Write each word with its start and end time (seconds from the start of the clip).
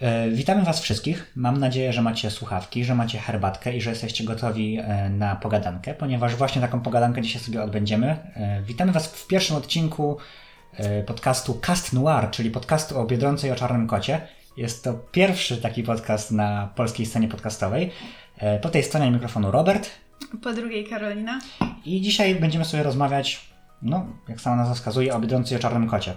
E, 0.00 0.30
witamy 0.30 0.62
Was 0.64 0.80
wszystkich. 0.80 1.32
Mam 1.36 1.58
nadzieję, 1.58 1.92
że 1.92 2.02
macie 2.02 2.30
słuchawki, 2.30 2.84
że 2.84 2.94
macie 2.94 3.18
herbatkę 3.18 3.76
i 3.76 3.80
że 3.80 3.90
jesteście 3.90 4.24
gotowi 4.24 4.78
e, 4.78 5.10
na 5.10 5.36
pogadankę, 5.36 5.94
ponieważ 5.94 6.36
właśnie 6.36 6.60
taką 6.60 6.80
pogadankę 6.80 7.22
dzisiaj 7.22 7.42
sobie 7.42 7.62
odbędziemy. 7.62 8.16
E, 8.36 8.62
witamy 8.62 8.92
Was 8.92 9.06
w 9.06 9.26
pierwszym 9.26 9.56
odcinku 9.56 10.16
podcastu 11.06 11.58
Cast 11.62 11.92
Noir, 11.92 12.30
czyli 12.30 12.50
podcastu 12.50 12.98
o 12.98 13.04
Biedronce 13.04 13.48
i 13.48 13.50
o 13.50 13.54
Czarnym 13.56 13.86
Kocie. 13.86 14.20
Jest 14.56 14.84
to 14.84 14.94
pierwszy 14.94 15.56
taki 15.56 15.82
podcast 15.82 16.30
na 16.30 16.68
polskiej 16.74 17.06
scenie 17.06 17.28
podcastowej. 17.28 17.90
Po 18.62 18.68
tej 18.68 18.82
stronie 18.82 19.10
mikrofonu 19.10 19.50
Robert. 19.50 19.90
Po 20.42 20.52
drugiej 20.52 20.86
Karolina. 20.86 21.40
I 21.84 22.00
dzisiaj 22.00 22.34
będziemy 22.34 22.64
sobie 22.64 22.82
rozmawiać, 22.82 23.48
no, 23.82 24.06
jak 24.28 24.40
sama 24.40 24.56
nazwa 24.56 24.74
wskazuje, 24.74 25.14
o 25.14 25.20
Biedronce 25.20 25.54
i 25.54 25.58
o 25.58 25.60
Czarnym 25.60 25.88
Kocie. 25.88 26.14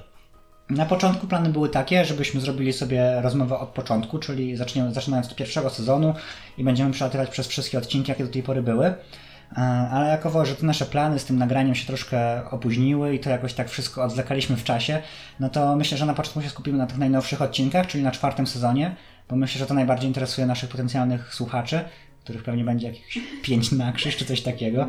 Na 0.70 0.86
początku 0.86 1.28
plany 1.28 1.50
były 1.50 1.70
takie, 1.70 2.06
żebyśmy 2.06 2.42
zrobili 2.42 2.74
sobie 2.74 3.22
rozmowę 3.22 3.60
od 3.60 3.70
początku, 3.70 4.20
czyli 4.20 4.56
zaczniemy, 4.56 4.94
zaczynając 4.94 5.28
od 5.28 5.36
pierwszego 5.36 5.70
sezonu 5.70 6.14
i 6.58 6.64
będziemy 6.64 6.92
przelatywać 6.92 7.30
przez 7.30 7.48
wszystkie 7.48 7.78
odcinki, 7.78 8.12
jakie 8.12 8.24
do 8.24 8.32
tej 8.32 8.44
pory 8.44 8.62
były. 8.62 8.86
E, 8.86 8.96
ale 9.92 10.10
jakowo, 10.10 10.46
że 10.46 10.56
te 10.56 10.66
nasze 10.66 10.86
plany 10.86 11.20
z 11.20 11.26
tym 11.26 11.38
nagraniem 11.38 11.76
się 11.76 11.88
troszkę 11.88 12.50
opóźniły 12.52 13.16
i 13.16 13.20
to 13.20 13.30
jakoś 13.30 13.54
tak 13.54 13.70
wszystko 13.70 14.04
odzlekaliśmy 14.04 14.56
w 14.56 14.64
czasie, 14.64 15.02
no 15.40 15.50
to 15.50 15.76
myślę, 15.76 15.98
że 15.98 16.06
na 16.06 16.14
początku 16.14 16.42
się 16.42 16.50
skupimy 16.50 16.78
na 16.78 16.88
tych 16.88 16.98
najnowszych 16.98 17.42
odcinkach, 17.42 17.88
czyli 17.88 18.04
na 18.04 18.12
czwartym 18.12 18.48
sezonie, 18.48 18.96
bo 19.30 19.36
myślę, 19.36 19.60
że 19.60 19.66
to 19.66 19.74
najbardziej 19.74 20.08
interesuje 20.08 20.48
naszych 20.48 20.70
potencjalnych 20.70 21.34
słuchaczy 21.34 21.80
których 22.28 22.44
pewnie 22.44 22.64
będzie 22.64 22.88
jakieś 22.88 23.20
pięć 23.44 23.72
na 23.72 23.92
krzyż 23.92 24.18
czy 24.18 24.26
coś 24.26 24.42
takiego. 24.42 24.88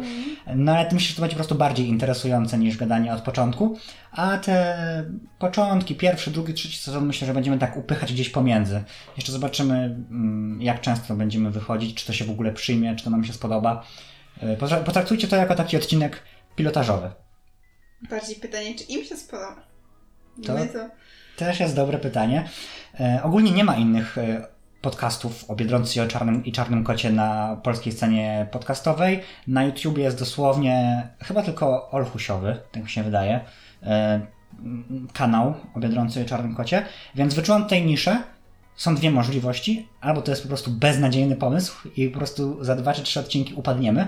No 0.56 0.72
ale 0.72 0.88
myślę, 0.92 1.08
że 1.08 1.14
to 1.14 1.20
będzie 1.20 1.34
po 1.34 1.38
prostu 1.38 1.54
bardziej 1.54 1.86
interesujące 1.86 2.58
niż 2.58 2.76
gadanie 2.76 3.12
od 3.12 3.20
początku. 3.20 3.78
A 4.10 4.38
te 4.38 5.04
początki, 5.38 5.94
pierwszy, 5.94 6.30
drugi, 6.30 6.54
trzeci 6.54 6.78
sezon 6.78 7.06
myślę, 7.06 7.26
że 7.26 7.34
będziemy 7.34 7.58
tak 7.58 7.76
upychać 7.76 8.12
gdzieś 8.12 8.28
pomiędzy. 8.28 8.84
Jeszcze 9.16 9.32
zobaczymy, 9.32 9.74
mm, 9.74 10.62
jak 10.62 10.80
często 10.80 11.14
będziemy 11.14 11.50
wychodzić, 11.50 11.94
czy 11.94 12.06
to 12.06 12.12
się 12.12 12.24
w 12.24 12.30
ogóle 12.30 12.52
przyjmie, 12.52 12.96
czy 12.96 13.04
to 13.04 13.10
nam 13.10 13.24
się 13.24 13.32
spodoba. 13.32 13.84
E, 14.40 14.56
potraktujcie 14.84 15.28
to 15.28 15.36
jako 15.36 15.54
taki 15.54 15.76
odcinek 15.76 16.22
pilotażowy. 16.56 17.10
Bardziej 18.10 18.36
pytanie, 18.36 18.74
czy 18.74 18.84
im 18.84 19.04
się 19.04 19.16
spodoba? 19.16 19.62
To, 20.46 20.52
to... 20.52 20.88
też 21.36 21.60
jest 21.60 21.76
dobre 21.76 21.98
pytanie. 21.98 22.48
E, 23.00 23.20
ogólnie 23.22 23.52
nie 23.52 23.64
ma 23.64 23.76
innych 23.76 24.18
e, 24.18 24.57
podcastów 24.80 25.50
o 25.50 25.56
Biedronce 25.56 26.00
i 26.00 26.02
o 26.02 26.08
czarnym, 26.08 26.44
i 26.44 26.52
czarnym 26.52 26.84
kocie 26.84 27.12
na 27.12 27.56
polskiej 27.62 27.92
scenie 27.92 28.46
podcastowej. 28.52 29.20
Na 29.46 29.64
YouTube 29.64 29.98
jest 29.98 30.18
dosłownie 30.18 31.08
chyba 31.22 31.42
tylko 31.42 31.90
Olhusiowy, 31.90 32.56
tak 32.72 32.82
mi 32.82 32.90
się 32.90 33.02
wydaje, 33.02 33.40
e, 33.82 34.20
kanał 35.12 35.54
o 35.74 35.80
i 36.20 36.24
czarnym 36.24 36.54
kocie, 36.54 36.82
więc 37.14 37.34
wyczułam 37.34 37.66
tej 37.66 37.86
niszę. 37.86 38.22
Są 38.76 38.94
dwie 38.94 39.10
możliwości. 39.10 39.88
Albo 40.00 40.22
to 40.22 40.30
jest 40.30 40.42
po 40.42 40.48
prostu 40.48 40.70
beznadziejny 40.70 41.36
pomysł 41.36 41.88
i 41.96 42.08
po 42.08 42.18
prostu 42.18 42.64
za 42.64 42.76
dwa 42.76 42.94
czy 42.94 43.02
trzy 43.02 43.20
odcinki 43.20 43.54
upadniemy, 43.54 44.06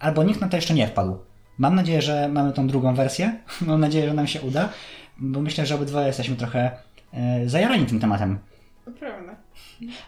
albo 0.00 0.22
nikt 0.22 0.40
na 0.40 0.48
to 0.48 0.56
jeszcze 0.56 0.74
nie 0.74 0.86
wpadł. 0.86 1.18
Mam 1.58 1.74
nadzieję, 1.74 2.02
że 2.02 2.28
mamy 2.28 2.52
tą 2.52 2.66
drugą 2.66 2.94
wersję. 2.94 3.36
Mam 3.66 3.80
nadzieję, 3.80 4.08
że 4.08 4.14
nam 4.14 4.26
się 4.26 4.40
uda, 4.40 4.68
bo 5.18 5.40
myślę, 5.40 5.66
że 5.66 5.74
obydwoje 5.74 6.06
jesteśmy 6.06 6.36
trochę 6.36 6.70
e, 7.12 7.48
zajarani 7.48 7.86
tym 7.86 8.00
tematem. 8.00 8.38
To 8.90 8.98
prawda. 8.98 9.36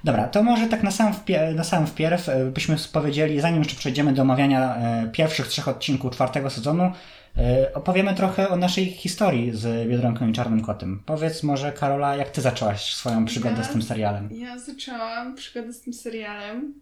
Dobra, 0.04 0.28
to 0.28 0.42
może 0.42 0.66
tak 0.66 0.82
na 0.82 0.90
sam, 0.90 1.12
wpie- 1.12 1.54
na 1.54 1.64
sam 1.64 1.86
wpierw 1.86 2.28
e, 2.28 2.44
byśmy 2.44 2.76
powiedzieli, 2.92 3.40
zanim 3.40 3.58
jeszcze 3.58 3.76
przejdziemy 3.76 4.12
do 4.12 4.22
omawiania 4.22 4.76
e, 4.76 5.10
pierwszych 5.12 5.46
trzech 5.48 5.68
odcinków 5.68 6.12
czwartego 6.12 6.50
sezonu, 6.50 6.92
e, 7.36 7.74
opowiemy 7.74 8.14
trochę 8.14 8.48
o 8.48 8.56
naszej 8.56 8.86
historii 8.86 9.50
z 9.56 9.88
Biedronką 9.88 10.28
i 10.28 10.32
Czarnym 10.32 10.64
Kotem. 10.64 11.02
Powiedz 11.06 11.42
może, 11.42 11.72
Karola, 11.72 12.16
jak 12.16 12.30
ty 12.30 12.40
zaczęłaś 12.40 12.94
swoją 12.94 13.24
przygodę 13.24 13.56
ja, 13.58 13.64
z 13.64 13.70
tym 13.70 13.82
serialem? 13.82 14.28
Ja 14.32 14.58
zaczęłam 14.58 15.34
przygodę 15.34 15.72
z 15.72 15.80
tym 15.80 15.92
serialem, 15.92 16.74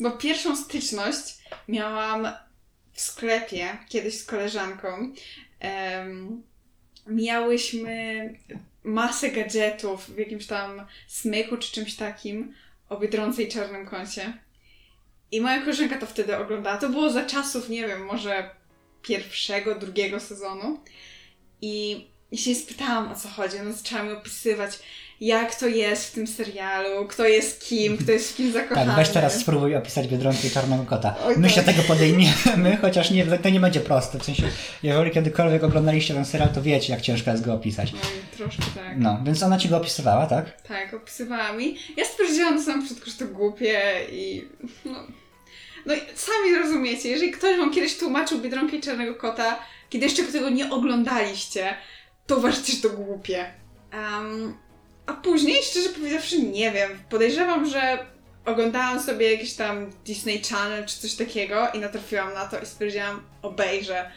bo 0.00 0.10
pierwszą 0.10 0.56
styczność 0.56 1.38
miałam 1.68 2.28
w 2.92 3.00
sklepie 3.00 3.66
kiedyś 3.88 4.20
z 4.20 4.24
koleżanką. 4.24 4.88
Um, 5.98 6.42
miałyśmy 7.06 8.34
masę 8.86 9.30
gadżetów 9.30 10.10
w 10.10 10.18
jakimś 10.18 10.46
tam 10.46 10.86
smyku 11.08 11.56
czy 11.56 11.72
czymś 11.72 11.96
takim 11.96 12.54
o 12.88 12.96
Biedronce 12.96 13.42
i 13.42 13.48
Czarnym 13.48 13.86
Kącie. 13.86 14.32
I 15.32 15.40
moja 15.40 15.60
koleżanka 15.60 15.98
to 15.98 16.06
wtedy 16.06 16.36
oglądała. 16.36 16.76
To 16.76 16.88
było 16.88 17.10
za 17.10 17.24
czasów, 17.24 17.68
nie 17.68 17.86
wiem, 17.86 18.04
może 18.04 18.50
pierwszego, 19.02 19.74
drugiego 19.74 20.20
sezonu. 20.20 20.80
I, 21.62 22.06
i 22.30 22.38
się 22.38 22.54
spytałam 22.54 23.12
o 23.12 23.14
co 23.14 23.28
chodzi. 23.28 23.58
Ona 23.58 23.72
zaczęła 23.72 24.02
mi 24.02 24.12
opisywać 24.12 24.78
jak 25.20 25.54
to 25.54 25.66
jest 25.66 26.06
w 26.06 26.12
tym 26.12 26.26
serialu, 26.26 27.06
kto 27.08 27.26
jest 27.26 27.68
kim, 27.68 27.98
kto 27.98 28.12
jest 28.12 28.32
w 28.32 28.36
kim 28.36 28.52
zakochany. 28.52 28.86
Tak, 28.86 28.96
weź 28.96 29.08
teraz 29.08 29.40
spróbuj 29.40 29.76
opisać 29.76 30.08
Biedronkę 30.08 30.46
i 30.46 30.50
Czarnego 30.50 30.84
Kota. 30.84 31.14
Oj, 31.24 31.34
My 31.38 31.50
się 31.50 31.62
tego 31.62 31.82
podejmiemy, 31.82 32.76
chociaż 32.82 33.10
nie, 33.10 33.26
to 33.26 33.50
nie 33.50 33.60
będzie 33.60 33.80
proste. 33.80 34.18
W 34.18 34.24
sensie, 34.24 34.42
jeżeli 34.82 35.10
kiedykolwiek 35.10 35.64
oglądaliście 35.64 36.14
ten 36.14 36.24
serial, 36.24 36.48
to 36.48 36.62
wiecie, 36.62 36.92
jak 36.92 37.02
ciężko 37.02 37.30
jest 37.30 37.44
go 37.44 37.54
opisać. 37.54 37.92
No, 37.92 37.98
troszkę 38.36 38.62
tak. 38.74 38.98
No, 38.98 39.20
więc 39.24 39.42
ona 39.42 39.58
ci 39.58 39.68
go 39.68 39.76
opisywała, 39.76 40.26
tak? 40.26 40.62
Tak, 40.62 40.94
opisywała 40.94 41.52
mi. 41.52 41.78
Ja 41.96 42.04
stwierdziłam 42.04 42.54
na 42.56 42.62
samym 42.62 42.82
początku, 42.82 43.10
że 43.10 43.16
to 43.16 43.26
głupie 43.26 43.80
i... 44.12 44.48
No, 44.84 45.06
no 45.86 45.94
i 45.94 45.98
sami 45.98 46.54
rozumiecie, 46.62 47.08
jeżeli 47.08 47.32
ktoś 47.32 47.58
wam 47.58 47.74
kiedyś 47.74 47.98
tłumaczył 47.98 48.40
Biedronkę 48.40 48.76
i 48.76 48.80
Czarnego 48.80 49.14
Kota, 49.14 49.58
kiedy 49.90 50.04
jeszcze 50.04 50.22
tego 50.22 50.50
nie 50.50 50.70
oglądaliście, 50.70 51.74
to 52.26 52.36
uważacie, 52.36 52.72
że 52.72 52.88
to 52.88 52.96
głupie. 52.96 53.46
Um, 53.92 54.65
a 55.06 55.12
później, 55.12 55.62
szczerze 55.62 55.88
powiedziawszy, 55.88 56.42
nie 56.42 56.70
wiem. 56.70 56.90
Podejrzewam, 57.10 57.70
że 57.70 57.98
oglądałam 58.44 59.02
sobie 59.02 59.32
jakiś 59.32 59.54
tam 59.54 59.90
Disney 60.04 60.42
Channel 60.42 60.86
czy 60.86 60.98
coś 60.98 61.14
takiego 61.14 61.68
i 61.74 61.78
natrafiłam 61.78 62.34
na 62.34 62.46
to 62.46 62.60
i 62.60 62.66
stwierdziłam, 62.66 63.22
obejrzę. 63.42 64.10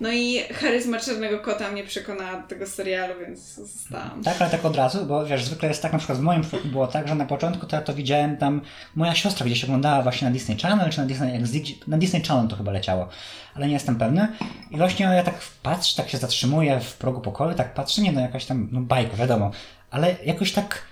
No 0.00 0.12
i 0.12 0.40
charyzma 0.52 1.00
Czarnego 1.00 1.38
Kota 1.38 1.70
mnie 1.70 1.84
przekonała 1.84 2.40
do 2.40 2.48
tego 2.48 2.66
serialu, 2.66 3.14
więc 3.20 3.54
zostałam. 3.54 4.22
Tak, 4.22 4.42
ale 4.42 4.50
tak 4.50 4.64
od 4.64 4.76
razu, 4.76 5.06
bo 5.06 5.26
wiesz, 5.26 5.44
zwykle 5.44 5.68
jest 5.68 5.82
tak, 5.82 5.92
na 5.92 5.98
przykład 5.98 6.18
w 6.18 6.22
moim 6.22 6.42
przypadku 6.42 6.68
było 6.68 6.86
tak, 6.86 7.08
że 7.08 7.14
na 7.14 7.26
początku 7.26 7.66
to 7.66 7.76
ja 7.76 7.82
to 7.82 7.94
widziałem 7.94 8.36
tam, 8.36 8.60
moja 8.94 9.14
siostra 9.14 9.46
gdzieś 9.46 9.64
oglądała 9.64 10.02
właśnie 10.02 10.28
na 10.28 10.32
Disney 10.32 10.58
Channel, 10.58 10.90
czy 10.90 10.98
na 10.98 11.06
Disney 11.06 11.78
na 11.86 11.98
Disney 11.98 12.22
Channel 12.22 12.48
to 12.48 12.56
chyba 12.56 12.72
leciało, 12.72 13.08
ale 13.54 13.66
nie 13.66 13.72
jestem 13.72 13.96
pewny. 13.96 14.28
I 14.70 14.76
właśnie 14.76 15.06
ja 15.06 15.22
tak 15.22 15.34
patrzę, 15.62 15.96
tak 15.96 16.10
się 16.10 16.18
zatrzymuję 16.18 16.80
w 16.80 16.94
progu 16.96 17.20
pokoju, 17.20 17.54
tak 17.54 17.74
patrzę, 17.74 18.02
nie 18.02 18.12
no 18.12 18.20
jakaś 18.20 18.44
tam, 18.44 18.68
no 18.72 18.80
bajka, 18.80 19.16
wiadomo, 19.16 19.50
ale 19.90 20.16
jakoś 20.24 20.52
tak 20.52 20.82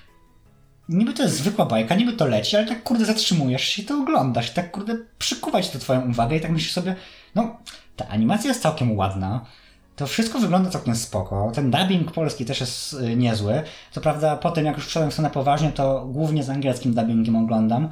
niby 0.89 1.13
to 1.13 1.23
jest 1.23 1.37
zwykła 1.37 1.67
bajka, 1.67 1.95
niby 1.95 2.13
to 2.13 2.27
leci, 2.27 2.57
ale 2.57 2.67
tak 2.67 2.83
kurde 2.83 3.05
zatrzymujesz 3.05 3.65
się 3.65 3.83
i 3.83 3.85
to 3.85 3.99
oglądasz 3.99 4.51
tak 4.51 4.71
kurde 4.71 4.97
przykuwać 5.19 5.71
to 5.71 5.79
twoją 5.79 6.11
uwagę 6.11 6.37
i 6.37 6.41
tak 6.41 6.51
myślisz 6.51 6.73
sobie, 6.73 6.97
no 7.35 7.57
ta 7.97 8.09
animacja 8.09 8.49
jest 8.49 8.63
całkiem 8.63 8.97
ładna, 8.97 9.45
to 9.97 10.07
wszystko 10.07 10.39
wygląda 10.39 10.71
całkiem 10.71 10.97
spoko, 10.97 11.53
ten 11.55 11.71
dubbing 11.71 12.13
polski 12.13 12.45
też 12.45 12.61
jest 12.61 12.93
y, 12.93 13.17
niezły, 13.17 13.63
co 13.91 14.01
prawda 14.01 14.37
potem 14.37 14.65
jak 14.65 14.77
już 14.77 14.87
wszedłem 14.87 15.11
w 15.11 15.15
stronę 15.15 15.31
poważnie, 15.31 15.73
to 15.73 16.07
głównie 16.07 16.45
z 16.45 16.51
angielskim 16.51 16.95
dubbingiem 16.95 17.37
oglądam. 17.37 17.89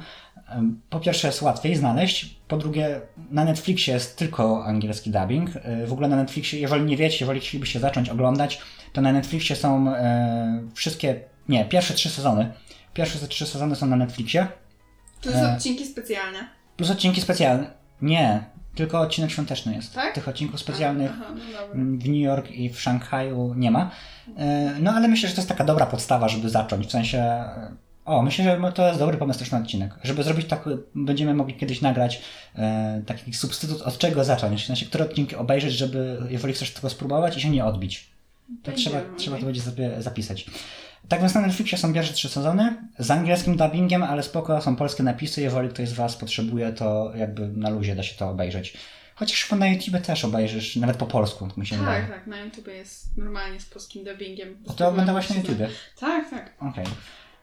Po 0.89 0.99
pierwsze 0.99 1.27
jest 1.27 1.41
łatwiej 1.41 1.75
znaleźć, 1.75 2.35
po 2.47 2.57
drugie 2.57 3.01
na 3.31 3.43
Netflixie 3.43 3.93
jest 3.93 4.17
tylko 4.17 4.65
angielski 4.65 5.11
dubbing. 5.11 5.49
Y, 5.55 5.87
w 5.87 5.93
ogóle 5.93 6.07
na 6.07 6.15
Netflixie, 6.15 6.59
jeżeli 6.59 6.85
nie 6.85 6.97
wiecie, 6.97 7.17
jeżeli 7.19 7.39
chcielibyście 7.39 7.79
zacząć 7.79 8.09
oglądać, 8.09 8.61
to 8.93 9.01
na 9.01 9.11
Netflixie 9.11 9.55
są 9.55 9.95
e, 9.95 10.61
wszystkie, 10.73 11.19
nie, 11.49 11.65
pierwsze 11.65 11.93
trzy 11.93 12.09
sezony. 12.09 12.53
Pierwsze 12.93 13.27
trzy 13.27 13.45
sezony 13.45 13.75
są 13.75 13.87
na 13.87 13.95
Netflixie. 13.95 14.47
Plus 15.21 15.35
e, 15.35 15.53
odcinki 15.53 15.85
specjalne. 15.85 16.39
Plus 16.77 16.91
odcinki 16.91 17.21
specjalne. 17.21 17.71
Nie, 18.01 18.43
tylko 18.75 18.99
odcinek 18.99 19.31
świąteczny 19.31 19.75
jest. 19.75 19.95
Tak? 19.95 20.15
Tych 20.15 20.27
odcinków 20.27 20.59
specjalnych 20.59 21.11
Aha, 21.13 21.33
no 21.73 21.97
w 21.97 22.07
New 22.07 22.15
York 22.15 22.51
i 22.51 22.69
w 22.69 22.81
Szanghaju 22.81 23.53
nie 23.53 23.71
ma. 23.71 23.91
E, 24.37 24.73
no 24.79 24.91
ale 24.91 25.07
myślę, 25.07 25.29
że 25.29 25.35
to 25.35 25.41
jest 25.41 25.49
taka 25.49 25.63
dobra 25.63 25.85
podstawa, 25.85 26.29
żeby 26.29 26.49
zacząć. 26.49 26.87
W 26.87 26.91
sensie. 26.91 27.43
O, 28.05 28.21
myślę, 28.21 28.45
że 28.45 28.71
to 28.71 28.87
jest 28.87 28.99
dobry 28.99 29.17
pomysł 29.17 29.39
też 29.39 29.51
na 29.51 29.57
odcinek. 29.57 29.93
Żeby 30.03 30.23
zrobić 30.23 30.47
tak, 30.47 30.69
będziemy 30.95 31.33
mogli 31.33 31.53
kiedyś 31.53 31.81
nagrać 31.81 32.21
e, 32.55 33.01
taki 33.05 33.33
substytut, 33.33 33.81
od 33.81 33.97
czego 33.97 34.23
zacząć. 34.23 34.63
W 34.63 34.67
sensie, 34.67 34.85
które 34.85 35.05
odcinki 35.05 35.35
obejrzeć, 35.35 35.73
żeby, 35.73 36.17
jeżeli 36.29 36.53
chcesz 36.53 36.73
tego 36.73 36.89
spróbować 36.89 37.37
i 37.37 37.41
się 37.41 37.49
nie 37.49 37.65
odbić. 37.65 38.11
To 38.63 38.71
trzeba, 38.71 39.01
trzeba 39.17 39.37
to 39.37 39.45
będzie 39.45 39.61
sobie 39.61 40.01
zapisać. 40.01 40.45
Tak 41.11 41.19
więc 41.21 41.33
na 41.33 41.41
Netflixie 41.41 41.77
są 41.77 41.93
pierwsze 41.93 42.13
trzy 42.13 42.29
sezony 42.29 42.75
z 42.99 43.11
angielskim 43.11 43.57
dubbingiem, 43.57 44.03
ale 44.03 44.23
spoko, 44.23 44.61
są 44.61 44.75
polskie 44.75 45.03
napisy. 45.03 45.41
Jeżeli 45.41 45.69
ktoś 45.69 45.89
z 45.89 45.93
Was 45.93 46.15
potrzebuje, 46.15 46.73
to 46.73 47.11
jakby 47.15 47.47
na 47.47 47.69
luzie 47.69 47.95
da 47.95 48.03
się 48.03 48.15
to 48.15 48.29
obejrzeć. 48.29 48.77
Chociaż 49.15 49.45
chyba 49.45 49.59
na 49.59 49.67
YouTube 49.67 50.01
też 50.01 50.25
obejrzysz, 50.25 50.75
nawet 50.75 50.97
po 50.97 51.05
polsku, 51.05 51.47
mi 51.57 51.67
się 51.67 51.75
Tak, 51.75 51.85
wydaje. 51.85 52.07
tak, 52.07 52.27
na 52.27 52.39
YouTube 52.39 52.67
jest 52.67 53.17
normalnie 53.17 53.59
z 53.59 53.65
polskim 53.65 54.03
dubbingiem. 54.03 54.57
A 54.69 54.73
to 54.73 54.87
oglądałaś 54.87 55.29
na 55.29 55.35
YouTube? 55.35 55.57
Tak, 55.99 56.29
tak. 56.29 56.53
Okej. 56.59 56.83
Okay. 56.83 56.85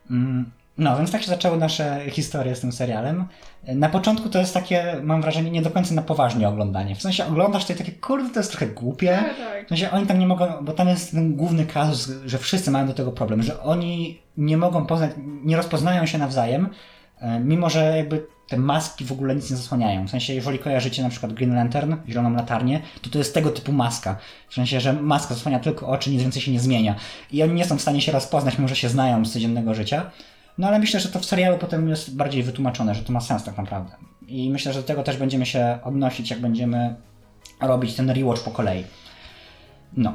Mm, 0.09 0.51
No, 0.79 0.97
więc 0.97 1.11
tak 1.11 1.21
się 1.21 1.27
zaczęły 1.27 1.57
nasze 1.57 2.01
historie 2.09 2.55
z 2.55 2.59
tym 2.59 2.71
serialem. 2.71 3.25
Na 3.67 3.89
początku 3.89 4.29
to 4.29 4.39
jest 4.39 4.53
takie, 4.53 4.95
mam 5.03 5.21
wrażenie, 5.21 5.51
nie 5.51 5.61
do 5.61 5.71
końca 5.71 5.95
na 5.95 6.01
poważnie 6.01 6.49
oglądanie. 6.49 6.95
W 6.95 7.01
sensie 7.01 7.25
oglądasz 7.25 7.65
to 7.65 7.73
i 7.73 7.75
takie, 7.75 7.91
kurde, 7.91 8.29
to 8.29 8.39
jest 8.39 8.51
trochę 8.51 8.67
głupie. 8.67 9.07
Tak, 9.07 9.37
tak. 9.37 9.65
W 9.65 9.69
sensie 9.69 9.91
oni 9.91 10.07
tam 10.07 10.19
nie 10.19 10.27
mogą, 10.27 10.45
bo 10.61 10.71
tam 10.71 10.87
jest 10.87 11.11
ten 11.11 11.35
główny 11.35 11.65
kazus, 11.65 12.11
że 12.25 12.37
wszyscy 12.37 12.71
mają 12.71 12.87
do 12.87 12.93
tego 12.93 13.11
problem, 13.11 13.43
że 13.43 13.63
oni 13.63 14.19
nie 14.37 14.57
mogą 14.57 14.85
poznać, 14.85 15.11
nie 15.43 15.57
rozpoznają 15.57 16.05
się 16.05 16.17
nawzajem, 16.17 16.69
e, 17.21 17.39
mimo 17.39 17.69
że 17.69 17.97
jakby 17.97 18.27
te 18.49 18.57
maski 18.57 19.05
w 19.05 19.11
ogóle 19.11 19.35
nic 19.35 19.51
nie 19.51 19.57
zasłaniają. 19.57 20.07
W 20.07 20.09
sensie, 20.09 20.33
jeżeli 20.33 20.59
kojarzycie 20.59 21.03
na 21.03 21.09
przykład 21.09 21.33
Green 21.33 21.55
Lantern, 21.55 21.95
Zieloną 22.09 22.33
Latarnię, 22.33 22.81
to 23.01 23.09
to 23.09 23.17
jest 23.17 23.33
tego 23.33 23.49
typu 23.49 23.71
maska. 23.71 24.17
W 24.49 24.53
sensie, 24.53 24.79
że 24.79 24.93
maska 24.93 25.33
zasłania 25.33 25.59
tylko 25.59 25.87
oczy, 25.87 26.09
nic 26.09 26.21
więcej 26.21 26.41
się 26.41 26.51
nie 26.51 26.59
zmienia. 26.59 26.95
I 27.31 27.43
oni 27.43 27.53
nie 27.53 27.65
są 27.65 27.77
w 27.77 27.81
stanie 27.81 28.01
się 28.01 28.11
rozpoznać, 28.11 28.57
mimo 28.57 28.67
że 28.67 28.75
się 28.75 28.89
znają 28.89 29.25
z 29.25 29.33
codziennego 29.33 29.73
życia. 29.73 30.11
No 30.59 30.67
ale 30.67 30.79
myślę, 30.79 30.99
że 30.99 31.09
to 31.09 31.19
w 31.19 31.25
serialu 31.25 31.57
potem 31.57 31.89
jest 31.89 32.15
bardziej 32.15 32.43
wytłumaczone, 32.43 32.95
że 32.95 33.03
to 33.03 33.13
ma 33.13 33.21
sens 33.21 33.43
tak 33.43 33.57
naprawdę. 33.57 33.91
I 34.27 34.49
myślę, 34.49 34.73
że 34.73 34.81
do 34.81 34.87
tego 34.87 35.03
też 35.03 35.17
będziemy 35.17 35.45
się 35.45 35.79
odnosić, 35.83 36.29
jak 36.29 36.39
będziemy 36.39 36.95
robić 37.61 37.95
ten 37.95 38.09
rewatch 38.09 38.43
po 38.43 38.51
kolei. 38.51 38.83
No. 39.97 40.13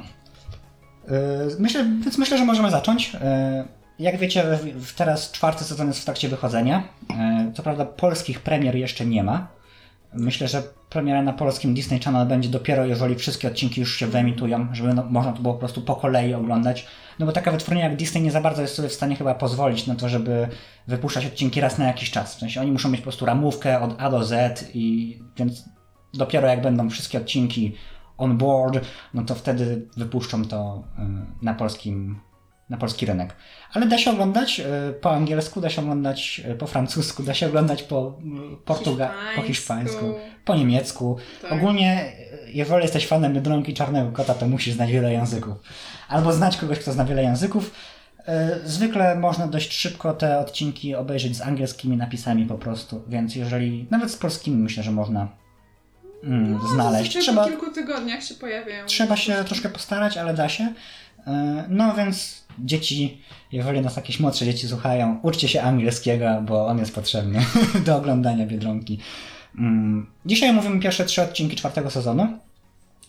Yy, 1.08 1.12
Myślę, 1.58 1.84
więc 1.84 2.18
myślę, 2.18 2.38
że 2.38 2.44
możemy 2.44 2.70
zacząć. 2.70 3.12
Yy, 3.12 3.20
Jak 3.98 4.18
wiecie, 4.18 4.44
teraz 4.96 5.32
czwarty 5.32 5.64
sezon 5.64 5.86
jest 5.88 6.00
w 6.00 6.04
trakcie 6.04 6.28
wychodzenia. 6.28 6.82
Yy, 7.10 7.52
Co 7.52 7.62
prawda 7.62 7.84
polskich 7.84 8.40
premier 8.40 8.76
jeszcze 8.76 9.06
nie 9.06 9.22
ma. 9.24 9.46
Myślę, 10.14 10.48
że 10.48 10.62
premiera 10.90 11.22
na 11.22 11.32
polskim 11.32 11.74
Disney 11.74 12.00
Channel 12.00 12.26
będzie 12.26 12.48
dopiero, 12.48 12.86
jeżeli 12.86 13.14
wszystkie 13.14 13.48
odcinki 13.48 13.80
już 13.80 13.96
się 13.96 14.06
wyemitują, 14.06 14.68
żeby 14.72 14.94
no, 14.94 15.04
można 15.10 15.32
to 15.32 15.42
było 15.42 15.54
po 15.54 15.60
prostu 15.60 15.82
po 15.82 15.96
kolei 15.96 16.34
oglądać. 16.34 16.86
No 17.18 17.26
bo 17.26 17.32
taka 17.32 17.50
wytwórnia 17.50 17.84
jak 17.84 17.96
Disney 17.96 18.22
nie 18.22 18.30
za 18.30 18.40
bardzo 18.40 18.62
jest 18.62 18.74
sobie 18.74 18.88
w 18.88 18.92
stanie 18.92 19.16
chyba 19.16 19.34
pozwolić 19.34 19.86
na 19.86 19.94
to, 19.94 20.08
żeby 20.08 20.48
wypuszczać 20.86 21.26
odcinki 21.26 21.60
raz 21.60 21.78
na 21.78 21.86
jakiś 21.86 22.10
czas. 22.10 22.36
W 22.36 22.38
sensie 22.38 22.60
oni 22.60 22.72
muszą 22.72 22.88
mieć 22.88 23.00
po 23.00 23.04
prostu 23.04 23.26
ramówkę 23.26 23.80
od 23.80 23.94
A 23.98 24.10
do 24.10 24.24
Z 24.24 24.64
i 24.74 25.18
więc 25.36 25.64
dopiero 26.14 26.48
jak 26.48 26.62
będą 26.62 26.90
wszystkie 26.90 27.18
odcinki 27.18 27.74
on 28.18 28.38
board, 28.38 28.80
no 29.14 29.22
to 29.22 29.34
wtedy 29.34 29.88
wypuszczą 29.96 30.44
to 30.44 30.84
y, 30.98 31.44
na 31.44 31.54
polskim 31.54 32.20
na 32.70 32.76
polski 32.76 33.06
rynek. 33.06 33.36
Ale 33.72 33.86
da 33.86 33.98
się 33.98 34.10
oglądać 34.10 34.60
y, 34.60 34.92
po 34.92 35.10
angielsku, 35.14 35.60
da 35.60 35.70
się 35.70 35.82
oglądać 35.82 36.40
y, 36.50 36.54
po 36.54 36.66
francusku, 36.66 37.22
da 37.22 37.34
się 37.34 37.46
oglądać 37.46 37.82
po 37.82 38.18
y, 38.54 38.64
portuga- 38.66 39.10
po 39.36 39.42
hiszpańsku, 39.42 40.14
po 40.44 40.54
niemiecku. 40.54 41.16
Tak. 41.42 41.52
Ogólnie, 41.52 42.12
jeżeli 42.46 42.82
jesteś 42.82 43.06
fanem 43.06 43.34
Biedronki 43.34 43.72
i 43.72 43.74
Czarnego 43.74 44.12
Kota, 44.12 44.34
to 44.34 44.48
musisz 44.48 44.74
znać 44.74 44.92
wiele 44.92 45.12
języków. 45.12 45.56
Albo 46.08 46.32
znać 46.32 46.56
kogoś, 46.56 46.78
kto 46.78 46.92
zna 46.92 47.04
wiele 47.04 47.22
języków. 47.22 47.70
Zwykle 48.64 49.16
można 49.16 49.46
dość 49.46 49.72
szybko 49.72 50.12
te 50.14 50.38
odcinki 50.38 50.94
obejrzeć 50.94 51.36
z 51.36 51.40
angielskimi 51.40 51.96
napisami 51.96 52.46
po 52.46 52.54
prostu, 52.54 53.02
więc 53.08 53.36
jeżeli, 53.36 53.86
nawet 53.90 54.10
z 54.10 54.16
polskimi 54.16 54.56
myślę, 54.56 54.82
że 54.82 54.90
można 54.90 55.28
mm, 56.24 56.60
znaleźć. 56.74 57.04
Zazwyczaj 57.04 57.22
Trzeba, 57.22 57.42
po 57.44 57.48
kilku 57.50 57.70
tygodniach 57.70 58.22
się 58.22 58.34
pojawiają. 58.34 58.86
trzeba 58.86 59.16
się 59.16 59.44
troszkę 59.44 59.68
postarać, 59.68 60.16
ale 60.16 60.34
da 60.34 60.48
się. 60.48 60.72
Y, 61.26 61.30
No 61.68 61.94
więc 61.94 62.44
dzieci, 62.58 63.20
jeżeli 63.52 63.80
nas 63.80 63.96
jakieś 63.96 64.20
młodsze 64.20 64.44
dzieci 64.44 64.68
słuchają, 64.68 65.20
uczcie 65.22 65.48
się 65.48 65.62
angielskiego, 65.62 66.42
bo 66.42 66.66
on 66.66 66.78
jest 66.78 66.94
potrzebny 66.94 67.40
do 67.86 67.96
oglądania 67.96 68.46
Biedronki. 68.46 68.98
Mm, 69.58 70.06
Dzisiaj 70.26 70.52
mówimy 70.52 70.80
pierwsze 70.80 71.04
trzy 71.04 71.22
odcinki 71.22 71.56
czwartego 71.56 71.90
sezonu. 71.90 72.38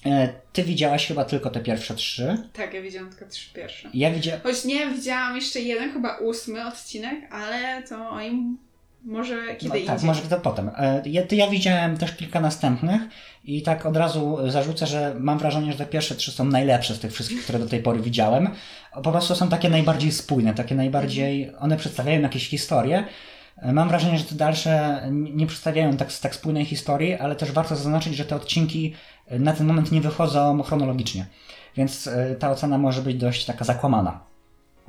E, 0.06 0.34
Ty 0.54 0.64
widziałaś 0.64 1.08
chyba 1.08 1.26
tylko 1.26 1.50
te 1.50 1.60
pierwsze 1.60 1.96
trzy. 1.96 2.38
Tak, 2.54 2.74
ja 2.74 2.82
widziałam 2.82 3.10
tylko 3.10 3.26
trzy 3.26 3.54
pierwsze. 3.54 3.90
Ja 3.94 4.12
widziałem. 4.12 4.42
Choć 4.42 4.66
nie, 4.66 4.88
widziałam 4.92 5.36
jeszcze 5.36 5.60
jeden, 5.60 5.92
chyba 5.94 6.18
ósmy 6.18 6.68
odcinek, 6.68 7.34
ale 7.34 7.84
to 7.84 8.10
o 8.10 8.22
nim 8.22 8.58
może 9.06 9.56
kiedy 9.56 9.70
No, 9.70 9.76
indziej. 9.76 9.88
tak, 9.88 10.04
może 10.04 10.22
to 10.22 10.40
potem. 10.40 10.72
E, 10.78 11.02
Ja, 11.06 11.22
ja 11.32 11.48
widziałem 11.50 11.98
też 11.98 12.16
kilka 12.16 12.40
następnych 12.42 13.02
i 13.44 13.62
tak 13.62 13.86
od 13.86 13.98
razu 13.98 14.38
zarzucę, 14.52 14.88
że 14.88 15.16
mam 15.20 15.38
wrażenie, 15.40 15.72
że 15.72 15.78
te 15.78 15.86
pierwsze 15.86 16.16
trzy 16.16 16.32
są 16.32 16.46
najlepsze 16.46 16.96
z 16.96 17.00
tych 17.00 17.14
wszystkich, 17.14 17.44
które 17.44 17.60
do 17.60 17.68
tej 17.68 17.80
pory 17.84 18.00
widziałem. 18.00 18.50
Po 19.04 19.12
prostu 19.12 19.36
są 19.36 19.50
takie 19.50 19.70
najbardziej 19.70 20.12
spójne, 20.12 20.54
takie 20.54 20.76
najbardziej. 20.76 21.52
One 21.60 21.78
przedstawiają 21.78 22.22
jakieś 22.22 22.48
historie. 22.50 23.04
E, 23.58 23.74
Mam 23.74 23.90
wrażenie, 23.90 24.18
że 24.20 24.24
te 24.26 24.36
dalsze 24.36 25.02
nie 25.12 25.48
przedstawiają 25.48 25.98
tak, 25.98 26.14
tak 26.14 26.36
spójnej 26.36 26.66
historii, 26.66 27.14
ale 27.14 27.36
też 27.36 27.52
warto 27.52 27.76
zaznaczyć, 27.76 28.16
że 28.16 28.26
te 28.26 28.36
odcinki 28.36 28.94
e, 29.28 29.40
na 29.40 29.54
ten 29.54 29.68
moment 29.68 29.92
nie 29.92 30.02
wychodzą 30.02 30.64
chronologicznie. 30.64 31.26
Więc 31.78 32.10
ta 32.40 32.52
ocena 32.52 32.78
może 32.78 33.02
być 33.02 33.16
dość 33.18 33.46
taka 33.46 33.66
zakłamana. 33.66 34.20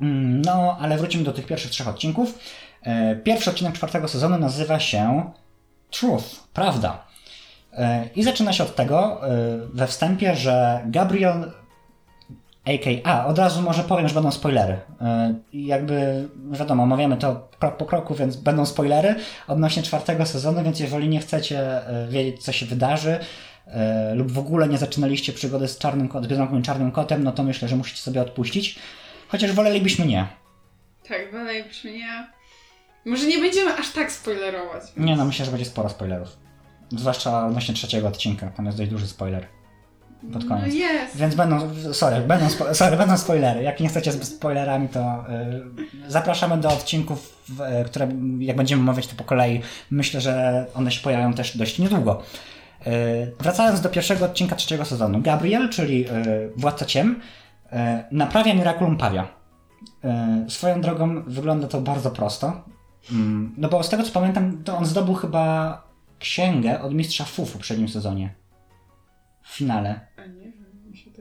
Mm, 0.01 0.41
No, 0.41 0.77
ale 0.79 0.97
wrócimy 0.97 1.23
do 1.23 1.33
tych 1.33 1.45
pierwszych 1.45 1.71
trzech 1.71 1.87
odcinków. 1.87 2.39
E, 2.83 3.15
Pierwszy 3.15 3.49
odcinek 3.49 3.73
czwartego 3.73 4.07
sezonu 4.07 4.37
nazywa 4.37 4.79
się 4.79 5.31
Truth, 5.91 6.25
prawda. 6.53 7.03
E, 7.73 8.09
I 8.15 8.23
zaczyna 8.23 8.53
się 8.53 8.63
od 8.63 8.75
tego 8.75 9.27
e, 9.29 9.57
we 9.73 9.87
wstępie, 9.87 10.35
że 10.35 10.81
Gabriel 10.85 11.51
a.k.a. 12.65 13.25
Od 13.25 13.39
razu 13.39 13.61
może 13.61 13.83
powiem, 13.83 14.07
że 14.07 14.13
będą 14.15 14.31
spoilery. 14.31 14.77
Jakby, 15.53 16.27
wiadomo, 16.51 16.83
omawiamy 16.83 17.17
to 17.17 17.49
krok 17.59 17.77
po 17.77 17.85
kroku, 17.85 18.15
więc 18.15 18.35
będą 18.35 18.65
spoilery 18.65 19.15
odnośnie 19.47 19.83
czwartego 19.83 20.25
sezonu, 20.25 20.63
więc 20.63 20.79
jeżeli 20.79 21.09
nie 21.09 21.19
chcecie 21.19 21.81
wiedzieć, 22.09 22.43
co 22.43 22.51
się 22.51 22.65
wydarzy, 22.65 23.19
lub 24.13 24.31
w 24.31 24.39
ogóle 24.39 24.67
nie 24.67 24.77
zaczynaliście 24.77 25.33
przygody 25.33 25.67
z 25.67 25.77
czarnym 25.77 26.09
kot- 26.09 26.25
z 26.61 26.65
czarnym 26.65 26.91
kotem, 26.91 27.23
no 27.23 27.31
to 27.31 27.43
myślę, 27.43 27.67
że 27.67 27.75
musicie 27.75 28.01
sobie 28.01 28.21
odpuścić. 28.21 28.79
Chociaż 29.27 29.51
wolelibyśmy 29.51 30.05
nie. 30.05 30.27
Tak, 31.07 31.31
brzmi 31.69 31.91
nie. 31.91 32.27
Może 33.07 33.27
nie 33.27 33.37
będziemy 33.37 33.73
aż 33.73 33.91
tak 33.91 34.11
spoilerować. 34.11 34.83
Nie 34.97 35.15
no, 35.15 35.25
myślę, 35.25 35.45
że 35.45 35.51
będzie 35.51 35.65
sporo 35.65 35.89
spoilerów. 35.89 36.37
Zwłaszcza 36.91 37.45
odnośnie 37.45 37.73
trzeciego 37.75 38.07
odcinka, 38.07 38.47
tam 38.49 38.65
jest 38.65 38.77
dość 38.77 38.89
duży 38.91 39.07
spoiler. 39.07 39.47
Pod 40.33 40.43
No 40.43 40.49
koniec. 40.49 40.75
jest. 40.75 41.17
Więc 41.17 41.35
będą, 41.35 41.59
sorry, 41.93 42.21
będą, 42.21 42.49
spo, 42.49 42.75
sorry, 42.75 42.97
będą 42.97 43.17
spoilery. 43.17 43.63
Jak 43.63 43.79
nie 43.79 43.89
chcecie 43.89 44.11
z 44.11 44.23
spoilerami, 44.23 44.89
to 44.89 45.25
y, 46.07 46.11
zapraszamy 46.11 46.57
do 46.57 46.69
odcinków, 46.69 47.43
y, 47.81 47.85
które 47.85 48.07
jak 48.39 48.57
będziemy 48.57 48.81
omawiać 48.81 49.07
to 49.07 49.15
po 49.15 49.23
kolei, 49.23 49.61
myślę, 49.91 50.21
że 50.21 50.65
one 50.75 50.91
się 50.91 51.01
pojawią 51.01 51.33
też 51.33 51.57
dość 51.57 51.79
niedługo. 51.79 52.21
Y, 52.87 52.91
wracając 53.39 53.81
do 53.81 53.89
pierwszego 53.89 54.25
odcinka 54.25 54.55
trzeciego 54.55 54.85
sezonu. 54.85 55.21
Gabriel, 55.21 55.69
czyli 55.69 56.05
y, 56.09 56.51
władca 56.57 56.85
ciem, 56.85 57.21
y, 57.65 57.75
naprawia 58.11 58.53
Miraculum 58.53 58.97
Pawia. 58.97 59.27
Y, 60.47 60.49
swoją 60.51 60.81
drogą 60.81 61.23
wygląda 61.27 61.67
to 61.67 61.81
bardzo 61.81 62.11
prosto. 62.11 62.63
Mm, 63.11 63.53
no 63.57 63.69
bo 63.69 63.83
z 63.83 63.89
tego 63.89 64.03
co 64.03 64.11
pamiętam, 64.11 64.63
to 64.63 64.77
on 64.77 64.85
zdobył 64.85 65.13
chyba 65.13 65.83
księgę 66.19 66.81
od 66.81 66.93
mistrza 66.93 67.25
Fu 67.25 67.45
w 67.45 67.53
poprzednim 67.53 67.89
sezonie. 67.89 68.35
W 69.43 69.55
finale. 69.55 69.99
A 70.17 70.25
nie 70.25 70.51
wiem, 70.51 70.91
mi 70.91 70.97
się. 70.97 71.11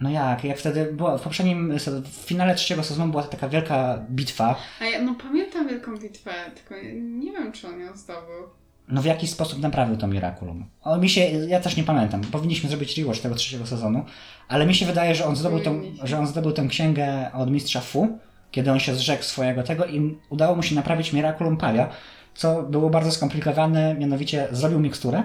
No 0.00 0.10
jak, 0.10 0.44
jak 0.44 0.58
wtedy 0.58 0.92
była 0.92 1.18
w 1.18 1.22
poprzednim, 1.22 1.78
w 2.04 2.08
finale 2.08 2.54
trzeciego 2.54 2.82
sezonu 2.82 3.10
była 3.10 3.22
taka 3.22 3.48
wielka 3.48 3.98
bitwa. 4.10 4.56
A 4.80 4.84
ja 4.84 5.02
no 5.02 5.14
pamiętam 5.14 5.68
wielką 5.68 5.96
bitwę, 5.96 6.32
tylko 6.54 6.74
nie 7.02 7.32
wiem, 7.32 7.52
czy 7.52 7.68
on 7.68 7.80
ją 7.80 7.96
zdobył. 7.96 8.48
No 8.88 9.02
w 9.02 9.04
jakiś 9.04 9.30
sposób 9.30 9.60
naprawił 9.60 9.96
to 9.96 10.06
Miraculum. 10.06 10.66
O, 10.82 10.98
mi 10.98 11.08
się, 11.08 11.20
ja 11.20 11.60
też 11.60 11.76
nie 11.76 11.84
pamiętam. 11.84 12.20
Powinniśmy 12.20 12.68
zrobić 12.68 12.98
rewatch 12.98 13.20
tego 13.20 13.34
trzeciego 13.34 13.66
sezonu, 13.66 14.04
ale 14.48 14.66
mi 14.66 14.74
się 14.74 14.86
wydaje, 14.86 15.14
że 15.14 15.24
on 15.24 15.36
zdobył, 15.36 15.60
tą, 15.60 15.82
że 16.02 16.18
on 16.18 16.26
zdobył 16.26 16.52
tę 16.52 16.66
księgę 16.66 17.30
od 17.32 17.50
mistrza 17.50 17.80
Fu, 17.80 18.18
kiedy 18.56 18.72
on 18.72 18.80
się 18.80 18.94
zrzekł 18.94 19.22
swojego 19.22 19.62
tego 19.62 19.86
i 19.86 20.18
udało 20.30 20.56
mu 20.56 20.62
się 20.62 20.74
naprawić 20.74 21.12
Miraculum 21.12 21.56
Pawia, 21.56 21.88
co 22.34 22.62
było 22.62 22.90
bardzo 22.90 23.10
skomplikowane, 23.10 23.94
mianowicie 23.94 24.48
zrobił 24.50 24.80
miksturę, 24.80 25.22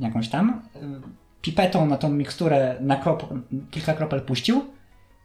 jakąś 0.00 0.28
tam, 0.28 0.62
y, 0.76 0.80
pipetą 1.42 1.86
na 1.86 1.96
tą 1.96 2.10
miksturę 2.10 2.76
na 2.80 2.96
krop, 2.96 3.34
kilka 3.70 3.94
kropel 3.94 4.20
puścił 4.20 4.64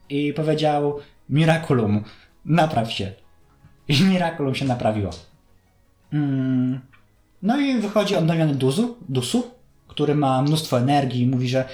i 0.10 0.33
powiedział 0.33 1.00
Miraculum, 1.29 2.03
napraw 2.45 2.91
się. 2.91 3.12
I 3.88 4.03
Miraculum 4.10 4.55
się 4.55 4.65
naprawiło. 4.65 5.12
Mm. 6.13 6.79
No 7.41 7.60
i 7.60 7.79
wychodzi 7.79 8.15
odnowiony 8.15 8.55
Duzu, 8.55 8.98
Dusu, 9.10 9.51
który 9.88 10.15
ma 10.15 10.41
mnóstwo 10.41 10.79
energii 10.79 11.21
i 11.21 11.27
mówi, 11.27 11.50
że 11.50 11.65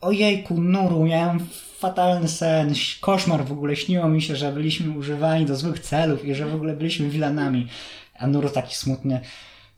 ojejku, 0.00 0.60
Nuru, 0.60 1.04
miałem 1.04 1.38
fatalny 1.80 2.28
sen, 2.28 2.72
koszmar 3.00 3.44
w 3.44 3.52
ogóle, 3.52 3.76
śniło 3.76 4.08
mi 4.08 4.22
się, 4.22 4.36
że 4.36 4.52
byliśmy 4.52 4.98
używani 4.98 5.46
do 5.46 5.56
złych 5.56 5.78
celów 5.78 6.24
i 6.24 6.34
że 6.34 6.46
w 6.46 6.54
ogóle 6.54 6.76
byliśmy 6.76 7.08
wilanami. 7.08 7.68
A 8.18 8.26
Nuru 8.26 8.50
taki 8.50 8.74
smutny, 8.74 9.20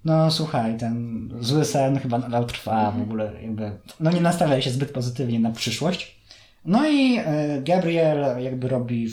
no 0.04 0.30
słuchaj, 0.30 0.78
ten 0.78 1.28
zły 1.40 1.64
sen 1.64 1.98
chyba 1.98 2.18
nadal 2.18 2.46
trwa, 2.46 2.90
w 2.90 3.02
ogóle 3.02 3.32
jakby, 3.42 3.72
no 4.00 4.10
nie 4.10 4.20
nastawia 4.20 4.60
się 4.60 4.70
zbyt 4.70 4.90
pozytywnie 4.90 5.40
na 5.40 5.50
przyszłość. 5.50 6.22
No 6.64 6.88
i 6.88 7.16
e, 7.18 7.62
Gabriel 7.62 8.42
jakby 8.42 8.68
robi, 8.68 9.08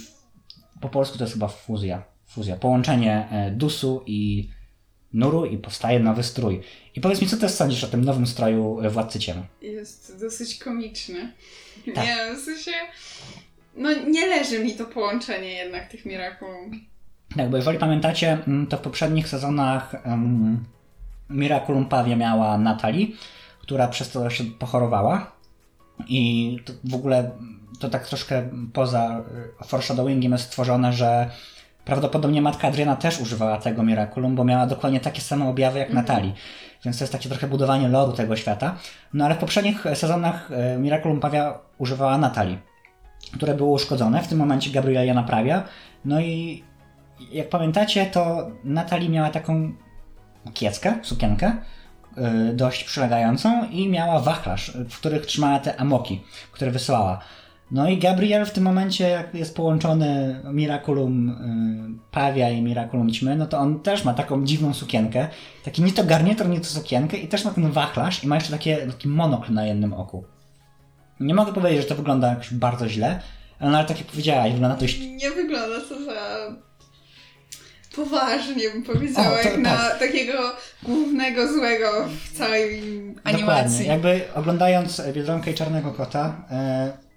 po 0.81 0.89
polsku 0.89 1.17
to 1.17 1.23
jest 1.23 1.33
chyba 1.33 1.47
fuzja, 1.47 2.03
fuzja, 2.25 2.55
połączenie 2.55 3.27
e, 3.31 3.51
Dusu 3.51 4.03
i 4.05 4.49
Nuru 5.13 5.45
i 5.45 5.57
powstaje 5.57 5.99
nowy 5.99 6.23
strój. 6.23 6.61
I 6.95 7.01
powiedz 7.01 7.21
mi, 7.21 7.27
co 7.27 7.37
ty 7.37 7.49
sądzisz 7.49 7.83
o 7.83 7.87
tym 7.87 8.05
nowym 8.05 8.27
stroju 8.27 8.79
e, 8.81 8.89
Władcy 8.89 9.19
Ciemu? 9.19 9.43
Jest 9.61 10.19
dosyć 10.19 10.55
komiczny. 10.55 11.33
Tak. 11.95 12.05
Nie, 12.05 12.35
w 12.35 12.39
sensie... 12.39 12.71
No 13.75 13.93
nie 13.93 14.27
leży 14.27 14.63
mi 14.63 14.73
to 14.73 14.85
połączenie 14.85 15.53
jednak 15.53 15.91
tych 15.91 16.05
Miraculum. 16.05 16.71
Tak, 17.37 17.49
bo 17.49 17.57
jeżeli 17.57 17.79
pamiętacie, 17.79 18.37
mm, 18.47 18.67
to 18.67 18.77
w 18.77 18.81
poprzednich 18.81 19.27
sezonach 19.27 19.95
um, 20.05 20.65
Miraculum 21.29 21.85
Pavia 21.85 22.15
miała 22.15 22.57
Natalii, 22.57 23.15
która 23.61 23.87
przez 23.87 24.09
to 24.09 24.29
się 24.29 24.43
pochorowała 24.43 25.31
i 26.07 26.57
w 26.83 26.95
ogóle 26.95 27.31
to 27.79 27.89
tak 27.89 28.07
troszkę 28.07 28.49
poza 28.73 29.23
y, 29.61 29.65
foreshadowingiem 29.65 30.31
jest 30.31 30.43
stworzone, 30.43 30.93
że 30.93 31.29
prawdopodobnie 31.89 32.41
matka 32.41 32.67
Adriana 32.67 32.95
też 32.95 33.21
używała 33.21 33.57
tego 33.57 33.83
Miraculum, 33.83 34.35
bo 34.35 34.43
miała 34.43 34.67
dokładnie 34.67 34.99
takie 34.99 35.21
same 35.21 35.49
objawy 35.49 35.79
jak 35.79 35.93
Natalii. 35.93 36.33
Więc 36.85 36.97
to 36.97 37.03
jest 37.03 37.13
takie 37.13 37.29
trochę 37.29 37.47
budowanie 37.47 37.87
loru 37.87 38.13
tego 38.13 38.35
świata. 38.35 38.75
No 39.13 39.25
ale 39.25 39.35
w 39.35 39.37
poprzednich 39.37 39.85
sezonach 39.93 40.51
y, 40.51 40.79
Miraculum 40.79 41.19
Pavia 41.19 41.59
używała 41.77 42.17
Natalii, 42.17 42.57
które 43.33 43.53
było 43.53 43.71
uszkodzone. 43.71 44.23
W 44.23 44.27
tym 44.27 44.37
momencie 44.37 44.71
Gabriela 44.71 45.03
je 45.03 45.13
naprawia. 45.13 45.63
No 46.05 46.21
i 46.21 46.63
jak 47.31 47.49
pamiętacie, 47.49 48.05
to 48.05 48.51
Natalii 48.63 49.09
miała 49.09 49.29
taką 49.29 49.73
kieckę, 50.53 50.99
sukienkę, 51.01 51.57
y, 52.51 52.53
dość 52.53 52.83
przylegającą 52.83 53.69
i 53.69 53.89
miała 53.89 54.19
wachlarz, 54.19 54.77
w 54.89 54.97
których 54.97 55.25
trzymała 55.25 55.59
te 55.59 55.79
amoki, 55.79 56.23
które 56.51 56.71
wysyłała. 56.71 57.19
No 57.71 57.89
i 57.89 57.97
Gabriel 57.97 58.45
w 58.45 58.51
tym 58.51 58.63
momencie, 58.63 59.09
jak 59.09 59.35
jest 59.35 59.55
połączony 59.55 60.39
Miraculum 60.43 61.29
y, 61.29 62.11
Pawia 62.11 62.49
i 62.49 62.61
Miraculum 62.61 63.11
Ćmy, 63.11 63.35
no 63.35 63.45
to 63.45 63.57
on 63.57 63.79
też 63.79 64.05
ma 64.05 64.13
taką 64.13 64.45
dziwną 64.45 64.73
sukienkę, 64.73 65.27
taki 65.63 65.81
nie 65.81 65.91
to 65.91 66.03
garnitur, 66.03 66.49
nie 66.49 66.59
to 66.59 66.65
sukienkę 66.65 67.17
i 67.17 67.27
też 67.27 67.45
ma 67.45 67.51
ten 67.51 67.71
wachlarz 67.71 68.23
i 68.23 68.27
ma 68.27 68.35
jeszcze 68.35 68.51
takie, 68.51 68.77
taki 68.87 69.07
monokl 69.07 69.53
na 69.53 69.65
jednym 69.65 69.93
oku. 69.93 70.23
Nie 71.19 71.33
mogę 71.33 71.53
powiedzieć, 71.53 71.81
że 71.81 71.87
to 71.87 71.95
wygląda 71.95 72.27
jakoś 72.27 72.53
bardzo 72.53 72.89
źle, 72.89 73.19
no 73.61 73.77
ale 73.77 73.87
tak 73.87 73.97
jak 73.97 74.07
powiedziałaś, 74.07 74.51
wygląda 74.51 74.77
dość... 74.77 74.99
Nie 74.99 75.31
wygląda 75.31 75.79
to 75.89 76.05
za 76.05 76.13
poważnie 77.95 78.69
bym 78.69 78.83
powiedziała, 78.83 79.27
o, 79.27 79.31
to, 79.31 79.35
jak 79.37 79.43
tak. 79.43 79.57
na 79.57 79.89
takiego 79.89 80.53
głównego 80.83 81.53
złego 81.53 82.07
w 82.25 82.37
całej 82.37 82.81
animacji. 83.23 83.41
Dokładnie. 83.41 83.85
Jakby 83.85 84.21
oglądając 84.35 85.01
Biedronkę 85.13 85.51
i 85.51 85.53
Czarnego 85.53 85.91
Kota, 85.91 86.45
e, 86.51 87.08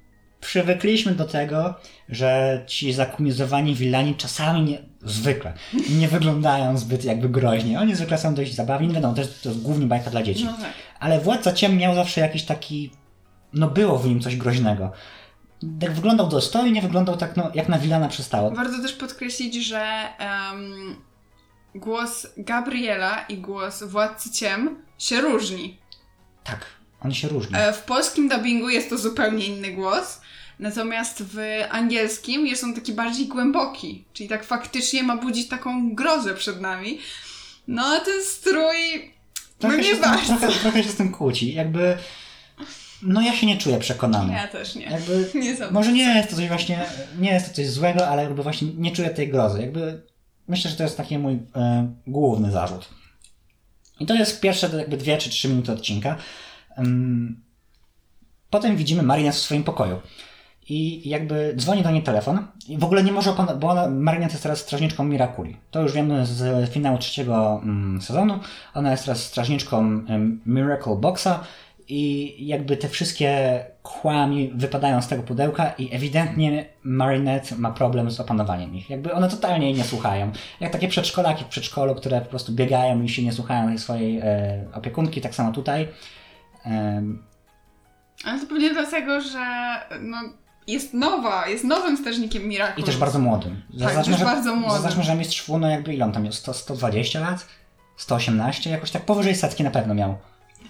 przywykliśmy 0.43 1.15
do 1.15 1.25
tego, 1.25 1.75
że 2.09 2.63
ci 2.67 2.93
zakumizowani 2.93 3.75
wilani 3.75 4.15
czasami 4.15 4.63
nie, 4.63 4.79
zwykle 5.03 5.53
nie 5.91 6.09
wyglądają 6.09 6.79
zbyt 6.79 7.05
jakby 7.05 7.29
groźnie. 7.29 7.81
Oni 7.81 7.95
zwykle 7.95 8.19
są 8.19 8.35
dość 8.35 8.55
zabawni, 8.55 8.89
no 8.89 8.95
wiadomo, 8.95 9.15
to 9.15 9.21
jest, 9.21 9.43
to 9.43 9.49
jest 9.49 9.63
głównie 9.63 9.87
bajka 9.87 10.11
dla 10.11 10.23
dzieci. 10.23 10.45
No 10.45 10.53
tak. 10.53 10.73
Ale 11.01 11.21
Władca 11.21 11.53
Ciem 11.53 11.77
miał 11.77 11.95
zawsze 11.95 12.21
jakiś 12.21 12.43
taki, 12.43 12.91
no 13.53 13.71
było 13.71 13.99
w 13.99 14.07
nim 14.07 14.21
coś 14.21 14.37
groźnego 14.37 14.93
tak 15.81 15.93
wyglądał 15.93 16.29
dostojnie, 16.29 16.83
wyglądał 16.83 17.17
tak 17.17 17.37
no, 17.37 17.51
jak 17.55 17.69
na 17.69 17.79
Wilana 17.79 18.09
przystało. 18.09 18.51
Warto 18.51 18.83
też 18.83 18.93
podkreślić, 18.93 19.55
że 19.67 20.09
um, 20.21 20.97
głos 21.75 22.27
Gabriela 22.37 23.25
i 23.29 23.39
głos 23.39 23.83
Władcy 23.83 24.31
Ciem 24.31 24.77
się 24.99 25.21
różni. 25.21 25.79
Tak, 26.45 26.67
on 27.01 27.15
się 27.15 27.29
różni. 27.29 27.57
E, 27.57 27.73
w 27.73 27.83
polskim 27.83 28.29
dubbingu 28.29 28.69
jest 28.69 28.91
to 28.91 28.99
zupełnie 28.99 29.47
inny 29.47 29.71
głos, 29.71 30.21
natomiast 30.63 31.23
w 31.23 31.39
angielskim 31.71 32.47
jest 32.47 32.65
on 32.65 32.75
taki 32.75 32.93
bardziej 32.93 33.27
głęboki, 33.27 34.05
czyli 34.13 34.29
tak 34.29 34.45
faktycznie 34.45 35.03
ma 35.03 35.17
budzić 35.17 35.49
taką 35.49 35.95
grozę 35.95 36.35
przed 36.35 36.61
nami. 36.61 36.99
No 37.69 37.83
a 37.87 38.01
ten 38.01 38.25
strój... 38.25 39.13
Trochę, 39.59 39.85
się, 39.85 39.97
trochę, 39.97 40.49
trochę 40.49 40.85
się 40.85 40.89
z 40.89 40.97
tym 40.97 41.13
kłóci. 41.13 41.55
Jakby 41.55 41.99
no 43.03 43.23
ja 43.23 43.37
się 43.37 43.47
nie 43.47 43.59
czuję 43.59 43.79
przekonany. 43.79 44.33
Ja 44.33 44.49
też 44.49 44.75
nie. 44.75 44.85
Jakby, 44.85 45.31
nie 45.41 45.57
może 45.71 45.93
nie 45.93 46.15
jest 46.17 46.31
to 46.31 46.37
coś 46.37 46.49
właśnie, 46.49 46.85
nie 47.19 47.33
jest 47.33 47.49
to 47.49 47.55
coś 47.55 47.69
złego, 47.69 48.09
ale 48.09 48.23
jakby 48.23 48.43
właśnie 48.43 48.69
nie 48.77 48.93
czuję 48.93 49.11
tej 49.11 49.29
grozy. 49.29 49.61
Jakby 49.61 50.03
myślę, 50.49 50.71
że 50.71 50.77
to 50.77 50.83
jest 50.83 50.97
taki 50.97 51.19
mój 51.19 51.35
e, 51.57 51.93
główny 52.07 52.51
zarzut. 52.51 52.89
I 54.01 54.07
to 54.07 54.15
jest 54.15 54.41
pierwsze 54.41 54.71
jakby 54.79 54.97
dwie 54.97 55.19
czy 55.19 55.31
trzy 55.31 55.49
minuty 55.49 55.73
odcinka. 55.73 56.17
Potem 58.51 58.77
widzimy 58.77 59.03
Marinette 59.03 59.39
w 59.39 59.41
swoim 59.41 59.65
pokoju. 59.65 60.01
I 60.69 61.09
jakby 61.09 61.55
dzwoni 61.57 61.83
do 61.83 61.91
niej 61.91 62.03
telefon 62.03 62.47
i 62.69 62.79
w 62.79 62.85
ogóle 62.85 63.05
nie 63.05 63.13
może, 63.13 63.35
bo 63.61 63.91
Marinette 63.91 64.33
jest 64.33 64.43
teraz 64.43 64.59
strażniczką 64.59 65.05
Mirakuli. 65.05 65.57
To 65.71 65.83
już 65.83 65.93
wiemy 65.93 66.27
z 66.27 66.71
finału 66.71 66.99
trzeciego 66.99 67.61
mm, 67.63 68.03
sezonu. 68.03 68.41
Ona 68.75 68.91
jest 68.91 69.05
teraz 69.05 69.25
strażniczką 69.25 69.79
um, 69.79 70.41
Miracle 70.47 70.97
Boxa 70.97 71.41
i 71.89 72.35
jakby 72.47 72.77
te 72.77 72.89
wszystkie 72.89 73.65
kłami 73.83 74.53
wypadają 74.55 75.03
z 75.03 75.09
tego 75.09 75.23
pudełka 75.23 75.73
i 75.79 75.95
ewidentnie 75.95 76.67
Marinette 76.83 77.57
ma 77.57 77.71
problem 77.71 78.11
z 78.11 78.21
opanowaniem 78.21 78.75
ich. 78.75 78.91
Jakby 78.91 79.13
one 79.13 79.29
totalnie 79.29 79.67
jej 79.67 79.77
nie 79.77 79.85
słuchają. 79.85 80.33
Jak 80.61 80.73
takie 80.73 80.89
przedszkolaki 80.89 81.45
w 81.45 81.49
przedszkolu, 81.49 81.95
które 81.95 82.21
po 82.21 82.31
prostu 82.31 82.53
biegają 82.53 83.03
i 83.03 83.09
się 83.09 83.23
nie 83.23 83.33
słuchają 83.33 83.79
swojej 83.79 84.19
e, 84.19 84.65
opiekunki, 84.75 85.21
tak 85.21 85.35
samo 85.35 85.53
tutaj. 85.53 85.89
E, 86.67 87.03
Ale 88.25 88.41
to 88.41 88.47
pewnie 88.47 88.71
dlatego, 88.71 89.21
że 89.21 89.75
no, 90.01 90.17
jest 90.67 90.95
nowa, 90.95 91.49
jest 91.49 91.65
nowym 91.65 91.97
strażnikiem 91.97 92.49
Miraculous. 92.49 92.89
I 92.89 92.93
też 92.93 92.97
bardzo 92.97 93.19
młodym. 93.19 93.63
Zaznaczmy, 93.75 94.13
tak, 94.13 94.19
że, 94.19 94.25
bardzo 94.25 94.55
młodym. 94.55 94.83
Zaznaczmy, 94.83 95.03
że 95.03 95.15
mistrz 95.15 95.49
no 95.49 95.71
jakby 95.71 95.95
ile 95.95 96.05
on 96.05 96.13
tam 96.13 96.23
miał? 96.23 96.33
100, 96.33 96.55
120 96.55 97.21
lat? 97.21 97.47
118? 97.97 98.71
Jakoś 98.71 98.91
tak 98.91 99.05
powyżej 99.05 99.37
setki 99.37 99.65
na 99.65 99.71
pewno 99.71 99.95
miał. 99.95 100.19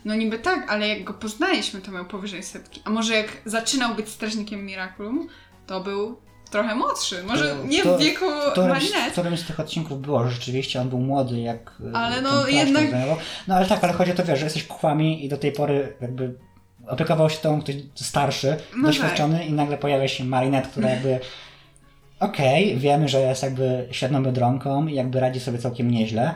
No 0.04 0.14
niby 0.14 0.38
tak, 0.38 0.70
ale 0.70 0.88
jak 0.88 1.04
go 1.04 1.14
poznaliśmy, 1.14 1.80
to 1.80 1.92
miał 1.92 2.04
powyżej 2.04 2.42
setki. 2.42 2.82
A 2.84 2.90
może 2.90 3.14
jak 3.14 3.28
zaczynał 3.46 3.94
być 3.94 4.08
strażnikiem 4.08 4.66
Miraculum, 4.66 5.28
to 5.66 5.80
był 5.80 6.16
trochę 6.50 6.74
młodszy. 6.74 7.22
Może 7.22 7.56
to, 7.56 7.64
nie 7.64 7.82
w 7.82 7.98
wieku 7.98 8.24
Marinette. 8.56 9.10
W 9.10 9.12
którymś 9.12 9.40
z 9.40 9.46
tych 9.46 9.60
odcinków 9.60 10.00
było, 10.00 10.24
że 10.24 10.30
rzeczywiście 10.30 10.80
on 10.80 10.88
był 10.88 10.98
młody, 10.98 11.40
jak 11.40 11.72
e, 11.92 11.96
Ale 11.96 12.22
no 12.22 12.48
jednak... 12.48 12.84
No 13.48 13.54
ale 13.54 13.66
tak, 13.66 13.84
ale 13.84 13.92
chodzi 13.92 14.12
o 14.12 14.14
to, 14.14 14.24
wiesz, 14.24 14.38
że 14.38 14.46
jesteś 14.46 14.64
kłami 14.64 15.24
i 15.24 15.28
do 15.28 15.36
tej 15.36 15.52
pory 15.52 15.96
jakby 16.00 16.34
opiekował 16.88 17.30
się 17.30 17.38
tą 17.38 17.60
ktoś 17.60 17.76
starszy, 17.94 18.56
no 18.76 18.88
doświadczony 18.88 19.38
tak. 19.38 19.48
i 19.48 19.52
nagle 19.52 19.78
pojawia 19.78 20.08
się 20.08 20.24
Marinette, 20.24 20.68
która 20.68 20.90
jakby 20.90 21.20
okej, 22.20 22.68
okay, 22.68 22.80
wiemy, 22.80 23.08
że 23.08 23.20
jest 23.20 23.42
jakby 23.42 23.88
świetną 23.90 24.22
biedronką 24.22 24.86
i 24.86 24.94
jakby 24.94 25.20
radzi 25.20 25.40
sobie 25.40 25.58
całkiem 25.58 25.90
nieźle, 25.90 26.34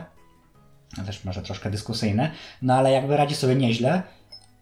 też 1.05 1.25
może 1.25 1.41
troszkę 1.41 1.71
dyskusyjne, 1.71 2.31
no 2.61 2.73
ale 2.73 2.91
jakby 2.91 3.17
radzi 3.17 3.35
sobie 3.35 3.55
nieźle, 3.55 4.03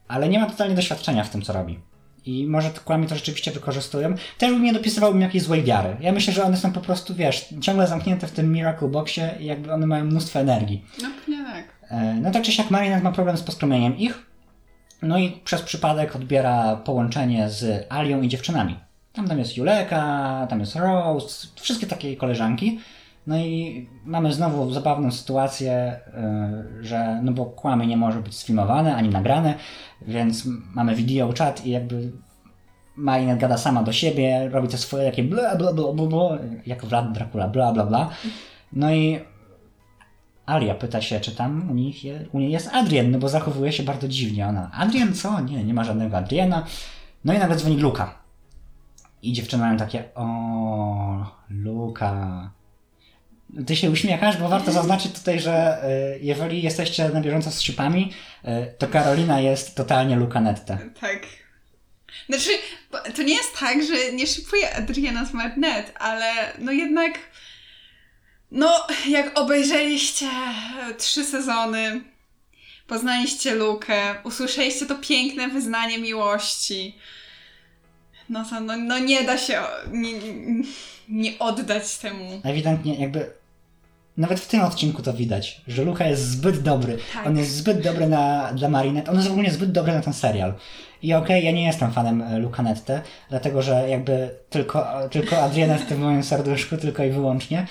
ale 0.07 0.29
nie 0.29 0.39
ma 0.39 0.45
totalnie 0.45 0.75
doświadczenia 0.75 1.23
w 1.23 1.29
tym, 1.29 1.41
co 1.41 1.53
robi. 1.53 1.79
I 2.25 2.47
może 2.47 2.69
kłamie 2.85 3.07
to 3.07 3.15
rzeczywiście 3.15 3.51
wykorzystują. 3.51 4.15
Też 4.37 4.51
bym 4.51 4.63
nie 4.63 4.73
dopisywałbym 4.73 5.21
jakiejś 5.21 5.43
złej 5.43 5.63
wiary. 5.63 5.97
Ja 5.99 6.11
myślę, 6.11 6.33
że 6.33 6.43
one 6.43 6.57
są 6.57 6.71
po 6.71 6.81
prostu, 6.81 7.15
wiesz, 7.15 7.53
ciągle 7.61 7.87
zamknięte 7.87 8.27
w 8.27 8.31
tym 8.31 8.51
Miracle 8.51 8.87
Boxie 8.87 9.35
i 9.39 9.45
jakby 9.45 9.73
one 9.73 9.87
mają 9.87 10.05
mnóstwo 10.05 10.39
energii. 10.39 10.85
No 11.01 11.09
nie 11.27 11.43
tak. 11.43 11.65
E, 11.89 12.13
no 12.21 12.31
tak 12.31 12.43
czy 12.43 12.51
siak 12.51 12.71
Marinette 12.71 13.03
ma 13.03 13.11
problem 13.11 13.37
z 13.37 13.43
poskromieniem 13.43 13.97
ich, 13.97 14.25
no 15.05 15.17
i 15.17 15.31
przez 15.31 15.61
przypadek 15.61 16.15
odbiera 16.15 16.75
połączenie 16.75 17.49
z 17.49 17.85
Alią 17.91 18.21
i 18.21 18.27
dziewczynami. 18.27 18.75
Tam, 19.13 19.27
tam 19.27 19.39
jest 19.39 19.57
Juleka, 19.57 20.47
tam 20.49 20.59
jest 20.59 20.75
Rose, 20.75 21.47
wszystkie 21.55 21.87
takie 21.87 22.17
koleżanki. 22.17 22.79
No 23.27 23.37
i 23.37 23.87
mamy 24.05 24.33
znowu 24.33 24.71
zabawną 24.71 25.11
sytuację, 25.11 25.71
e, 25.71 26.63
że 26.81 27.19
no 27.23 27.31
bo 27.31 27.45
kłamy 27.45 27.87
nie 27.87 27.97
może 27.97 28.21
być 28.21 28.35
sfilmowane 28.35 28.95
ani 28.95 29.09
nagrane, 29.09 29.53
więc 30.01 30.47
mamy 30.73 30.95
video 30.95 31.33
chat 31.37 31.65
i 31.65 31.71
jakby 31.71 32.11
Marinette 32.95 33.41
gada 33.41 33.57
sama 33.57 33.83
do 33.83 33.93
siebie, 33.93 34.49
robi 34.49 34.67
te 34.67 34.77
swoje 34.77 35.05
takie 35.05 35.23
bla 35.23 35.55
bla 35.55 35.73
bla 35.73 35.93
bla, 35.93 36.07
bla 36.07 36.37
jak 36.65 36.85
Vlad 36.85 37.11
Dracula, 37.11 37.47
bla 37.47 37.73
bla 37.73 37.85
bla. 37.85 38.09
No 38.73 38.93
i 38.93 39.19
Alia 40.45 40.75
pyta 40.75 41.01
się, 41.01 41.19
czy 41.19 41.35
tam 41.35 41.69
u, 41.71 41.73
nich 41.73 42.03
je, 42.03 42.25
u 42.31 42.39
niej 42.39 42.51
jest 42.51 42.69
Adrian, 42.73 43.11
no 43.11 43.19
bo 43.19 43.29
zachowuje 43.29 43.71
się 43.71 43.83
bardzo 43.83 44.07
dziwnie. 44.07 44.47
Ona, 44.47 44.71
Adrian 44.73 45.13
co? 45.13 45.41
Nie, 45.41 45.63
nie 45.63 45.73
ma 45.73 45.83
żadnego 45.83 46.17
Adriana. 46.17 46.65
No 47.25 47.33
i 47.33 47.39
nawet 47.39 47.59
dzwoni 47.59 47.77
Luka. 47.77 48.15
I 49.21 49.33
dziewczyny 49.33 49.63
mają 49.63 49.77
takie, 49.77 50.03
o, 50.15 50.25
Luka. 51.49 52.51
Ty 53.67 53.75
się 53.75 53.91
uśmiechasz, 53.91 54.37
bo 54.37 54.49
warto 54.49 54.71
zaznaczyć 54.71 55.19
tutaj, 55.19 55.39
że 55.39 55.83
y, 56.15 56.19
jeżeli 56.21 56.61
jesteście 56.61 57.09
na 57.09 57.21
bieżąco 57.21 57.51
z 57.51 57.61
szczypami, 57.61 58.11
y, 58.45 58.47
to 58.77 58.87
Karolina 58.87 59.39
jest 59.39 59.75
totalnie 59.75 60.15
Lucanetta. 60.15 60.77
Tak. 61.01 61.19
Znaczy, 62.29 62.49
to 63.15 63.23
nie 63.23 63.33
jest 63.33 63.59
tak, 63.59 63.83
że 63.83 64.13
nie 64.13 64.27
szypuje 64.27 64.75
Adriana 64.75 65.25
z 65.25 65.31
ale 65.99 66.31
no 66.59 66.71
jednak 66.71 67.19
no, 68.55 68.87
jak 69.09 69.39
obejrzeliście 69.39 70.29
trzy 70.97 71.23
sezony, 71.23 72.01
poznaliście 72.87 73.55
Lukę, 73.55 74.15
usłyszeliście 74.23 74.85
to 74.85 74.95
piękne 74.95 75.47
wyznanie 75.47 75.97
miłości, 75.97 76.95
no 78.29 78.45
to 78.49 78.59
no, 78.59 78.77
no 78.77 78.99
nie 78.99 79.23
da 79.23 79.37
się 79.37 79.61
nie, 79.91 80.11
nie 81.09 81.39
oddać 81.39 81.97
temu. 81.97 82.41
Ewidentnie 82.43 82.95
jakby 82.95 83.31
nawet 84.17 84.39
w 84.39 84.47
tym 84.47 84.61
odcinku 84.61 85.01
to 85.01 85.13
widać, 85.13 85.61
że 85.67 85.83
Luka 85.83 86.07
jest 86.07 86.29
zbyt 86.29 86.61
dobry. 86.61 86.97
Tak. 87.13 87.27
On 87.27 87.37
jest 87.37 87.51
zbyt 87.51 87.81
dobry 87.81 88.07
na, 88.07 88.53
dla 88.53 88.69
Marinette. 88.69 89.11
On 89.11 89.17
jest 89.17 89.29
w 89.29 89.31
ogóle 89.31 89.51
zbyt 89.51 89.71
dobry 89.71 89.93
na 89.93 90.01
ten 90.01 90.13
serial. 90.13 90.53
I 91.01 91.13
okej, 91.13 91.25
okay, 91.25 91.41
ja 91.41 91.51
nie 91.51 91.65
jestem 91.65 91.91
fanem 91.91 92.21
e, 92.21 92.39
Lucanette, 92.39 93.01
dlatego 93.29 93.61
że 93.61 93.89
jakby 93.89 94.29
tylko, 94.49 94.87
tylko 95.11 95.37
Adriana 95.37 95.77
w 95.77 95.85
tym 95.85 95.99
moim 95.99 96.23
serduszku, 96.23 96.77
tylko 96.77 97.03
i 97.03 97.09
wyłącznie. 97.09 97.67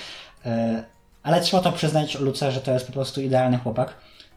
E, 0.46 0.84
ale 1.22 1.40
trzeba 1.40 1.62
to 1.62 1.72
przyznać 1.72 2.20
Luce, 2.20 2.52
że 2.52 2.60
to 2.60 2.72
jest 2.72 2.86
po 2.86 2.92
prostu 2.92 3.20
idealny 3.22 3.58
chłopak. 3.58 3.94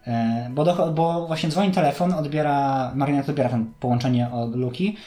E, 0.07 0.47
bo, 0.51 0.63
do, 0.65 0.91
bo 0.91 1.27
właśnie 1.27 1.49
dzwoni 1.49 1.71
telefon, 1.71 2.13
odbiera, 2.13 2.91
Marinette 2.95 3.31
odbiera 3.31 3.49
ten 3.49 3.73
połączenie 3.79 4.29
od 4.31 4.55
Luki 4.55 4.97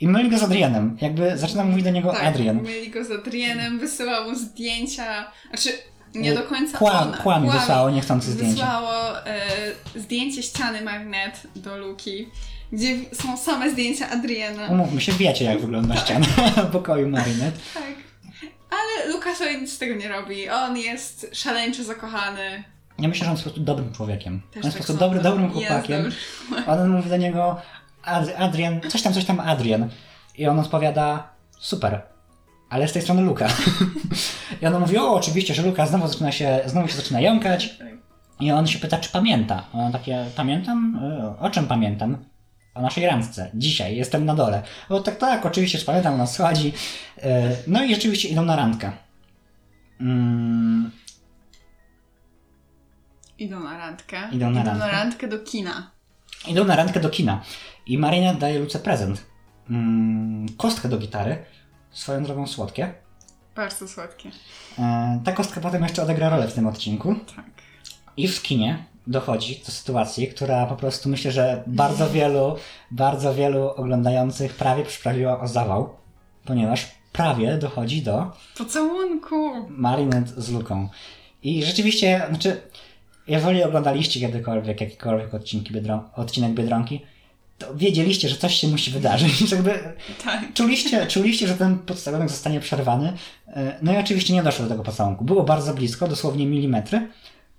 i 0.00 0.08
myli 0.08 0.30
go 0.30 0.38
z 0.38 0.42
Adrianem. 0.42 0.96
Jakby 1.00 1.38
zaczyna 1.38 1.64
mówić 1.64 1.84
do 1.84 1.90
niego 1.90 2.12
Tak, 2.12 2.24
Adrian. 2.24 2.62
mieli 2.62 2.90
go 2.90 3.04
z 3.04 3.10
Adrianem, 3.10 3.78
wysyłał 3.78 4.30
mu 4.30 4.36
zdjęcia, 4.36 5.24
znaczy 5.48 5.70
nie 6.14 6.34
do 6.34 6.42
końca 6.42 6.78
Kłam, 6.78 7.08
ona. 7.08 7.16
kłam 7.16 7.42
Kłam 7.44 7.58
wysłało 7.60 7.90
niechcący 7.90 8.32
zdjęcie. 8.32 8.54
Wysłało 8.54 9.26
e, 9.26 9.40
zdjęcie 9.96 10.42
ściany 10.42 10.82
Magnet 10.82 11.46
do 11.56 11.76
Luki, 11.78 12.28
gdzie 12.72 12.96
są 13.12 13.36
same 13.36 13.70
zdjęcia 13.70 14.10
Adriana. 14.10 14.66
Umówmy 14.68 15.00
się, 15.00 15.12
wiecie 15.12 15.44
jak 15.44 15.60
wygląda 15.60 15.96
ściana 15.96 16.26
pokoju 16.72 17.08
Marinette. 17.08 17.58
Tak. 17.74 18.03
Ale 18.74 19.12
Luka 19.12 19.34
sobie 19.34 19.60
nic 19.60 19.72
z 19.72 19.78
tego 19.78 19.94
nie 19.94 20.08
robi. 20.08 20.50
On 20.50 20.76
jest 20.76 21.26
szaleńczo 21.32 21.84
zakochany. 21.84 22.64
Ja 22.98 23.08
myślę, 23.08 23.24
że 23.24 23.30
on 23.30 23.36
jest 23.36 23.44
po 23.44 23.50
prostu 23.50 23.64
dobrym 23.64 23.92
człowiekiem. 23.92 24.40
Też 24.50 24.64
on 24.64 24.64
jest 24.64 24.64
tak 24.64 24.72
po 24.72 24.76
prostu 24.76 24.92
sądzę. 24.92 25.04
dobry, 25.04 25.20
dobrym 25.20 25.50
chłopakiem. 25.50 26.02
dobry. 26.02 26.66
On 26.66 26.88
mówi 26.88 27.10
do 27.10 27.16
niego 27.16 27.60
Ad 28.04 28.28
Adrian, 28.38 28.80
coś 28.88 29.02
tam, 29.02 29.12
coś 29.12 29.24
tam 29.24 29.40
Adrian. 29.40 29.88
I 30.38 30.46
on 30.46 30.58
odpowiada, 30.58 31.28
super, 31.58 32.02
ale 32.70 32.88
z 32.88 32.92
tej 32.92 33.02
strony 33.02 33.22
Luka. 33.22 33.48
I 34.62 34.66
on 34.66 34.80
mówi, 34.80 34.98
o 34.98 35.14
oczywiście, 35.14 35.54
że 35.54 35.62
Luka 35.62 35.86
znowu 35.86 36.08
zaczyna 36.08 36.32
się, 36.32 36.60
znowu 36.66 36.88
się 36.88 36.94
zaczyna 36.96 37.20
jąkać. 37.20 37.78
Tak. 37.78 37.88
I 38.40 38.52
on 38.52 38.66
się 38.66 38.78
pyta, 38.78 38.98
czy 38.98 39.10
pamięta. 39.10 39.64
A 39.74 39.78
On 39.78 39.92
takie, 39.92 40.24
pamiętam? 40.36 41.00
O 41.40 41.50
czym 41.50 41.66
pamiętam? 41.66 42.24
O 42.74 42.82
naszej 42.82 43.06
randce. 43.06 43.50
Dzisiaj, 43.54 43.96
jestem 43.96 44.24
na 44.24 44.34
dole. 44.34 44.62
O 44.88 45.00
tak, 45.00 45.16
tak, 45.16 45.46
oczywiście, 45.46 45.78
że 45.78 45.84
pamiętam, 45.84 46.14
ona 46.14 46.26
schodzi. 46.26 46.72
E, 47.22 47.56
No 47.66 47.84
i 47.84 47.94
rzeczywiście 47.94 48.28
idą 48.28 48.44
na 48.44 48.56
randkę. 48.56 48.92
Mm, 50.00 50.90
Idą 53.38 53.60
na 53.60 53.78
randkę. 53.78 54.16
Idą 54.32 54.50
na 54.50 54.62
randkę. 54.64 54.88
randkę 54.92 55.28
do 55.28 55.38
kina. 55.38 55.90
Idą 56.48 56.64
na 56.64 56.76
randkę 56.76 57.00
do 57.00 57.10
kina 57.10 57.42
i 57.86 57.98
Marina 57.98 58.34
daje 58.34 58.58
Luce 58.58 58.78
prezent. 58.78 59.26
Mm, 59.70 60.46
kostkę 60.56 60.88
do 60.88 60.98
gitary, 60.98 61.44
swoją 61.90 62.24
drogą 62.24 62.46
słodkie. 62.46 62.94
Bardzo 63.56 63.88
słodkie. 63.88 64.30
E, 64.78 65.20
ta 65.24 65.32
kostka 65.32 65.60
potem 65.60 65.82
jeszcze 65.82 66.02
odegra 66.02 66.28
rolę 66.28 66.48
w 66.48 66.54
tym 66.54 66.66
odcinku. 66.66 67.14
Tak. 67.36 67.44
I 68.16 68.28
w 68.28 68.42
kinie 68.42 68.84
dochodzi 69.06 69.62
do 69.66 69.72
sytuacji, 69.72 70.26
która 70.28 70.66
po 70.66 70.76
prostu 70.76 71.08
myślę, 71.08 71.30
że 71.32 71.62
bardzo 71.66 72.10
wielu, 72.10 72.56
bardzo 72.90 73.34
wielu 73.34 73.68
oglądających 73.68 74.54
prawie 74.54 74.84
przyprawiła 74.84 75.40
o 75.40 75.48
zawał, 75.48 75.88
ponieważ 76.44 76.86
prawie 77.12 77.58
dochodzi 77.58 78.02
do 78.02 78.32
Pocałunku! 78.58 79.52
Marinette 79.68 80.42
z 80.42 80.50
Luką. 80.50 80.88
I 81.42 81.64
rzeczywiście, 81.64 82.22
znaczy, 82.28 82.60
jeżeli 83.26 83.62
oglądaliście 83.62 84.20
kiedykolwiek 84.20 84.80
jakikolwiek 84.80 85.34
odcinki 85.34 85.74
Biedro- 85.74 86.00
odcinek 86.16 86.52
Biedronki, 86.52 87.00
to 87.58 87.74
wiedzieliście, 87.74 88.28
że 88.28 88.36
coś 88.36 88.54
się 88.54 88.68
musi 88.68 88.90
wydarzyć. 88.90 89.40
Jakby 89.52 89.78
Tak. 90.24 90.52
czuliście, 90.54 91.06
czuliście, 91.06 91.48
że 91.48 91.54
ten 91.54 91.78
pocałunek 91.78 92.28
zostanie 92.30 92.60
przerwany. 92.60 93.12
E, 93.46 93.78
No 93.82 93.92
i 93.92 93.96
oczywiście 93.96 94.32
nie 94.34 94.42
doszło 94.42 94.62
do 94.64 94.70
tego 94.70 94.82
pocałunku. 94.82 95.24
Było 95.24 95.42
bardzo 95.44 95.74
blisko, 95.74 96.08
dosłownie 96.08 96.46
milimetry. 96.46 97.08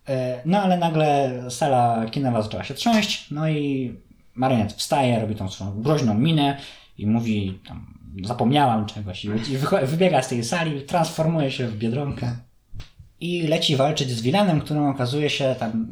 E, 0.09 0.41
No 0.45 0.61
ale 0.61 0.77
nagle 0.77 1.31
sala 1.49 2.05
kinowa 2.11 2.41
zaczęła 2.41 2.63
się 2.63 2.73
trząść, 2.73 3.31
no 3.31 3.49
i 3.49 3.95
Marinette 4.35 4.75
wstaje, 4.75 5.19
robi 5.19 5.35
tą 5.35 5.49
swoją 5.49 5.81
groźną 5.81 6.13
minę 6.13 6.57
i 6.97 7.07
mówi 7.07 7.59
tam, 7.67 7.93
zapomniałam 8.23 8.85
czegoś 8.85 9.25
i 9.25 9.29
wybiega 9.83 10.21
z 10.21 10.27
tej 10.27 10.43
sali, 10.43 10.81
transformuje 10.81 11.51
się 11.51 11.67
w 11.67 11.77
Biedronkę 11.77 12.35
i 13.19 13.47
leci 13.47 13.75
walczyć 13.75 14.09
z 14.09 14.21
Wilanem, 14.21 14.61
którym 14.61 14.85
okazuje 14.85 15.29
się 15.29 15.55
tam 15.59 15.87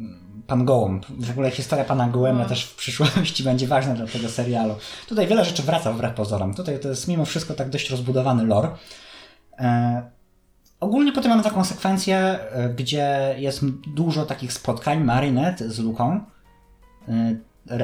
pan 0.46 0.64
Gołąb. 0.64 1.06
W 1.06 1.30
ogóle 1.30 1.50
historia 1.50 1.84
pana 1.84 2.08
Gołębia 2.08 2.42
No. 2.42 2.48
też 2.48 2.64
w 2.64 2.76
przyszłości 2.76 3.42
będzie 3.50 3.66
ważna 3.66 3.94
dla 3.94 4.06
tego 4.06 4.28
serialu. 4.28 4.74
Tutaj 5.08 5.26
wiele 5.26 5.44
rzeczy 5.44 5.62
wraca 5.62 5.92
wbrew 5.92 6.14
pozorom. 6.14 6.54
Tutaj 6.54 6.80
to 6.80 6.88
jest 6.88 7.08
mimo 7.08 7.24
wszystko 7.24 7.54
tak 7.54 7.70
dość 7.70 7.90
rozbudowany 7.90 8.44
lore. 8.46 8.68
Ogólnie 10.84 11.12
potem 11.12 11.30
mamy 11.30 11.42
taką 11.42 11.64
sekwencję, 11.64 12.16
e, 12.16 12.68
gdzie 12.68 13.34
jest 13.38 13.64
dużo 13.94 14.26
takich 14.26 14.52
spotkań 14.52 15.04
Marinette 15.04 15.70
z 15.70 15.78
Luką. 15.78 16.20
E, 17.08 17.36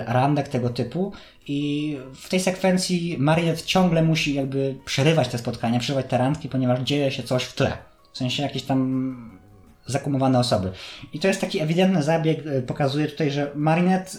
randek 0.07 0.49
tego 0.49 0.71
typu 0.71 1.13
i 1.49 1.99
w 2.15 2.29
tej 2.29 2.41
sekwencji 2.41 3.17
Marinette 3.19 3.63
ciągle 3.63 4.03
musi 4.03 4.35
jakby 4.35 4.75
przerywać 4.85 5.29
te 5.29 5.39
spotkania, 5.39 5.79
przerywać 5.79 6.07
te 6.07 6.19
randki, 6.19 6.49
ponieważ 6.49 6.81
dzieje 6.81 7.11
się 7.11 7.23
coś 7.23 7.45
w 7.45 7.55
tle. 7.55 7.73
W 8.13 8.19
sensie 8.19 8.43
jakieś 8.43 8.63
tam 8.63 9.41
zakumowane 9.87 10.39
osoby. 10.39 10.73
I 11.13 11.19
to 11.19 11.29
jest 11.29 11.41
taki 11.41 11.61
ewidentny 11.61 12.03
zabieg, 12.03 12.47
e, 12.47 12.63
pokazuje 12.63 13.07
tutaj, 13.09 13.31
że 13.31 13.51
Marinette 13.55 14.19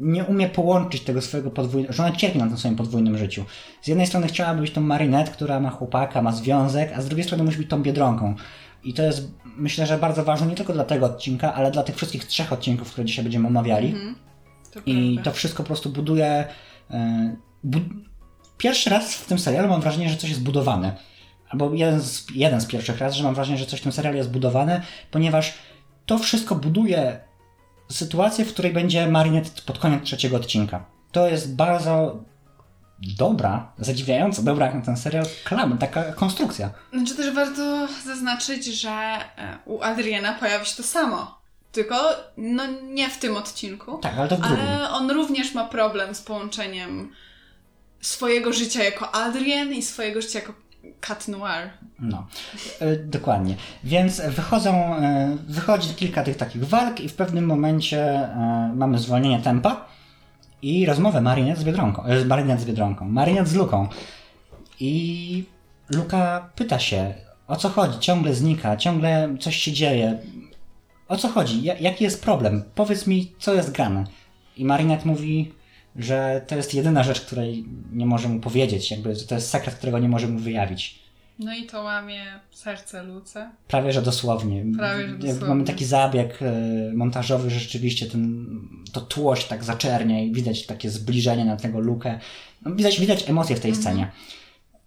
nie 0.00 0.24
umie 0.24 0.48
połączyć 0.48 1.02
tego 1.02 1.22
swojego 1.22 1.50
podwójnego, 1.50 1.92
że 1.92 2.02
ona 2.04 2.16
cierpi 2.16 2.38
na 2.38 2.46
tym 2.46 2.56
swoim 2.56 2.76
podwójnym 2.76 3.18
życiu. 3.18 3.44
Z 3.82 3.88
jednej 3.88 4.06
strony 4.06 4.26
chciałaby 4.26 4.60
być 4.60 4.70
tą 4.70 4.80
Marinette, 4.80 5.32
która 5.32 5.60
ma 5.60 5.70
chłopaka, 5.70 6.22
ma 6.22 6.32
związek, 6.32 6.92
a 6.96 7.02
z 7.02 7.06
drugiej 7.06 7.24
strony 7.24 7.44
musi 7.44 7.58
być 7.58 7.68
tą 7.68 7.82
Biedronką. 7.82 8.34
I 8.84 8.94
to 8.94 9.02
jest, 9.02 9.30
myślę, 9.56 9.86
że 9.86 9.98
bardzo 9.98 10.24
ważne 10.24 10.46
nie 10.46 10.54
tylko 10.54 10.72
dla 10.72 10.84
tego 10.84 11.06
odcinka, 11.06 11.54
ale 11.54 11.70
dla 11.70 11.82
tych 11.82 11.96
wszystkich 11.96 12.24
trzech 12.24 12.52
odcinków, 12.52 12.92
które 12.92 13.04
dzisiaj 13.04 13.24
będziemy 13.24 13.48
omawiali. 13.48 13.94
To 14.72 14.80
I 14.86 15.18
to 15.24 15.32
wszystko 15.32 15.62
po 15.62 15.66
prostu 15.66 15.90
buduje. 15.90 16.44
e, 16.90 17.36
Bu 17.64 17.78
Pierwszy 18.58 18.90
raz 18.90 19.14
w 19.14 19.26
tym 19.26 19.38
serialu 19.38 19.68
mam 19.68 19.80
wrażenie, 19.80 20.08
że 20.08 20.16
coś 20.16 20.30
jest 20.30 20.42
budowane. 20.42 20.96
Albo 21.48 21.74
jeden 21.74 22.00
z, 22.00 22.26
jeden 22.34 22.60
z 22.60 22.66
pierwszych 22.66 22.98
raz, 22.98 23.14
że 23.14 23.24
mam 23.24 23.34
wrażenie, 23.34 23.58
że 23.58 23.66
coś 23.66 23.80
w 23.80 23.82
tym 23.82 23.92
serialu 23.92 24.16
jest 24.16 24.30
budowane, 24.30 24.82
ponieważ 25.10 25.54
to 26.06 26.18
wszystko 26.18 26.54
buduje 26.54 27.20
sytuację, 27.90 28.44
w 28.44 28.52
której 28.52 28.72
będzie 28.72 29.06
Marinette 29.06 29.62
pod 29.66 29.78
koniec 29.78 30.04
trzeciego 30.04 30.36
odcinka. 30.36 30.84
To 31.12 31.28
jest 31.28 31.56
bardzo 31.56 32.24
dobra, 33.18 33.72
zadziwiająco 33.78 34.42
dobra 34.42 34.66
jak 34.66 34.74
na 34.74 34.80
ten 34.80 34.96
serial, 34.96 35.24
klam, 35.44 35.78
taka 35.78 36.12
konstrukcja. 36.12 36.70
Znaczy 36.92 37.16
też 37.16 37.34
warto 37.34 37.88
zaznaczyć, 38.04 38.64
że 38.64 38.90
e, 38.90 39.58
u 39.64 39.82
Adriana 39.82 40.32
pojawi 40.32 40.66
się 40.66 40.76
to 40.76 40.82
samo. 40.82 41.40
Tylko 41.72 41.96
no 42.36 42.62
nie 42.66 43.10
w 43.10 43.18
tym 43.18 43.36
odcinku. 43.36 43.98
Tak, 43.98 44.18
ale 44.18 44.28
to 44.28 44.36
w 44.36 44.40
drugim. 44.40 44.66
Ale 44.66 44.90
on 44.90 45.10
również 45.10 45.54
ma 45.54 45.64
problem 45.64 46.14
z 46.14 46.22
połączeniem 46.22 47.12
swojego 48.00 48.52
życia 48.52 48.84
jako 48.84 49.14
Adrian 49.14 49.72
i 49.72 49.82
swojego 49.82 50.22
życia 50.22 50.38
jako 50.38 50.52
Cat 51.00 51.28
Noir. 51.28 51.70
No, 51.98 52.26
e, 52.80 52.96
dokładnie. 52.96 53.56
Więc 53.84 54.20
wychodzą, 54.20 54.94
e, 54.96 55.36
wychodzi 55.48 55.94
kilka 55.94 56.22
tych 56.22 56.36
takich 56.36 56.68
walk 56.68 57.00
i 57.00 57.08
w 57.08 57.14
pewnym 57.14 57.46
momencie 57.46 58.00
e, 58.04 58.72
mamy 58.76 58.98
zwolnienie 58.98 59.40
tempa 59.40 59.84
i 60.62 60.86
rozmowę 60.86 61.20
Marinette 61.20 61.60
z 61.60 61.64
Biedronką, 61.64 62.02
Marinette 62.26 62.62
z 62.62 62.64
Biedronką, 62.64 63.08
Marinette 63.08 63.50
z 63.50 63.54
Luką. 63.54 63.88
I 64.80 65.44
Luka 65.90 66.50
pyta 66.54 66.78
się, 66.78 67.14
o 67.48 67.56
co 67.56 67.68
chodzi, 67.68 67.98
ciągle 67.98 68.34
znika, 68.34 68.76
ciągle 68.76 69.36
coś 69.40 69.56
się 69.56 69.72
dzieje. 69.72 70.18
O 71.08 71.16
co 71.16 71.28
chodzi? 71.28 71.62
Ja, 71.62 71.74
jaki 71.78 72.04
jest 72.04 72.24
problem? 72.24 72.62
Powiedz 72.74 73.06
mi, 73.06 73.32
co 73.38 73.54
jest 73.54 73.72
grane. 73.72 74.04
I 74.56 74.64
Marinette 74.64 75.06
mówi, 75.08 75.52
że 75.96 76.44
to 76.46 76.56
jest 76.56 76.74
jedyna 76.74 77.02
rzecz, 77.02 77.20
której 77.20 77.64
nie 77.92 78.06
może 78.06 78.28
mu 78.28 78.40
powiedzieć, 78.40 78.90
jakby 78.90 79.16
to 79.16 79.34
jest 79.34 79.50
sekret, 79.50 79.74
którego 79.74 79.98
nie 79.98 80.08
może 80.08 80.28
mu 80.28 80.38
wyjawić. 80.38 81.00
No 81.38 81.54
i 81.54 81.66
to 81.66 81.82
łamie 81.82 82.24
serce 82.50 83.02
Luce. 83.04 83.50
Prawie, 83.68 83.92
że 83.92 84.02
dosłownie. 84.02 84.64
Prawie, 84.78 85.08
że 85.08 85.14
dosłownie. 85.18 85.48
Mamy 85.48 85.64
taki 85.64 85.84
zabieg 85.84 86.38
e, 86.42 86.52
montażowy, 86.94 87.50
że 87.50 87.60
rzeczywiście 87.60 88.06
ten, 88.06 88.46
to 88.92 89.00
tło 89.00 89.36
się 89.36 89.48
tak 89.48 89.64
zaczernia 89.64 90.20
i 90.22 90.32
widać 90.32 90.66
takie 90.66 90.90
zbliżenie 90.90 91.44
na 91.44 91.56
tego 91.56 91.80
lukę. 91.80 92.18
No, 92.64 92.74
widać, 92.74 93.00
widać 93.00 93.28
emocje 93.30 93.56
w 93.56 93.60
tej 93.60 93.70
Mhm. 93.70 93.82
scenie. 93.82 94.10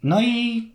No 0.03 0.21
i 0.21 0.71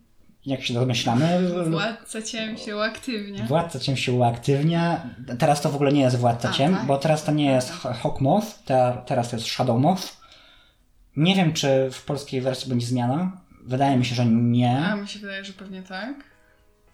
jak 0.47 0.63
się 0.65 0.75
domyślamy, 0.75 1.49
Władca 1.71 2.23
ciem 2.23 2.57
się 2.57 2.77
uaktywnia. 2.77 3.47
Władca 3.47 3.79
Ciem 3.79 3.97
się 3.97 4.13
uaktywnia. 4.13 5.11
Teraz 5.39 5.61
to 5.61 5.71
w 5.71 5.75
ogóle 5.75 5.93
nie 5.93 6.01
jest 6.01 6.17
Władca 6.17 6.49
A, 6.49 6.53
Ciem, 6.53 6.75
tak? 6.75 6.87
bo 6.87 6.99
teraz 6.99 7.25
to 7.25 7.33
nie 7.33 7.47
jest 7.51 7.71
H- 7.71 7.93
Hawkmoth, 7.95 8.47
te, 8.65 8.97
teraz 9.07 9.31
to 9.31 9.37
jest 9.37 9.49
Shadowmoth. 9.49 10.18
Nie 11.19 11.35
wiem, 11.35 11.53
czy 11.53 11.91
w 11.93 12.05
polskiej 12.05 12.41
wersji 12.41 12.69
będzie 12.69 12.87
zmiana. 12.87 13.33
Wydaje 13.65 13.97
mi 13.97 14.05
się, 14.05 14.15
że 14.15 14.27
nie. 14.27 14.79
A 14.79 14.97
mi 14.97 15.09
się 15.09 15.19
wydaje, 15.19 15.45
że 15.45 15.53
pewnie 15.53 15.83
tak. 15.83 16.15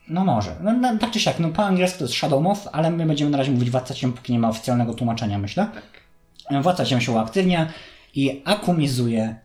No 0.09 0.25
może. 0.25 0.57
No, 0.61 0.73
no, 0.73 0.99
tak 0.99 1.11
czy 1.11 1.21
siak, 1.21 1.39
no 1.39 1.49
po 1.49 1.65
angielsku 1.65 1.99
to 1.99 2.05
jest 2.05 2.15
Shadowmoth, 2.15 2.61
ale 2.73 2.91
my 2.91 3.07
będziemy 3.07 3.31
na 3.31 3.39
razie 3.39 3.51
mówić 3.51 3.71
Władca 3.71 3.95
Ciem, 3.95 4.13
póki 4.13 4.33
nie 4.33 4.39
ma 4.39 4.49
oficjalnego 4.49 4.95
tłumaczenia, 4.95 5.39
myślę. 5.39 5.69
Tak. 5.75 6.63
Władca 6.63 6.85
Ciem 6.85 7.01
się 7.01 7.13
uaktywnia 7.13 7.69
i 8.15 8.43
akumizuje 8.45 9.37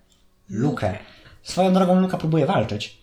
Lukę. 0.49 0.97
Swoją 1.43 1.73
drogą 1.73 1.99
Luka 1.99 2.17
próbuje 2.17 2.45
walczyć. 2.45 2.98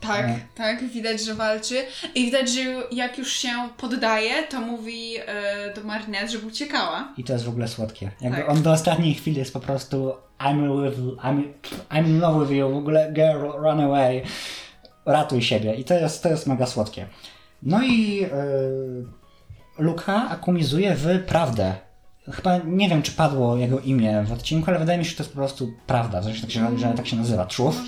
Tak, 0.00 0.24
E. 0.26 0.38
tak, 0.54 0.84
widać, 0.88 1.20
że 1.24 1.34
walczy. 1.34 1.74
I 2.14 2.24
widać, 2.24 2.50
że 2.50 2.60
jak 2.92 3.18
już 3.18 3.32
się 3.32 3.48
poddaje, 3.76 4.42
to 4.42 4.60
mówi 4.60 5.12
e, 5.26 5.74
do 5.74 5.84
Marinette, 5.84 6.28
żeby 6.28 6.46
uciekała. 6.46 7.12
I 7.16 7.24
to 7.24 7.32
jest 7.32 7.44
w 7.44 7.48
ogóle 7.48 7.68
słodkie. 7.68 8.10
Jakby 8.20 8.38
Tak. 8.38 8.50
on 8.50 8.62
do 8.62 8.72
ostatniej 8.72 9.14
chwili 9.14 9.38
jest 9.38 9.52
po 9.52 9.60
prostu 9.60 10.12
I'm, 10.38 10.84
with, 10.90 10.98
I'm, 11.24 11.42
I'm 11.90 12.06
in 12.06 12.20
love 12.20 12.40
with 12.46 12.56
you, 12.58 12.70
w 12.70 12.76
ogóle 12.76 13.12
girl, 13.12 13.46
run 13.58 13.80
away, 13.80 14.22
ratuj 15.06 15.42
siebie. 15.42 15.74
I 15.74 15.84
to 15.84 15.94
jest, 15.94 16.22
to 16.22 16.28
jest 16.28 16.46
mega 16.46 16.66
słodkie. 16.66 17.06
No 17.62 17.82
i 17.82 18.16
yy, 18.16 18.28
Luka 19.78 20.28
akumizuje 20.30 20.94
w 20.94 21.24
prawdę. 21.26 21.74
Chyba 22.32 22.58
nie 22.58 22.88
wiem, 22.88 23.02
czy 23.02 23.12
padło 23.12 23.56
jego 23.56 23.80
imię 23.80 24.24
w 24.28 24.32
odcinku, 24.32 24.70
ale 24.70 24.78
wydaje 24.78 24.98
mi 24.98 25.04
się, 25.04 25.10
że 25.10 25.16
to 25.16 25.22
jest 25.22 25.32
po 25.32 25.36
prostu 25.38 25.72
prawda, 25.86 26.22
że 26.22 26.40
tak 26.40 26.50
się, 26.50 26.78
że 26.78 26.92
tak 26.96 27.06
się 27.06 27.16
nazywa, 27.16 27.46
Truth. 27.46 27.78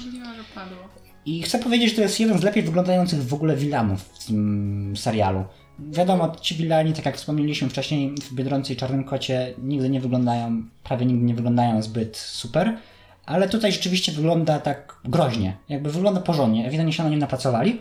I 1.26 1.42
chcę 1.42 1.58
powiedzieć, 1.58 1.90
że 1.90 1.96
to 1.96 2.02
jest 2.02 2.20
jeden 2.20 2.38
z 2.38 2.42
lepiej 2.42 2.62
wyglądających 2.62 3.24
w 3.24 3.34
ogóle 3.34 3.56
wilanów 3.56 4.02
w 4.02 4.26
tym 4.26 4.94
serialu. 4.96 5.44
Wiadomo, 5.78 6.36
ci 6.40 6.54
wilani, 6.54 6.92
tak 6.92 7.06
jak 7.06 7.16
wspomnieliśmy 7.16 7.68
wcześniej 7.68 8.14
w 8.22 8.34
Biedronce 8.34 8.72
i 8.72 8.76
Czarnym 8.76 9.04
Kocie, 9.04 9.54
nigdy 9.58 9.90
nie 9.90 10.00
wyglądają, 10.00 10.62
prawie 10.84 11.06
nigdy 11.06 11.24
nie 11.24 11.34
wyglądają 11.34 11.82
zbyt 11.82 12.16
super, 12.16 12.78
ale 13.26 13.48
tutaj 13.48 13.72
rzeczywiście 13.72 14.12
wygląda 14.12 14.60
tak 14.60 14.96
groźnie, 15.04 15.56
jakby 15.68 15.90
wygląda 15.90 16.20
porządnie, 16.20 16.66
ewidentnie 16.66 16.92
się 16.92 17.02
na 17.02 17.10
nim 17.10 17.18
napracowali. 17.18 17.80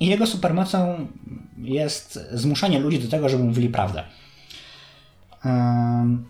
I 0.00 0.06
jego 0.06 0.26
supermocą 0.26 1.06
jest 1.58 2.28
zmuszanie 2.32 2.78
ludzi 2.78 2.98
do 2.98 3.08
tego, 3.08 3.28
żeby 3.28 3.44
mówili 3.44 3.68
prawdę. 3.68 4.04
Um, 5.44 6.24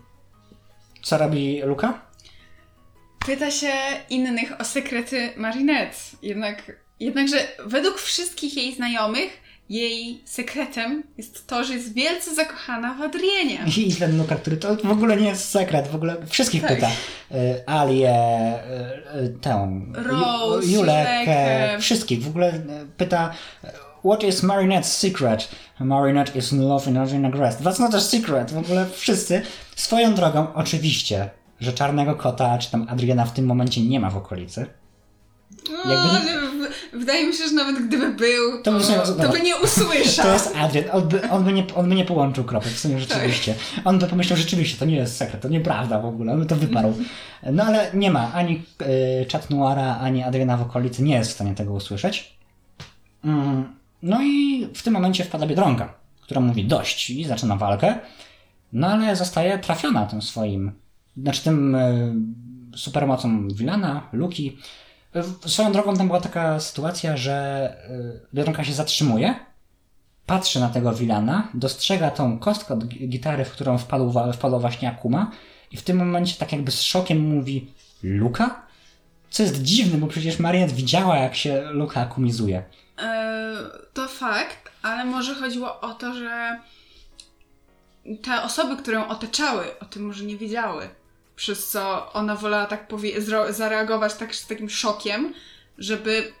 co 1.01 1.17
robi 1.17 1.61
Luka? 1.61 2.04
Pyta 3.25 3.51
się 3.51 3.71
innych 4.09 4.61
o 4.61 4.65
sekrety 4.65 5.29
Marinette. 5.37 5.97
Jednak, 6.21 6.71
jednakże 6.99 7.37
według 7.65 7.99
wszystkich 7.99 8.57
jej 8.57 8.75
znajomych 8.75 9.45
jej 9.69 10.21
sekretem 10.25 11.03
jest 11.17 11.47
to, 11.47 11.63
że 11.63 11.73
jest 11.73 11.93
wielce 11.93 12.35
zakochana 12.35 12.93
w 12.93 13.01
Adrienie. 13.01 13.59
I 13.77 13.93
ten 13.95 14.17
Luka, 14.17 14.35
który 14.35 14.57
to 14.57 14.75
w 14.75 14.91
ogóle 14.91 15.17
nie 15.17 15.27
jest 15.27 15.49
sekret, 15.49 15.87
w 15.87 15.95
ogóle 15.95 16.15
wszystkich 16.29 16.61
Tak. 16.61 16.75
pyta. 16.75 16.87
Y, 17.31 17.63
Alię, 17.67 18.13
y, 19.15 19.19
y, 19.19 19.29
tę, 19.41 19.81
Rose, 19.93 20.67
Ju- 20.67 20.71
Julek, 20.71 20.71
Julekę. 20.71 21.73
e, 21.73 21.79
wszystkich. 21.79 22.23
W 22.23 22.27
ogóle 22.27 22.53
pyta, 22.97 23.33
what 24.05 24.23
is 24.23 24.43
Marinette's 24.43 24.83
secret? 24.83 25.49
Marinette 25.79 26.35
is 26.39 26.51
in 26.53 26.67
love 26.67 26.89
in 26.91 26.97
Adriana 26.97 27.29
Grest. 27.29 27.61
That's 27.61 27.79
not 27.79 27.95
a 27.95 28.01
secret. 28.01 28.51
W 28.51 28.57
ogóle 28.57 28.85
wszyscy. 28.95 29.41
Swoją 29.75 30.13
drogą, 30.15 30.53
oczywiście, 30.53 31.29
że 31.59 31.73
Czarnego 31.73 32.15
Kota, 32.15 32.57
czy 32.57 32.71
tam 32.71 32.85
Adriana 32.89 33.25
w 33.25 33.33
tym 33.33 33.45
momencie 33.45 33.81
nie 33.81 33.99
ma 33.99 34.09
w 34.09 34.17
okolicy. 34.17 34.65
No, 35.85 35.93
Jakby- 35.93 36.29
w- 36.93 36.99
wydaje 36.99 37.27
mi 37.27 37.33
się, 37.33 37.47
że 37.47 37.53
nawet 37.53 37.87
gdyby 37.87 38.09
był, 38.13 38.57
To 38.63 38.71
to, 38.71 38.77
by 38.77 38.83
sobie- 38.83 39.23
to, 39.23 39.29
by 39.31 39.39
nie 39.41 39.55
usłyszał. 39.57 40.25
To 40.25 40.33
jest 40.33 40.55
Adrian. 40.55 40.85
On 40.91 41.07
by, 41.07 41.29
on 41.29 41.43
by, 41.43 41.53
nie, 41.53 41.65
on 41.75 41.89
by 41.89 41.95
nie 41.95 42.05
połączył 42.05 42.43
kropek, 42.43 42.71
w 42.71 42.79
sumie 42.79 42.99
rzeczywiście. 42.99 43.55
On 43.85 43.99
by 43.99 44.07
pomyślał, 44.07 44.37
rzeczywiście, 44.37 44.77
to 44.77 44.85
nie 44.85 44.95
jest 44.95 45.17
sekret, 45.17 45.41
to 45.41 45.47
nieprawda 45.49 45.99
w 45.99 46.05
ogóle, 46.05 46.33
on 46.33 46.39
by 46.39 46.45
to 46.45 46.55
wyparł. 46.55 46.93
No 47.51 47.63
ale 47.63 47.89
nie 47.93 48.11
ma 48.11 48.33
ani 48.33 48.63
y, 49.21 49.25
Chat 49.31 49.49
Noira, 49.49 49.97
ani 49.99 50.23
Adriana 50.23 50.57
w 50.57 50.61
okolicy 50.61 51.03
nie 51.03 51.15
jest 51.15 51.31
w 51.31 51.33
stanie 51.33 51.55
tego 51.55 51.73
usłyszeć. 51.73 52.37
Mm, 53.25 53.75
no 54.01 54.21
i 54.21 54.67
w 54.73 54.83
tym 54.83 54.93
momencie 54.93 55.23
wpada 55.23 55.47
Biedronka, 55.47 55.93
która 56.21 56.41
mówi 56.41 56.65
dość 56.65 57.09
i 57.09 57.25
zaczyna 57.25 57.55
walkę. 57.55 57.95
No 58.73 58.87
ale 58.87 59.15
zostaje 59.15 59.59
trafiona 59.59 60.05
tym 60.05 60.21
swoim, 60.21 60.71
znaczy 61.17 61.43
tym 61.43 61.75
y, 61.75 62.15
supermocą 62.77 63.47
Wilana, 63.47 64.09
Luki. 64.13 64.57
Y, 65.45 65.49
Swoją 65.49 65.71
drogą 65.71 65.95
tam 65.97 66.07
była 66.07 66.21
taka 66.21 66.59
sytuacja, 66.59 67.17
że 67.17 67.77
y, 67.89 68.27
Biedronka 68.33 68.63
się 68.63 68.73
zatrzymuje, 68.73 69.35
patrzy 70.25 70.59
na 70.59 70.69
tego 70.69 70.93
Wilana, 70.93 71.47
dostrzega 71.53 72.11
tą 72.11 72.39
kostkę 72.39 72.73
od 72.73 72.83
gi- 72.85 73.07
gitary, 73.09 73.45
w 73.45 73.51
którą 73.51 73.77
wpadł, 73.77 74.13
wpadła 74.33 74.59
właśnie 74.59 74.89
Akuma 74.89 75.31
i 75.71 75.77
w 75.77 75.83
tym 75.83 75.97
momencie 75.97 76.35
tak 76.39 76.51
jakby 76.51 76.71
z 76.71 76.81
szokiem 76.81 77.19
mówi 77.35 77.71
Luka? 78.03 78.65
Co 79.29 79.43
jest 79.43 79.61
dziwne, 79.61 79.97
bo 79.97 80.07
przecież 80.07 80.39
Mariet 80.39 80.71
widziała 80.71 81.17
jak 81.17 81.35
się 81.35 81.61
Luka 81.71 82.01
akumizuje. 82.01 82.63
E, 83.01 83.55
to 83.93 84.07
fakt, 84.07 84.71
ale 84.81 85.05
może 85.05 85.35
chodziło 85.35 85.79
o 85.81 85.93
to, 85.93 86.13
że 86.13 86.59
te 88.23 88.43
osoby, 88.43 88.77
które 88.77 88.97
ją 88.97 89.07
otaczały, 89.07 89.79
o 89.79 89.85
tym 89.85 90.05
może 90.07 90.23
nie 90.25 90.37
wiedziały. 90.37 90.89
Przez 91.35 91.69
co 91.69 92.13
ona 92.13 92.35
wolała 92.35 92.65
tak 92.65 92.87
powie- 92.87 93.21
zareagować 93.53 94.13
tak 94.13 94.35
z 94.35 94.47
takim 94.47 94.69
szokiem, 94.69 95.33
żeby 95.77 96.31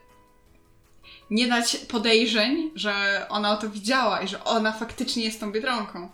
nie 1.29 1.47
dać 1.47 1.75
podejrzeń, 1.75 2.71
że 2.75 3.25
ona 3.29 3.51
o 3.51 3.57
to 3.57 3.69
widziała 3.69 4.21
i 4.21 4.27
że 4.27 4.43
ona 4.43 4.71
faktycznie 4.71 5.23
jest 5.23 5.39
tą 5.39 5.51
biedronką. 5.51 6.09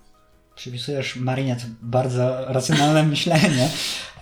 Przypisujesz 0.55 1.15
Marinet 1.15 1.59
bardzo 1.81 2.45
racjonalne 2.47 3.03
myślenie. 3.13 3.69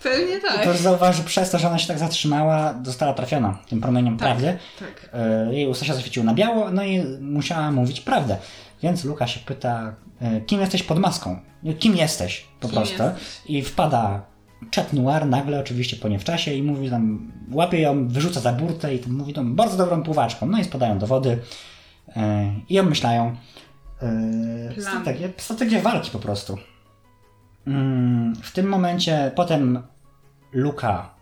Pewnie 0.04 0.40
tak. 0.40 0.64
to 0.64 0.74
zauważ, 0.74 1.16
że 1.18 1.24
przez 1.24 1.52
to, 1.52 1.60
że 1.60 1.68
ona 1.68 1.80
się 1.80 1.88
tak 1.88 2.00
zatrzymała, 2.00 2.74
została 2.84 3.14
trafiona 3.14 3.60
tym 3.70 3.82
promieniem 3.82 4.18
Tak. 4.18 4.28
prawdy. 4.28 4.58
Tak. 4.80 5.10
E, 5.14 5.54
Jej 5.54 5.68
usta 5.68 5.86
się 5.86 5.94
zaświeciły 5.94 6.26
na 6.26 6.34
biało, 6.34 6.72
no 6.72 6.84
i 6.84 7.00
musiała 7.22 7.72
mówić 7.72 8.02
prawdę. 8.02 8.38
Więc 8.84 9.04
Luka 9.06 9.28
się 9.28 9.40
pyta, 9.40 9.96
e, 10.22 10.42
kim 10.42 10.62
jesteś 10.62 10.84
pod 10.84 11.00
maską? 11.00 11.40
Kim 11.80 11.96
jesteś 11.98 12.46
po 12.60 12.68
Kim 12.68 12.76
prostu? 12.76 13.04
jesteś? 13.04 13.22
I 13.46 13.62
wpada 13.64 14.22
Chat 14.76 14.94
Noir 14.94 15.26
nagle, 15.26 15.60
oczywiście 15.60 15.98
po 15.98 16.08
niewczasie 16.08 16.54
i 16.54 16.64
mówi 16.64 16.90
tam, 16.90 17.32
łapie 17.52 17.80
ją, 17.80 18.08
wyrzuca 18.08 18.40
za 18.40 18.54
burtę 18.54 18.96
i 18.96 19.00
tam 19.00 19.14
mówi 19.14 19.34
tą 19.34 19.56
bardzo 19.56 19.78
dobrą 19.78 20.04
pływaczką. 20.04 20.48
No 20.48 20.60
i 20.60 20.64
spadają 20.64 21.00
do 21.00 21.08
wody 21.08 21.40
e, 22.16 22.54
i 22.70 22.80
obmyślają 22.80 23.36
e, 24.02 24.74
Plan. 24.74 24.86
strategię, 24.86 25.30
strategię 25.38 25.82
walki 25.82 26.12
po 26.12 26.20
prostu. 26.20 26.58
Mm, 27.68 28.36
w 28.36 28.52
tym 28.52 28.68
momencie 28.70 29.32
potem 29.36 29.84
Luka 30.54 31.20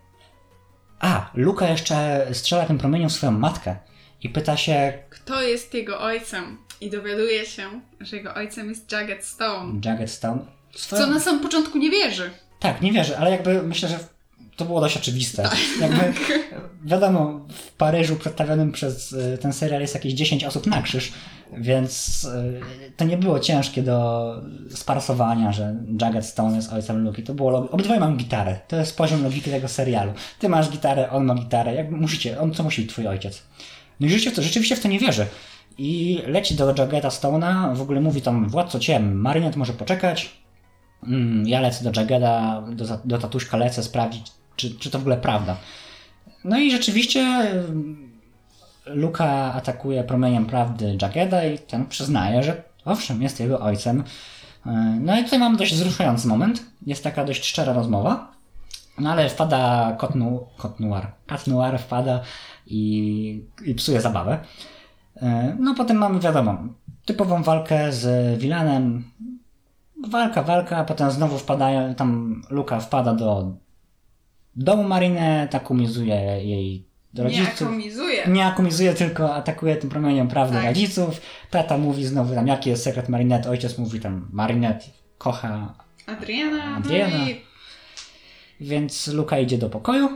a, 0.99 1.31
Luka 1.33 1.67
jeszcze 1.67 2.27
strzela 2.33 2.65
tym 2.65 2.77
promieniem 2.77 3.09
w 3.09 3.13
swoją 3.13 3.31
matkę 3.31 3.75
i 4.23 4.29
pyta 4.29 4.57
się, 4.57 4.93
Kto 5.09 5.41
jest 5.41 5.73
jego 5.73 5.99
ojcem? 5.99 6.57
I 6.81 6.89
dowiaduje 6.89 7.45
się, 7.45 7.81
że 7.99 8.17
jego 8.17 8.33
ojcem 8.33 8.69
jest 8.69 8.91
Jagged 8.91 9.25
Stone. 9.25 9.79
Jagged 9.85 10.11
Stone. 10.11 10.39
W 10.71 10.79
Swoją... 10.79 11.01
co 11.01 11.09
na 11.09 11.19
samym 11.19 11.41
początku 11.41 11.77
nie 11.77 11.89
wierzy. 11.89 12.31
Tak, 12.59 12.81
nie 12.81 12.91
wierzę, 12.91 13.17
ale 13.17 13.31
jakby 13.31 13.63
myślę, 13.63 13.89
że 13.89 13.99
to 14.57 14.65
było 14.65 14.81
dość 14.81 14.97
oczywiste. 14.97 15.49
Jakby, 15.81 16.13
wiadomo, 16.85 17.39
w 17.49 17.71
Paryżu 17.71 18.15
przedstawionym 18.15 18.71
przez 18.71 19.11
y, 19.11 19.37
ten 19.41 19.53
serial 19.53 19.81
jest 19.81 19.93
jakieś 19.93 20.13
10 20.13 20.43
osób 20.43 20.67
na 20.67 20.81
krzyż, 20.81 21.13
więc 21.57 22.23
y, 22.23 22.61
to 22.97 23.05
nie 23.05 23.17
było 23.17 23.39
ciężkie 23.39 23.83
do 23.83 24.35
sparsowania, 24.69 25.51
że 25.51 25.75
Jagged 26.01 26.25
Stone 26.25 26.55
jest 26.55 26.73
ojcem 26.73 27.03
Luki. 27.03 27.23
To 27.23 27.33
było 27.33 27.69
Obydwoje 27.71 27.99
mam 27.99 28.17
gitarę. 28.17 28.59
To 28.67 28.75
jest 28.75 28.97
poziom 28.97 29.23
logiki 29.23 29.51
tego 29.51 29.67
serialu. 29.67 30.13
Ty 30.39 30.49
masz 30.49 30.69
gitarę, 30.69 31.09
on 31.09 31.25
ma 31.25 31.35
gitarę. 31.35 31.73
Jakby 31.73 31.97
musicie, 31.97 32.39
on 32.39 32.53
co 32.53 32.63
musi 32.63 32.87
twój 32.87 33.07
ojciec. 33.07 33.43
No 33.99 34.07
i 34.07 34.09
rzeczywiście 34.09 34.31
w 34.31 34.35
to, 34.35 34.41
rzeczywiście 34.41 34.75
w 34.75 34.79
to 34.79 34.87
nie 34.87 34.99
wierzy. 34.99 35.25
I 35.77 36.21
leci 36.27 36.55
do 36.55 36.67
Jaggeda 36.77 37.09
Stone'a, 37.09 37.75
w 37.75 37.81
ogóle 37.81 38.01
mówi 38.01 38.21
tam, 38.21 38.49
władco 38.49 38.79
ciem, 38.79 39.21
Marinette 39.21 39.59
może 39.59 39.73
poczekać, 39.73 40.29
Mm, 41.03 41.47
ja 41.47 41.61
lecę 41.61 41.83
do 41.83 41.99
Jaggeda, 41.99 42.63
do, 42.71 42.85
do 43.05 43.17
tatuśka 43.17 43.57
lecę 43.57 43.83
sprawdzić, 43.83 44.31
czy, 44.55 44.71
czy 44.79 44.89
to 44.89 44.99
w 44.99 45.01
ogóle 45.01 45.17
prawda. 45.17 45.55
No 46.43 46.59
i 46.59 46.71
rzeczywiście 46.71 47.19
mm, 47.19 48.11
Luka 48.85 49.53
atakuje 49.53 50.03
promieniem 50.03 50.45
prawdy 50.45 50.97
Jaggeda 51.01 51.45
i 51.45 51.59
ten 51.59 51.85
przyznaje, 51.85 52.43
że 52.43 52.63
owszem, 52.85 53.21
jest 53.21 53.39
jego 53.39 53.59
ojcem. 53.59 54.03
E, 54.65 54.99
No 55.01 55.19
i 55.19 55.23
tutaj 55.23 55.39
mamy 55.39 55.57
dość 55.57 55.73
wzruszający 55.73 56.27
moment. 56.27 56.63
Jest 56.85 57.03
taka 57.03 57.25
dość 57.25 57.45
szczera 57.45 57.73
rozmowa. 57.73 58.31
No 58.99 59.11
ale 59.11 59.29
wpada 59.29 59.95
kot, 59.97 60.15
nu, 60.15 60.47
kot 60.57 60.79
noir. 60.79 61.07
Kat 61.27 61.47
noir 61.47 61.79
wpada 61.79 62.21
i, 62.67 63.41
i 63.65 63.75
psuje 63.75 64.01
zabawę. 64.01 64.39
E, 65.21 65.55
No 65.59 65.75
potem 65.75 65.97
mamy 65.97 66.19
wiadomo, 66.19 66.57
typową 67.05 67.43
walkę 67.43 67.93
z 67.93 68.37
Wilanem, 68.39 69.03
walka, 70.09 70.41
walka, 70.43 70.83
potem 70.83 71.11
znowu 71.11 71.37
wpadają, 71.37 71.95
tam 71.95 72.41
Luka 72.49 72.79
wpada 72.79 73.13
do 73.13 73.51
domu 74.55 74.83
Marinę, 74.83 75.47
akumizuje 75.53 76.15
jej 76.43 76.87
Nie 77.13 77.23
rodziców. 77.23 77.53
atomizuje. 77.61 78.27
Nie 78.27 78.45
akumizuje, 78.45 78.93
tylko 78.93 79.35
atakuje 79.35 79.75
tym 79.75 79.89
promieniem 79.89 80.27
prawdy 80.27 80.55
Tak. 80.57 80.65
rodziców. 80.65 81.21
Tata 81.51 81.77
mówi 81.77 82.05
znowu 82.05 82.35
tam, 82.35 82.47
jaki 82.47 82.69
jest 82.69 82.83
sekret 82.83 83.09
Marinette. 83.09 83.49
Ojciec 83.49 83.77
mówi 83.77 83.99
tam, 83.99 84.27
Marinette 84.31 84.85
kocha, 85.17 85.73
Adriana, 86.07 86.75
Adriana. 86.77 87.17
No 87.17 87.29
i 87.29 87.41
więc 88.61 89.07
Luka 89.07 89.39
idzie 89.39 89.57
do 89.57 89.69
pokoju, 89.69 90.09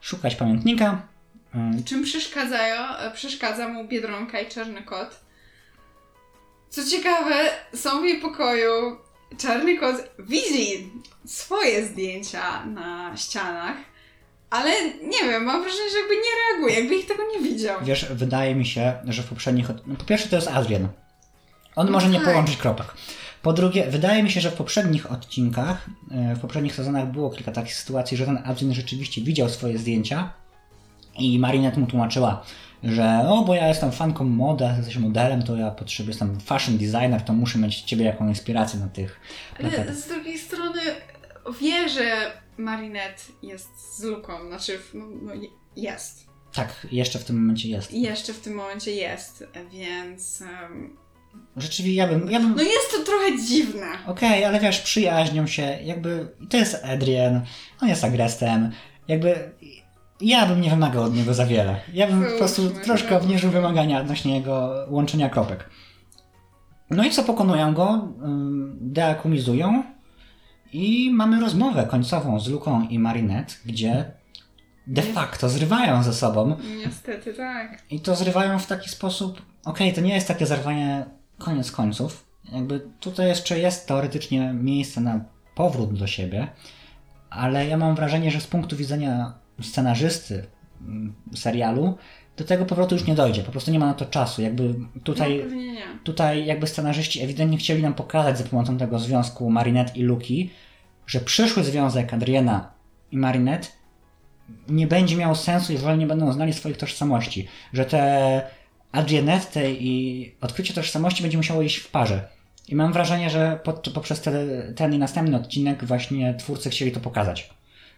szukać 0.00 0.34
pamiętnika. 0.36 1.02
Mm, 1.54 1.84
czym 1.84 2.02
przeszkadzają? 2.02 2.82
Przeszkadza 3.14 3.68
mu 3.68 3.88
Biedronka 3.88 4.40
i 4.40 4.46
Czarny 4.48 4.82
Kot. 4.82 5.20
Co 6.68 6.84
ciekawe, 6.90 7.34
są 7.74 8.00
w 8.00 8.04
jej 8.04 8.20
pokoju. 8.20 8.96
Czarny 9.38 9.78
Kot 9.78 9.96
widzi 10.18 10.90
swoje 11.24 11.86
zdjęcia 11.86 12.66
na 12.66 13.16
ścianach, 13.16 13.76
ale 14.50 14.70
nie 14.84 15.18
wiem, 15.30 15.44
mam 15.44 15.62
wrażenie, 15.62 15.90
że 15.90 15.98
jakby 15.98 16.14
nie 16.14 16.52
reaguje, 16.52 16.80
jakby 16.80 16.94
ich 16.96 17.06
tego 17.06 17.22
nie 17.32 17.50
widział. 17.50 17.80
Wiesz, 17.84 18.06
wydaje 18.10 18.54
mi 18.54 18.66
się, 18.66 18.92
że 19.04 19.22
w 19.22 19.26
poprzednich. 19.26 19.68
No, 19.86 19.96
po 19.96 20.04
pierwsze, 20.04 20.28
to 20.28 20.36
jest 20.36 20.48
Adrian. 20.48 20.88
On 21.76 21.86
No 21.86 21.92
może 21.92 22.08
nie 22.08 22.18
tak. 22.20 22.28
połączyć 22.28 22.56
kropek. 22.56 22.86
Po 23.42 23.52
drugie, 23.52 23.86
wydaje 23.90 24.22
mi 24.22 24.30
się, 24.30 24.40
że 24.40 24.50
w 24.50 24.54
poprzednich 24.54 25.12
odcinkach, 25.12 25.86
e, 26.10 26.34
w 26.34 26.40
poprzednich 26.40 26.74
sezonach 26.74 27.06
było 27.12 27.30
kilka 27.30 27.52
takich 27.52 27.74
sytuacji, 27.74 28.16
że 28.16 28.26
ten 28.26 28.38
Adrian 28.44 28.74
rzeczywiście 28.74 29.22
widział 29.22 29.48
swoje 29.48 29.78
zdjęcia 29.78 30.32
i 31.18 31.38
Marinette 31.38 31.80
mu 31.80 31.86
tłumaczyła, 31.86 32.44
że 32.84 33.28
o, 33.28 33.44
bo 33.44 33.54
ja 33.54 33.68
jestem 33.68 33.92
fanką 33.92 34.24
moda, 34.24 34.76
jesteś 34.76 34.96
modelem, 34.96 35.42
to 35.42 35.56
ja 35.56 35.70
potrzebuję, 35.70 36.10
jestem 36.10 36.40
fashion 36.40 36.78
designer, 36.78 37.22
to 37.22 37.32
muszę 37.32 37.58
mieć 37.58 37.80
ciebie 37.80 38.04
jako 38.04 38.24
inspirację 38.24 38.80
na 38.80 38.88
tych... 38.88 39.20
Ale 39.58 39.94
z 39.94 40.08
drugiej 40.08 40.38
strony 40.38 40.80
wie, 41.60 41.88
że 41.88 42.32
Marinette 42.56 43.22
jest 43.42 43.96
z 43.96 44.02
Luką, 44.02 44.32
znaczy 44.48 44.78
no, 44.94 45.06
no, 45.22 45.32
jest. 45.76 46.26
Tak, 46.52 46.86
jeszcze 46.92 47.18
w 47.18 47.24
tym 47.24 47.40
momencie 47.40 47.68
jest. 47.68 47.92
Jeszcze 47.92 48.32
w 48.32 48.40
tym 48.40 48.54
momencie 48.54 48.90
jest, 48.92 49.44
więc... 49.70 50.40
Um, 50.40 50.96
Rzeczywiście, 51.56 51.96
ja 51.96 52.08
bym... 52.08 52.30
Ja 52.30 52.40
bym... 52.40 52.54
no 52.56 52.62
jest 52.62 52.90
to 52.90 53.04
trochę 53.04 53.38
dziwne. 53.48 53.86
Okej, 54.06 54.44
ale 54.44 54.60
wiesz, 54.60 54.80
przyjaźnią 54.80 55.46
się, 55.46 55.62
jakby 55.62 56.28
to 56.50 56.56
jest 56.56 56.84
Adrian, 56.84 57.40
on 57.82 57.88
jest 57.88 58.04
agrestem, 58.04 58.72
jakby 59.08 59.50
ja 60.20 60.46
bym 60.46 60.60
nie 60.60 60.70
wymagał 60.70 61.02
od 61.04 61.14
niego 61.14 61.34
za 61.34 61.46
wiele. 61.46 61.80
Ja 61.92 62.06
bym 62.06 62.24
po 62.24 62.38
prostu 62.38 62.70
troszkę 62.70 63.16
obniżył 63.16 63.50
wymagania 63.50 64.00
odnośnie 64.00 64.34
jego 64.34 64.86
łączenia 64.88 65.30
kropek. 65.30 65.70
No 66.90 67.04
i 67.04 67.10
co, 67.10 67.22
pokonują 67.22 67.74
go, 67.74 68.08
deakumizują 68.80 69.82
i 70.72 71.10
mamy 71.10 71.40
rozmowę 71.40 71.86
końcową 71.90 72.40
z 72.40 72.48
Luką 72.48 72.88
i 72.88 72.98
Marinette, 72.98 73.54
gdzie 73.66 74.10
de 74.86 75.02
facto 75.02 75.48
zrywają 75.48 76.02
ze 76.02 76.14
sobą 76.14 76.56
Niestety 76.86 77.34
tak. 77.34 77.82
i 77.90 78.00
to 78.00 78.16
zrywają 78.16 78.58
w 78.58 78.66
taki 78.66 78.88
sposób. 78.88 79.42
Okej, 79.64 79.92
to 79.92 80.00
nie 80.00 80.14
jest 80.14 80.28
takie 80.28 80.46
zerwanie 80.46 81.06
koniec 81.38 81.72
końców. 81.72 82.26
Jakby 82.52 82.80
tutaj 83.00 83.28
jeszcze 83.28 83.58
jest 83.58 83.88
teoretycznie 83.88 84.52
miejsce 84.52 85.00
na 85.00 85.20
powrót 85.54 85.98
do 85.98 86.06
siebie, 86.06 86.48
ale 87.30 87.66
ja 87.66 87.76
mam 87.76 87.94
wrażenie, 87.94 88.30
że 88.30 88.40
z 88.40 88.46
punktu 88.46 88.76
widzenia 88.76 89.32
scenarzysty 89.62 90.46
mm, 90.80 91.14
serialu 91.34 91.98
do 92.36 92.44
tego 92.44 92.66
powrotu 92.66 92.94
już 92.94 93.06
nie 93.06 93.14
dojdzie. 93.14 93.42
Po 93.42 93.52
prostu 93.52 93.70
nie 93.70 93.78
ma 93.78 93.86
na 93.86 93.94
to 93.94 94.04
czasu. 94.04 94.42
Jakby 94.42 94.74
tutaj, 95.04 95.44
No, 95.50 95.80
tutaj 96.04 96.46
jakby 96.46 96.66
scenarzyści 96.66 97.22
ewidentnie 97.22 97.58
chcieli 97.58 97.82
nam 97.82 97.94
pokazać 97.94 98.38
za 98.38 98.44
pomocą 98.44 98.78
tego 98.78 98.98
związku 98.98 99.50
Marinette 99.50 99.98
i 99.98 100.02
Luki, 100.02 100.50
że 101.06 101.20
przyszły 101.20 101.64
związek 101.64 102.14
Adriana 102.14 102.70
i 103.12 103.16
Marinette 103.16 103.68
nie 104.68 104.86
będzie 104.86 105.16
miał 105.16 105.34
sensu, 105.34 105.72
jeżeli 105.72 105.98
nie 105.98 106.06
będą 106.06 106.32
znali 106.32 106.52
swoich 106.52 106.76
tożsamości. 106.76 107.48
Że 107.72 107.84
te 107.84 108.42
Adrianette 108.92 109.72
i 109.72 110.34
odkrycie 110.40 110.74
tożsamości 110.74 111.22
będzie 111.22 111.36
musiało 111.36 111.62
iść 111.62 111.76
w 111.76 111.90
parze. 111.90 112.28
I 112.68 112.74
mam 112.74 112.92
wrażenie, 112.92 113.30
że 113.30 113.60
pod, 113.64 113.88
poprzez 113.94 114.20
te, 114.20 114.32
ten 114.76 114.94
i 114.94 114.98
następny 114.98 115.36
odcinek 115.36 115.84
właśnie 115.84 116.34
twórcy 116.34 116.70
chcieli 116.70 116.92
to 116.92 117.00
pokazać. 117.00 117.50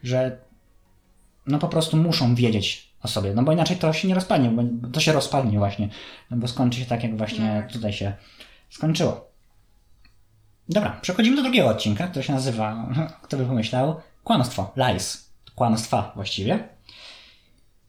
Że 0.03 0.39
no 1.49 1.59
po 1.59 1.69
prostu 1.69 1.97
muszą 1.97 2.35
wiedzieć 2.35 2.89
o 3.03 3.09
sobie, 3.09 3.35
no 3.35 3.43
bo 3.43 3.53
inaczej 3.53 3.77
to 3.77 3.93
się 3.93 4.09
nie 4.09 4.15
rozpadnie, 4.15 4.51
bo 4.51 4.89
to 4.89 5.01
się 5.01 5.13
rozpadnie 5.13 5.59
właśnie, 5.59 5.89
no 6.31 6.37
bo 6.37 6.49
skończy 6.49 6.79
się 6.81 6.87
tak, 6.87 7.03
jak 7.03 7.17
właśnie 7.17 7.63
Tak. 7.63 7.73
tutaj 7.73 7.93
się 7.93 8.13
skończyło. 8.71 9.29
Dobra, 10.69 10.99
przechodzimy 11.03 11.37
do 11.37 11.43
drugiego 11.43 11.69
odcinka, 11.69 12.07
który 12.09 12.23
się 12.23 12.33
nazywa, 12.33 12.89
kto 13.23 13.37
by 13.37 13.45
pomyślał, 13.45 14.01
Kłamstwo, 14.25 14.73
Lies. 14.77 15.31
Kłamstwa 15.55 16.13
właściwie. 16.15 16.69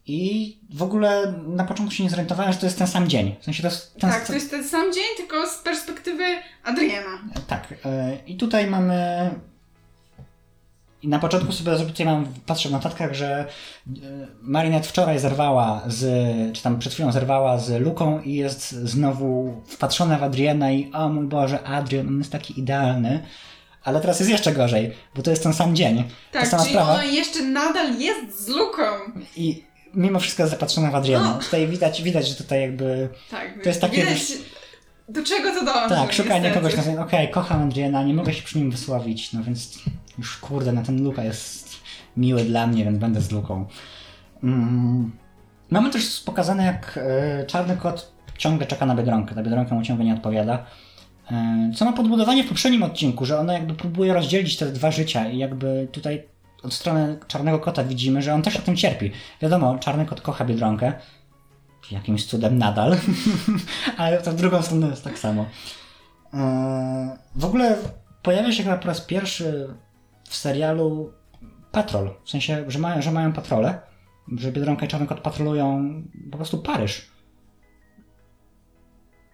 I 0.05 0.57
w 0.73 0.83
ogóle 0.83 1.33
na 1.47 1.63
początku 1.65 1.95
się 1.95 2.03
nie 2.03 2.09
zorientowałem, 2.09 2.53
że 2.53 2.59
to 2.59 2.65
jest 2.65 2.77
ten 2.77 2.87
sam 2.87 3.07
dzień. 3.07 3.35
W 3.41 3.45
sensie 3.45 3.61
to 3.63 3.67
jest 3.69 3.93
ten 3.99 4.09
Tak, 4.11 4.27
to 4.27 4.33
jest 4.33 4.51
ten 4.51 4.63
sam 4.67 4.93
dzień, 4.93 5.03
tylko 5.17 5.47
z 5.47 5.57
perspektywy 5.57 6.23
Adriana. 6.63 7.19
tak. 7.47 7.73
e, 7.85 8.17
I 8.27 8.37
tutaj 8.37 8.67
mamy. 8.67 9.29
I 11.01 11.07
na 11.07 11.19
początku 11.19 11.51
sobie 11.51 11.77
tutaj 11.77 12.05
mam, 12.05 12.25
patrzę 12.45 12.69
w 12.69 12.71
notatkach, 12.71 13.13
że 13.13 13.39
e, 13.39 13.47
Marinette 14.41 14.87
wczoraj 14.87 15.19
zerwała 15.19 15.81
z, 15.87 16.05
czy 16.55 16.63
tam 16.63 16.79
przed 16.79 16.93
chwilą 16.93 17.11
zerwała 17.11 17.57
z 17.59 17.81
Luką 17.81 18.21
i 18.21 18.33
jest 18.33 18.71
znowu 18.71 19.61
wpatrzona 19.67 20.17
w 20.17 20.23
Adriana 20.23 20.71
i 20.71 20.91
o 20.93 21.09
mój 21.09 21.25
Boże, 21.27 21.63
Adrian, 21.63 22.07
on 22.07 22.17
jest 22.17 22.31
taki 22.31 22.59
idealny. 22.59 23.23
Ale 23.83 24.01
teraz 24.01 24.19
jest 24.19 24.31
jeszcze 24.31 24.51
gorzej, 24.51 24.93
bo 25.15 25.21
to 25.21 25.29
jest 25.31 25.43
ten 25.43 25.53
sam 25.53 25.75
dzień. 25.75 26.03
Tak, 26.31 26.43
ta 26.43 26.49
sama 26.49 26.63
czyli 26.63 26.75
sprawa. 26.75 26.93
ona 26.93 27.05
jeszcze 27.05 27.43
nadal 27.43 27.99
jest 27.99 28.45
z 28.45 28.47
Luką. 28.47 28.81
I 29.35 29.63
mimo 29.93 30.19
wszystko 30.19 30.43
jest 30.43 30.53
zapatrzona 30.53 30.91
w 30.91 30.95
Adriana. 30.95 31.33
No. 31.33 31.39
Tutaj 31.43 31.67
widać, 31.67 32.03
widać, 32.03 32.27
że 32.27 32.35
tutaj 32.35 32.61
jakby 32.61 33.09
Tak, 33.31 33.63
To 33.63 33.69
jest 33.69 33.81
takie 33.81 34.05
widać, 34.05 34.19
do 35.09 35.23
czego 35.23 35.51
to 35.51 35.65
dąży. 35.65 35.95
Tak, 35.95 36.13
szukanie 36.13 36.51
kogoś 36.51 36.75
na 36.75 36.83
zasadzie, 36.83 37.01
okej, 37.01 37.29
kocham 37.29 37.61
Adriana, 37.61 38.03
nie 38.03 38.13
mogę 38.13 38.33
się 38.33 38.43
przy 38.43 38.57
nim 38.57 38.71
wysłowić, 38.71 39.33
no 39.33 39.43
więc 39.43 39.79
już 40.17 40.37
kurde, 40.37 40.71
no 40.71 40.83
ten 40.83 41.03
Luka 41.03 41.23
jest 41.23 41.69
miły 42.17 42.43
dla 42.43 42.67
mnie, 42.67 42.83
więc 42.83 42.97
będę 42.97 43.21
z 43.21 43.31
Luką. 43.31 43.65
Mm. 44.43 45.11
Mamy 45.69 45.89
też 45.89 46.19
pokazane, 46.19 46.65
jak 46.65 46.99
e, 47.03 47.45
czarny 47.45 47.77
kot 47.77 48.11
ciągle 48.37 48.67
czeka 48.67 48.85
na 48.85 48.95
Biedronkę, 48.95 49.35
ta 49.35 49.43
Biedronka 49.43 49.75
mu 49.75 49.81
ciągle 49.81 50.05
nie 50.05 50.13
odpowiada. 50.13 50.65
E, 51.31 51.71
co 51.75 51.85
ma 51.85 51.93
podbudowanie 51.93 52.43
w 52.43 52.47
poprzednim 52.47 52.83
odcinku, 52.83 53.25
że 53.25 53.39
ona 53.39 53.53
jakby 53.53 53.73
próbuje 53.73 54.13
rozdzielić 54.13 54.57
te 54.57 54.65
dwa 54.65 54.91
życia 54.91 55.29
i 55.29 55.37
jakby 55.37 55.87
tutaj 55.91 56.23
od 56.63 56.73
strony 56.73 57.17
czarnego 57.27 57.59
kota 57.59 57.83
widzimy, 57.83 58.21
że 58.21 58.33
on 58.33 58.41
też 58.41 58.55
o 58.55 58.61
tym 58.61 58.75
cierpi. 58.75 59.11
Wiadomo, 59.41 59.79
czarny 59.79 60.05
kot 60.05 60.21
kocha 60.21 60.45
Biedronkę, 60.45 60.93
jakimś 61.91 62.25
cudem 62.25 62.57
nadal, 62.57 62.97
ale 63.97 64.21
to 64.21 64.31
w 64.31 64.35
drugą 64.35 64.61
stronę 64.61 64.87
jest 64.87 65.03
tak 65.03 65.19
samo. 65.19 65.45
Eee, 66.33 67.09
W 67.35 67.45
ogóle 67.45 67.77
pojawia 68.23 68.51
się 68.51 68.63
chyba 68.63 68.77
po 68.77 68.87
raz 68.87 69.01
pierwszy 69.01 69.73
w 70.23 70.35
serialu 70.35 71.13
patrol. 71.71 72.09
W 72.23 72.29
sensie, 72.29 72.65
że 72.67 72.79
mają, 72.79 73.01
że 73.01 73.11
mają 73.11 73.33
patrole, 73.33 73.81
że 74.37 74.51
Biedronka 74.51 74.85
i 74.85 74.89
Czarny 74.89 75.07
Kot 75.07 75.19
patrolują 75.19 75.93
po 76.31 76.37
prostu 76.37 76.57
Paryż, 76.57 77.11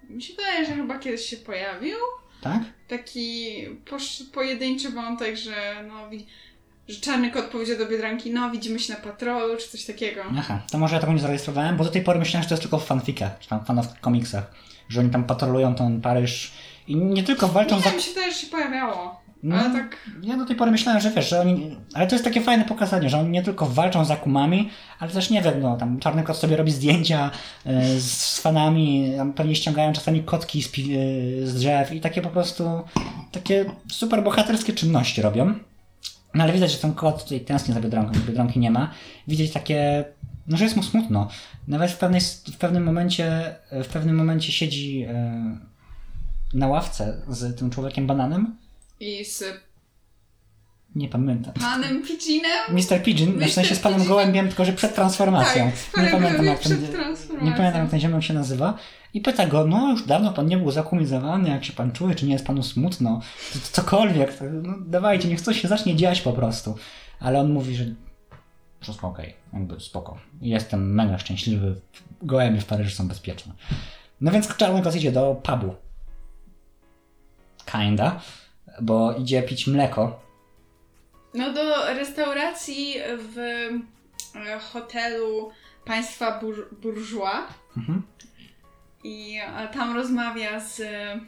Mi 0.10 0.22
się 0.22 0.34
wydaje, 0.34 0.66
że 0.66 0.72
chyba 0.72 1.00
kiedyś 1.00 1.22
się 1.22 1.38
pojawił 1.38 1.98
tak? 2.42 2.62
taki 2.88 3.56
posz, 3.90 4.24
pojedynczy 4.34 4.90
wątek, 4.90 5.38
że 5.38 5.84
no, 5.88 5.96
że 6.90 7.02
czarny 7.02 7.32
kot 7.32 7.46
powiedział 7.46 7.78
do 7.78 7.86
Biedronki, 7.86 8.32
no 8.32 8.52
widzimy 8.52 8.80
się 8.80 8.94
na 8.94 9.00
patrolu, 9.00 9.58
czy 9.58 9.70
coś 9.70 9.86
takiego. 9.86 10.22
Aha, 10.38 10.62
to 10.72 10.78
może 10.78 10.96
ja 10.96 11.02
tego 11.02 11.14
nie 11.14 11.20
zarejestrowałem, 11.20 11.78
bo 11.78 11.84
do 11.84 11.90
tej 11.90 12.02
pory 12.02 12.20
myślałem, 12.20 12.44
że 12.44 12.50
to 12.50 12.54
jest 12.54 12.62
tylko 12.62 12.80
w 12.80 12.86
fanfikach, 12.86 13.40
czy 13.40 13.50
tam 13.50 13.66
fanów 13.66 14.00
komiksach, 14.02 14.52
że 14.90 15.00
oni 15.00 15.10
tam 15.10 15.24
patrolują 15.24 15.76
ten 15.76 16.02
Paryż 16.02 16.52
i 16.88 16.96
nie 16.96 17.24
tylko 17.24 17.48
walczą 17.48 17.76
Nie, 17.76 17.82
za... 17.82 17.92
mi 17.92 18.02
się 18.02 18.12
że 18.14 18.34
się 18.34 18.48
pojawiało. 18.48 19.26
No, 19.44 19.56
Ale 19.56 19.74
tak, 19.74 19.98
Ja 20.24 20.38
do 20.38 20.46
tej 20.46 20.56
pory 20.56 20.72
myślałem, 20.72 21.02
że 21.02 21.12
wiesz, 21.12 21.30
że 21.30 21.42
oni. 21.42 21.78
Ale 21.94 22.08
to 22.08 22.16
jest 22.16 22.26
takie 22.26 22.42
fajne 22.42 22.66
pokazanie, 22.66 23.10
że 23.10 23.20
oni 23.20 23.30
nie 23.30 23.44
tylko 23.44 23.66
walczą 23.66 24.06
z 24.06 24.12
akumami, 24.12 24.70
ale 25.00 25.12
też 25.12 25.30
nie 25.30 25.42
wiem, 25.42 25.62
no 25.62 25.78
tam 25.78 26.00
czarny 26.00 26.24
kot 26.24 26.38
sobie 26.38 26.58
robi 26.58 26.72
zdjęcia 26.72 27.32
e, 27.66 28.00
z 28.00 28.40
fanami, 28.40 29.14
tam 29.18 29.34
pewnie 29.34 29.56
ściągają 29.56 29.94
czasami 29.94 30.24
kotki 30.24 30.64
z, 30.64 30.68
e, 30.68 30.72
z 31.48 31.56
drzew 31.56 31.92
i 31.92 32.02
takie 32.02 32.22
po 32.22 32.30
prostu 32.30 32.84
takie 33.32 33.66
super 33.92 34.24
bohaterskie 34.24 34.74
czynności 34.74 35.22
robią. 35.22 35.54
No 36.36 36.44
ale 36.44 36.54
widać, 36.54 36.72
że 36.72 36.78
ten 36.78 36.94
kot 36.94 37.24
tutaj 37.24 37.42
tęskni 37.42 37.74
za 37.74 37.82
Biedronką, 37.82 38.20
Biedronki 38.28 38.60
nie 38.60 38.72
ma. 38.72 38.92
Widać 39.28 39.52
takie, 39.52 40.06
no 40.48 40.58
że 40.58 40.64
jest 40.64 40.76
mu 40.76 40.84
smutno. 40.84 41.30
Nawet 41.68 41.92
w, 41.92 41.98
pewnej, 41.98 42.22
w 42.54 42.58
pewnym 42.58 42.84
momencie, 42.84 43.56
w 43.72 43.88
pewnym 43.88 44.16
momencie 44.16 44.52
siedzi 44.52 45.02
e, 45.04 45.58
na 46.54 46.68
ławce 46.68 47.22
z 47.28 47.60
tym 47.60 47.70
człowiekiem 47.70 48.08
bananem. 48.08 48.58
i 49.00 49.26
z 49.26 49.44
Nie 50.96 51.10
pamiętam. 51.10 51.54
panem 51.54 52.04
Pidgeinem? 52.04 52.52
Mr. 52.70 53.04
W 53.04 53.38
Mr. 53.38 53.50
sensie 53.50 53.76
z 53.76 53.80
panem. 53.80 54.06
Gołębiem, 54.08 54.48
tylko 54.48 54.66
że 54.66 54.74
przed 54.74 54.96
transformacją. 54.96 55.72
Tak, 55.92 56.04
nie, 56.04 56.12
pamiętam, 56.12 56.46
jak 56.46 56.60
ten, 56.60 56.82
nie 57.42 57.52
pamiętam 57.52 57.82
jak 57.82 57.92
ten 57.92 58.00
ziomek 58.00 58.24
się 58.24 58.34
nazywa. 58.34 58.78
I 59.14 59.22
pyta 59.22 59.48
go, 59.48 59.68
no 59.68 59.92
już 59.92 60.06
dawno 60.06 60.34
pan 60.34 60.48
nie 60.48 60.58
był 60.58 60.72
zakumizowany, 60.72 61.50
jak 61.50 61.66
się 61.66 61.74
pan 61.74 61.92
czuje, 61.92 62.16
czy 62.16 62.26
nie 62.26 62.34
jest 62.34 62.46
panu 62.46 62.64
smutno, 62.64 63.22
to, 63.54 63.60
to 63.60 63.66
cokolwiek, 63.72 64.38
to, 64.38 64.46
no 64.46 64.74
dawajcie, 64.86 65.28
niech 65.28 65.42
coś 65.42 65.62
się 65.62 65.68
zacznie 65.68 65.96
dziać 65.96 66.22
po 66.22 66.34
prostu. 66.34 66.76
Ale 67.20 67.40
on 67.40 67.52
mówi, 67.52 67.76
że 67.76 67.86
wszystko 68.80 69.08
okej, 69.08 69.34
jakby 69.54 69.80
spoko. 69.80 70.18
Jestem 70.42 70.94
mega 70.94 71.18
szczęśliwy, 71.18 71.82
gołębie 72.22 72.62
w 72.62 72.66
Paryżu 72.66 72.96
są 72.96 73.08
bezpieczne. 73.08 73.54
No 74.22 74.32
więc 74.32 74.58
Czarny 74.58 74.82
Kot 74.82 74.96
idzie 74.96 75.12
do 75.12 75.42
pubu. 75.44 75.76
Kinda, 77.66 78.22
bo 78.82 79.14
idzie 79.14 79.44
pić 79.44 79.68
mleko 79.68 80.25
No 81.36 81.54
do 81.54 81.94
restauracji 81.94 82.96
w 83.18 83.38
e, 84.36 84.60
hotelu 84.60 85.52
państwa 85.86 86.40
bur 86.40 86.76
burżua 86.82 87.48
Mhm. 87.78 88.02
i 89.04 89.40
e, 89.44 89.68
tam 89.68 89.96
rozmawia 89.96 90.60
z 90.60 90.80
e, 90.80 91.20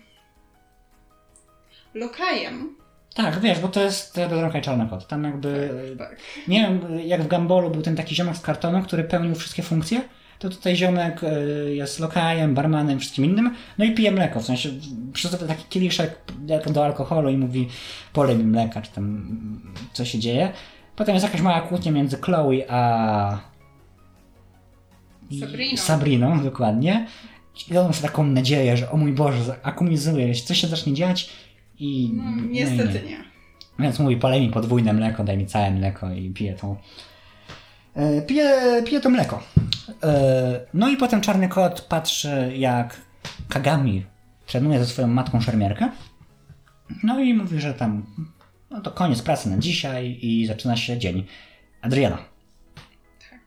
lokajem. 1.93 2.75
Tak, 3.15 3.39
wiesz, 3.39 3.59
bo 3.59 3.67
to 3.67 3.81
jest 3.83 4.17
i 4.59 4.61
Czarny 4.61 4.87
Kot. 4.89 5.07
Tam 5.07 5.23
jakby, 5.23 5.69
Tak. 5.97 6.17
nie 6.47 6.61
wiem, 6.61 6.99
jak 6.99 7.21
w 7.23 7.27
Gumbolu 7.27 7.69
był 7.69 7.81
ten 7.81 7.95
taki 7.95 8.15
ziomek 8.15 8.37
z 8.37 8.41
kartonu, 8.41 8.83
który 8.83 9.03
pełnił 9.03 9.35
wszystkie 9.35 9.63
funkcje, 9.63 10.01
to 10.39 10.49
tutaj 10.49 10.75
ziomek 10.75 11.23
y, 11.23 11.75
jest 11.75 11.99
lokajem, 11.99 12.53
barmanem, 12.53 12.99
wszystkim 12.99 13.25
innym, 13.25 13.55
no 13.77 13.85
i 13.85 13.91
pije 13.91 14.11
mleko, 14.11 14.39
w 14.39 14.45
sensie 14.45 14.69
przystawia 15.13 15.47
taki 15.47 15.63
kieliszek 15.69 16.19
do 16.73 16.85
alkoholu 16.85 17.29
i 17.29 17.37
mówi 17.37 17.67
polej 18.13 18.37
mi 18.37 18.43
mleka, 18.43 18.81
czy 18.81 18.91
tam 18.91 19.27
co 19.93 20.05
się 20.05 20.19
dzieje. 20.19 20.51
Potem 20.95 21.15
jest 21.15 21.25
jakaś 21.25 21.41
mała 21.41 21.61
kłótnia 21.61 21.91
między 21.91 22.17
Chloe 22.17 22.71
a 22.71 23.39
Sabriną. 25.39 25.77
Sabriną, 25.77 26.43
dokładnie. 26.43 27.07
I 27.71 27.77
on 27.77 27.87
ma 27.87 27.93
taką 27.93 28.23
nadzieję, 28.23 28.77
że 28.77 28.91
o 28.91 28.97
mój 28.97 29.13
Boże, 29.13 29.55
akumulizuje 29.63 30.35
się, 30.35 30.45
coś 30.45 30.61
się 30.61 30.67
zacznie 30.67 30.93
dziać 30.93 31.29
i... 31.79 32.11
No, 32.13 32.23
no 32.23 32.43
i 32.43 32.47
niestety 32.49 33.01
nie. 33.07 33.23
Więc 33.79 33.99
mówi, 33.99 34.17
polej 34.17 34.41
mi 34.41 34.49
podwójne 34.49 34.93
mleko, 34.93 35.23
daj 35.23 35.37
mi 35.37 35.45
całe 35.45 35.71
mleko 35.71 36.11
i 36.11 36.29
piję 36.29 36.53
tą... 36.53 36.75
E, 37.97 38.21
Piję, 38.21 38.51
piję 38.85 38.99
to 39.01 39.09
mleko. 39.09 39.43
E, 40.03 40.59
No 40.73 40.89
i 40.89 40.97
potem 40.97 41.21
czarny 41.21 41.49
kot 41.49 41.81
patrzy, 41.81 42.51
jak 42.55 43.01
Kagami 43.49 44.05
trenuje 44.47 44.79
ze 44.79 44.85
swoją 44.85 45.07
matką 45.07 45.41
szermierkę. 45.41 45.89
No 47.03 47.19
i 47.19 47.33
mówi, 47.33 47.59
że 47.61 47.73
tam 47.73 48.05
no 48.69 48.81
to 48.81 48.91
koniec 48.91 49.21
pracy 49.21 49.49
na 49.49 49.57
dzisiaj 49.57 50.17
i 50.21 50.45
zaczyna 50.47 50.77
się 50.77 50.97
dzień 50.97 51.25
Adriana. 51.81 52.17
Tak. 53.29 53.39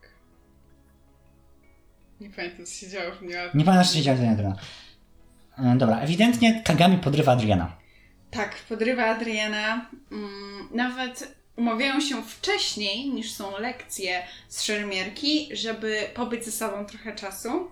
Nie 2.21 2.31
pamiętam, 2.31 2.67
co 2.67 2.73
się 2.73 2.89
działo 2.89 3.13
w 3.15 3.19
dniu. 3.19 3.31
Nie 3.55 3.65
pamiętam, 3.65 3.85
co 3.85 3.95
się 3.95 4.03
dzieje 4.03 4.17
z 4.17 4.21
Adriana. 4.21 4.57
E, 5.59 5.77
Dobra, 5.79 6.01
ewidentnie 6.01 6.63
Kagami 6.65 6.99
podrywa 6.99 7.33
Adriana. 7.33 7.77
Tak, 8.31 8.57
podrywa 8.69 9.05
Adriana. 9.07 9.87
Mm, 10.13 10.69
nawet 10.75 11.39
umawiają 11.61 12.01
się 12.01 12.23
wcześniej 12.23 13.09
niż 13.11 13.33
są 13.33 13.59
lekcje 13.59 14.23
z 14.49 14.62
szermierki, 14.62 15.49
żeby 15.53 16.03
pobyć 16.14 16.44
ze 16.44 16.53
sobą 16.53 16.85
trochę 16.87 17.14
czasu. 17.14 17.70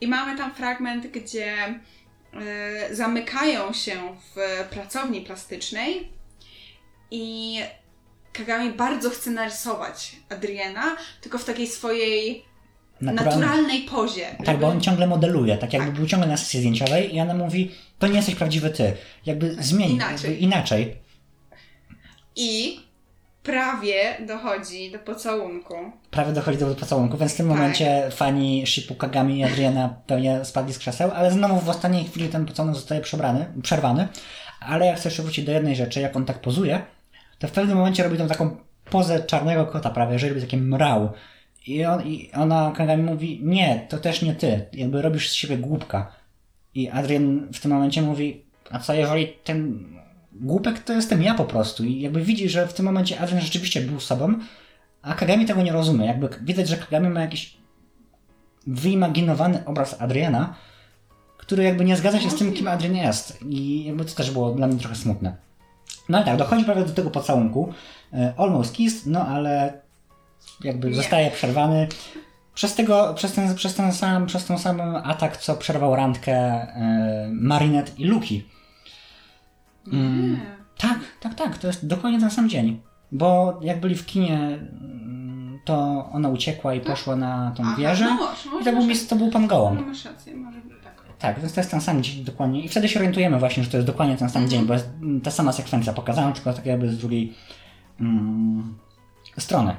I 0.00 0.06
mamy 0.08 0.38
tam 0.38 0.54
fragment, 0.54 1.06
gdzie 1.06 1.54
e, 1.54 2.94
zamykają 2.94 3.72
się 3.72 3.94
w 4.36 4.68
pracowni 4.70 5.20
plastycznej 5.20 6.08
i 7.10 7.58
Kagami 8.32 8.70
bardzo 8.72 9.10
chce 9.10 9.30
narysować 9.30 10.16
Adriana, 10.28 10.96
tylko 11.20 11.38
w 11.38 11.44
takiej 11.44 11.66
swojej 11.66 12.44
naturalnej 13.00 13.82
pozie. 13.82 14.26
Tak, 14.38 14.46
żeby- 14.46 14.58
bo 14.58 14.66
on 14.68 14.80
ciągle 14.80 15.06
modeluje, 15.06 15.56
tak 15.58 15.72
jakby 15.72 15.88
Tak. 15.88 15.96
był 15.96 16.06
ciągle 16.06 16.28
na 16.28 16.36
sesji 16.36 16.58
zdjęciowej 16.60 17.14
i 17.16 17.20
ona 17.20 17.34
mówi, 17.34 17.70
to 17.98 18.06
nie 18.06 18.16
jesteś 18.16 18.34
prawdziwy 18.34 18.70
ty. 18.70 18.92
Jakby 19.26 19.56
zmień, 19.60 19.90
inaczej. 19.90 20.30
Jakby 20.30 20.44
inaczej. 20.44 20.96
I 22.36 22.80
prawie 23.42 24.16
dochodzi 24.26 24.90
do 24.90 24.98
pocałunku. 24.98 25.74
Prawie 26.10 26.32
dochodzi 26.32 26.58
do 26.58 26.74
pocałunku, 26.74 27.16
więc 27.18 27.34
w 27.34 27.36
tym 27.36 27.48
Tak. 27.48 27.56
momencie 27.56 28.08
fani 28.10 28.66
Shipu 28.66 28.94
Kagami 28.94 29.38
i 29.38 29.44
Adriana 29.44 29.94
pewnie 30.06 30.44
spadli 30.44 30.72
z 30.74 30.78
krzeseł, 30.78 31.10
ale 31.14 31.30
znowu 31.30 31.60
w 31.60 31.68
ostatniej 31.68 32.04
chwili 32.04 32.28
ten 32.28 32.46
pocałunek 32.46 32.76
zostaje 32.76 33.00
przebrany, 33.00 33.46
przerwany. 33.62 34.08
Ale 34.60 34.86
ja 34.86 34.94
chcę 34.94 35.08
jeszcze 35.08 35.22
wrócić 35.22 35.44
do 35.44 35.52
jednej 35.52 35.76
rzeczy, 35.76 36.00
jak 36.00 36.16
on 36.16 36.24
tak 36.24 36.40
pozuje, 36.40 36.80
to 37.38 37.48
w 37.48 37.52
pewnym 37.52 37.76
momencie 37.76 38.02
robi 38.02 38.18
tą 38.18 38.28
taką 38.28 38.56
pozę 38.90 39.22
czarnego 39.22 39.66
kota 39.66 39.90
prawie, 39.90 40.18
że 40.18 40.28
robi 40.28 40.40
takie 40.40 40.56
mrał. 40.56 41.10
I, 41.66 41.84
on, 41.84 42.02
I 42.06 42.30
ona 42.32 42.72
Kagami 42.76 43.02
mówi, 43.02 43.40
nie, 43.44 43.86
to 43.88 43.98
też 43.98 44.22
nie 44.22 44.34
ty, 44.34 44.66
jakby 44.72 45.02
robisz 45.02 45.30
z 45.30 45.32
siebie 45.34 45.56
głupka. 45.58 46.12
I 46.74 46.88
Adrian 46.88 47.48
w 47.52 47.60
tym 47.60 47.70
momencie 47.70 48.02
mówi, 48.02 48.42
a 48.70 48.78
co 48.78 48.94
jeżeli 48.94 49.26
ten 49.44 49.84
głupek 50.40 50.78
to 50.78 50.92
jestem 50.92 51.22
ja 51.22 51.34
po 51.34 51.44
prostu. 51.44 51.84
I 51.84 52.00
jakby 52.00 52.24
widzi, 52.24 52.48
że 52.48 52.66
w 52.66 52.72
tym 52.72 52.84
momencie 52.84 53.20
Adrian 53.20 53.40
rzeczywiście 53.40 53.80
był 53.80 54.00
sobą, 54.00 54.34
a 55.02 55.14
Kagami 55.14 55.46
tego 55.46 55.62
nie 55.62 55.72
rozumie. 55.72 56.06
Jakby 56.06 56.28
widać, 56.42 56.68
że 56.68 56.76
Kagami 56.76 57.08
ma 57.08 57.20
jakiś 57.20 57.56
wyimaginowany 58.66 59.64
obraz 59.66 60.00
Adriana, 60.00 60.54
który 61.38 61.62
jakby 61.62 61.84
nie 61.84 61.96
zgadza 61.96 62.20
się 62.20 62.30
z 62.30 62.34
tym, 62.34 62.52
kim 62.52 62.68
Adrian 62.68 62.96
jest. 62.96 63.38
I 63.42 63.84
jakby 63.84 64.04
to 64.04 64.14
też 64.14 64.30
było 64.30 64.50
dla 64.50 64.66
mnie 64.66 64.78
trochę 64.78 64.94
smutne. 64.96 65.36
No 66.08 66.22
i 66.22 66.24
tak, 66.24 66.36
dochodzi 66.36 66.64
prawie 66.64 66.84
do 66.84 66.92
tego 66.92 67.10
pocałunku. 67.10 67.72
E, 68.12 68.34
Almost 68.36 68.74
kissed, 68.74 69.06
no 69.06 69.26
ale 69.26 69.72
jakby 70.64 70.88
Nie. 70.88 70.94
zostaje 70.94 71.30
przerwany. 71.30 71.88
Przez, 72.54 72.74
tego, 72.74 73.14
przez, 73.14 73.32
ten, 73.32 73.54
przez, 73.54 73.74
ten 73.74 73.92
sam, 73.92 74.26
przez 74.26 74.44
ten 74.44 74.58
sam 74.58 74.80
atak, 74.96 75.36
co 75.36 75.54
przerwał 75.56 75.96
randkę 75.96 76.32
e, 76.32 77.28
Marinette 77.32 77.92
i 77.98 78.04
Luki. 78.04 78.44
Mm. 79.92 80.40
Tak, 80.78 80.98
tak, 81.20 81.34
tak, 81.34 81.58
to 81.58 81.66
jest 81.66 81.86
dokładnie 81.86 82.20
ten 82.20 82.30
sam 82.30 82.48
dzień. 82.48 82.80
Bo 83.12 83.58
jak 83.62 83.80
byli 83.80 83.94
w 83.94 84.06
kinie, 84.06 84.38
mm, 84.38 85.58
to 85.64 86.08
ona 86.12 86.28
uciekła 86.28 86.74
i 86.74 86.80
poszła 86.80 87.16
na 87.16 87.52
tą 87.56 87.62
Aha, 87.62 87.76
wieżę. 87.78 88.04
no 88.04 88.14
może, 88.14 88.60
I 88.60 88.64
to 88.64 88.72
był, 88.72 89.06
to 89.08 89.16
był 89.16 89.30
pan 89.30 89.46
Gołąb. 89.46 89.86
Masz 89.86 90.04
rację, 90.04 90.36
może 90.36 90.60
być 90.60 90.72
tak. 90.84 91.02
Tak, 91.18 91.40
więc 91.40 91.54
to 91.54 91.60
jest 91.60 91.70
ten 91.70 91.80
sam 91.80 92.02
dzień 92.02 92.24
dokładnie. 92.24 92.64
I 92.64 92.68
wtedy 92.68 92.88
się 92.88 92.98
orientujemy 92.98 93.38
właśnie, 93.38 93.64
że 93.64 93.70
to 93.70 93.76
jest 93.76 93.86
dokładnie 93.86 94.16
ten 94.16 94.30
sam 94.30 94.48
dzień, 94.48 94.66
bo 94.66 94.72
jest 94.72 94.88
mm, 95.02 95.20
ta 95.20 95.30
sama 95.30 95.52
sekwencja 95.52 95.92
pokazana, 95.92 96.32
tylko 96.32 96.52
tak 96.52 96.66
jakby 96.66 96.88
z 96.88 96.98
drugiej 96.98 97.34
mm, 98.00 98.74
strony. 99.38 99.76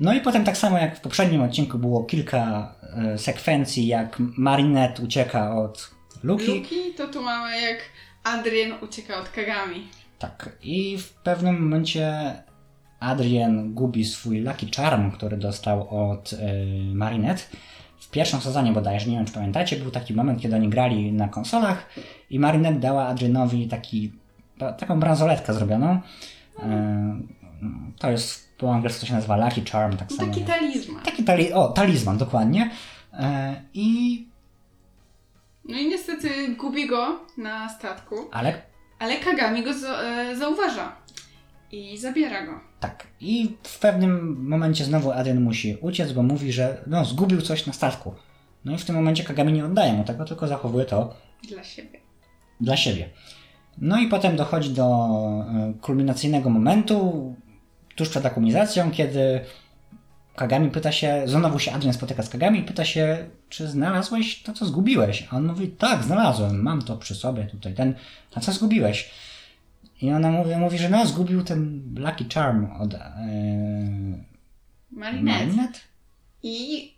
No 0.00 0.14
i 0.14 0.20
potem 0.20 0.44
tak 0.44 0.56
samo 0.56 0.78
jak 0.78 0.98
w 0.98 1.00
poprzednim 1.00 1.42
odcinku 1.42 1.78
było 1.78 2.04
kilka 2.04 2.74
e, 2.96 3.18
sekwencji, 3.18 3.86
jak 3.86 4.16
Marinette 4.18 5.02
ucieka 5.02 5.54
od 5.54 5.90
Luki. 6.22 6.46
Luki 6.46 6.76
to 6.96 7.08
tu 7.08 7.22
mamy 7.22 7.60
jak 7.60 7.78
Adrian 8.24 8.72
ucieka 8.82 9.20
od 9.20 9.28
Kagami. 9.28 9.86
Tak. 10.18 10.52
I 10.62 10.98
w 10.98 11.12
pewnym 11.12 11.62
momencie 11.62 12.32
Adrian 13.00 13.74
gubi 13.74 14.04
swój 14.04 14.40
Lucky 14.40 14.66
Charm, 14.76 15.10
który 15.10 15.36
dostał 15.36 16.10
od 16.10 16.32
y, 16.32 16.36
Marinette. 16.94 17.42
W 18.00 18.10
pierwszym 18.10 18.40
sezonie 18.40 18.72
bodajże, 18.72 19.10
nie 19.10 19.16
wiem 19.16 19.24
czy 19.26 19.32
pamiętacie, 19.32 19.76
był 19.76 19.90
taki 19.90 20.14
moment, 20.14 20.40
kiedy 20.40 20.56
oni 20.56 20.68
grali 20.68 21.12
na 21.12 21.28
konsolach 21.28 21.88
i 22.30 22.38
Marinette 22.38 22.80
dała 22.80 23.06
Adrianowi 23.06 23.68
taki, 23.68 24.12
ta- 24.58 24.72
taką 24.72 25.00
bransoletkę 25.00 25.54
zrobioną. 25.54 26.00
Y, 26.58 26.62
to 27.98 28.10
jest 28.10 28.56
po 28.58 28.74
angielsku 28.74 29.00
to 29.00 29.06
się 29.06 29.14
nazywa 29.14 29.36
Lucky 29.36 29.62
Charm, 29.70 29.96
tak 29.96 30.10
No 30.10 30.16
samo. 30.16 30.28
taki 30.32 30.44
talizman. 30.44 31.02
taki 31.04 31.24
tali- 31.24 31.52
o, 31.52 31.68
talizman, 31.68 32.18
dokładnie. 32.18 32.70
Y, 33.14 33.16
I, 33.74 34.26
No 35.64 35.78
i 35.78 35.88
niestety 35.88 36.54
gubi 36.56 36.86
go 36.88 37.20
na 37.36 37.68
statku, 37.68 38.14
ale 38.32 38.62
ale 38.98 39.16
Kagami 39.16 39.62
go 39.62 39.72
za- 39.74 40.02
e, 40.02 40.36
zauważa 40.36 40.96
i 41.72 41.98
zabiera 41.98 42.46
go. 42.46 42.60
Tak. 42.80 43.06
I 43.20 43.56
w 43.62 43.78
pewnym 43.78 44.44
momencie 44.48 44.84
znowu 44.84 45.12
Adrian 45.12 45.40
musi 45.40 45.76
uciec, 45.80 46.12
bo 46.12 46.22
mówi, 46.22 46.52
że 46.52 46.82
no, 46.86 47.04
zgubił 47.04 47.42
coś 47.42 47.66
na 47.66 47.72
statku. 47.72 48.14
No 48.64 48.72
i 48.74 48.78
w 48.78 48.84
tym 48.84 48.94
momencie 48.94 49.24
Kagami 49.24 49.52
nie 49.52 49.64
oddaje 49.64 49.92
mu 49.92 50.04
tego, 50.04 50.24
tylko 50.24 50.46
zachowuje 50.46 50.84
to 50.84 51.14
Dla 51.48 51.64
siebie. 51.64 52.00
dla 52.60 52.76
siebie. 52.76 53.08
No 53.78 54.00
i 54.00 54.06
potem 54.08 54.36
dochodzi 54.36 54.70
do 54.70 54.84
e, 54.84 55.74
kulminacyjnego 55.80 56.50
momentu, 56.50 57.34
tuż 57.96 58.08
przed 58.08 58.26
akumizacją, 58.26 58.90
kiedy 58.90 59.40
Kagami 60.36 60.70
pyta 60.70 60.92
się, 60.92 61.22
znowu 61.26 61.58
się 61.58 61.72
Adrian 61.72 61.94
spotyka 61.94 62.22
z 62.22 62.28
Kagami 62.28 62.58
i 62.58 62.62
pyta 62.62 62.84
się, 62.84 63.30
czy 63.48 63.68
znalazłeś 63.68 64.42
to, 64.42 64.52
co 64.52 64.66
zgubiłeś? 64.66 65.28
A 65.30 65.36
on 65.36 65.46
mówi, 65.46 65.68
tak, 65.68 66.04
znalazłem, 66.04 66.62
mam 66.62 66.82
to 66.82 66.96
przy 66.96 67.14
sobie 67.14 67.44
tutaj, 67.44 67.74
ten, 67.74 67.94
a 68.34 68.40
co 68.40 68.52
zgubiłeś? 68.52 69.10
I 70.02 70.12
ona 70.12 70.30
mówi, 70.30 70.56
mówi 70.56 70.78
że 70.78 70.88
no, 70.88 71.06
zgubił 71.06 71.44
ten 71.44 71.82
Lucky 71.96 72.24
Charm 72.34 72.66
od 72.80 72.94
e, 72.94 72.98
Marinette. 74.90 75.46
Marinette? 75.46 75.80
I 76.42 76.92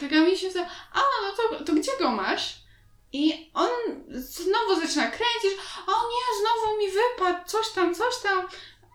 Kagami 0.00 0.36
się 0.36 0.48
pyta, 0.48 0.66
a 0.92 0.98
no 0.98 1.58
to, 1.58 1.64
to 1.64 1.72
gdzie 1.72 1.92
go 2.00 2.10
masz? 2.10 2.68
I 3.12 3.50
on 3.54 3.68
znowu 4.10 4.80
zaczyna 4.80 5.06
kręcić, 5.06 5.60
o 5.86 5.92
nie, 5.92 6.24
znowu 6.40 6.78
mi 6.78 6.86
wypadł, 6.90 7.48
coś 7.48 7.70
tam, 7.74 7.94
coś 7.94 8.14
tam. 8.22 8.46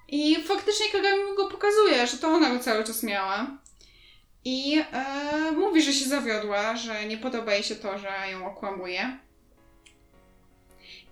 I 0.08 0.44
faktycznie 0.44 0.86
Kagami 0.92 1.24
mu 1.24 1.36
go 1.36 1.48
pokazuje, 1.48 2.08
że 2.08 2.18
to 2.18 2.28
ona 2.28 2.50
go 2.50 2.60
cały 2.60 2.84
czas 2.84 3.04
miała. 3.04 3.48
I 4.46 4.82
e, 4.94 5.52
mówi, 5.52 5.82
że 5.82 5.94
się 5.94 6.06
zawiodła, 6.06 6.76
że 6.76 7.06
nie 7.06 7.18
podoba 7.18 7.54
jej 7.54 7.64
się 7.64 7.76
to, 7.76 7.98
że 7.98 8.32
ją 8.32 8.46
okłamuje. 8.46 9.18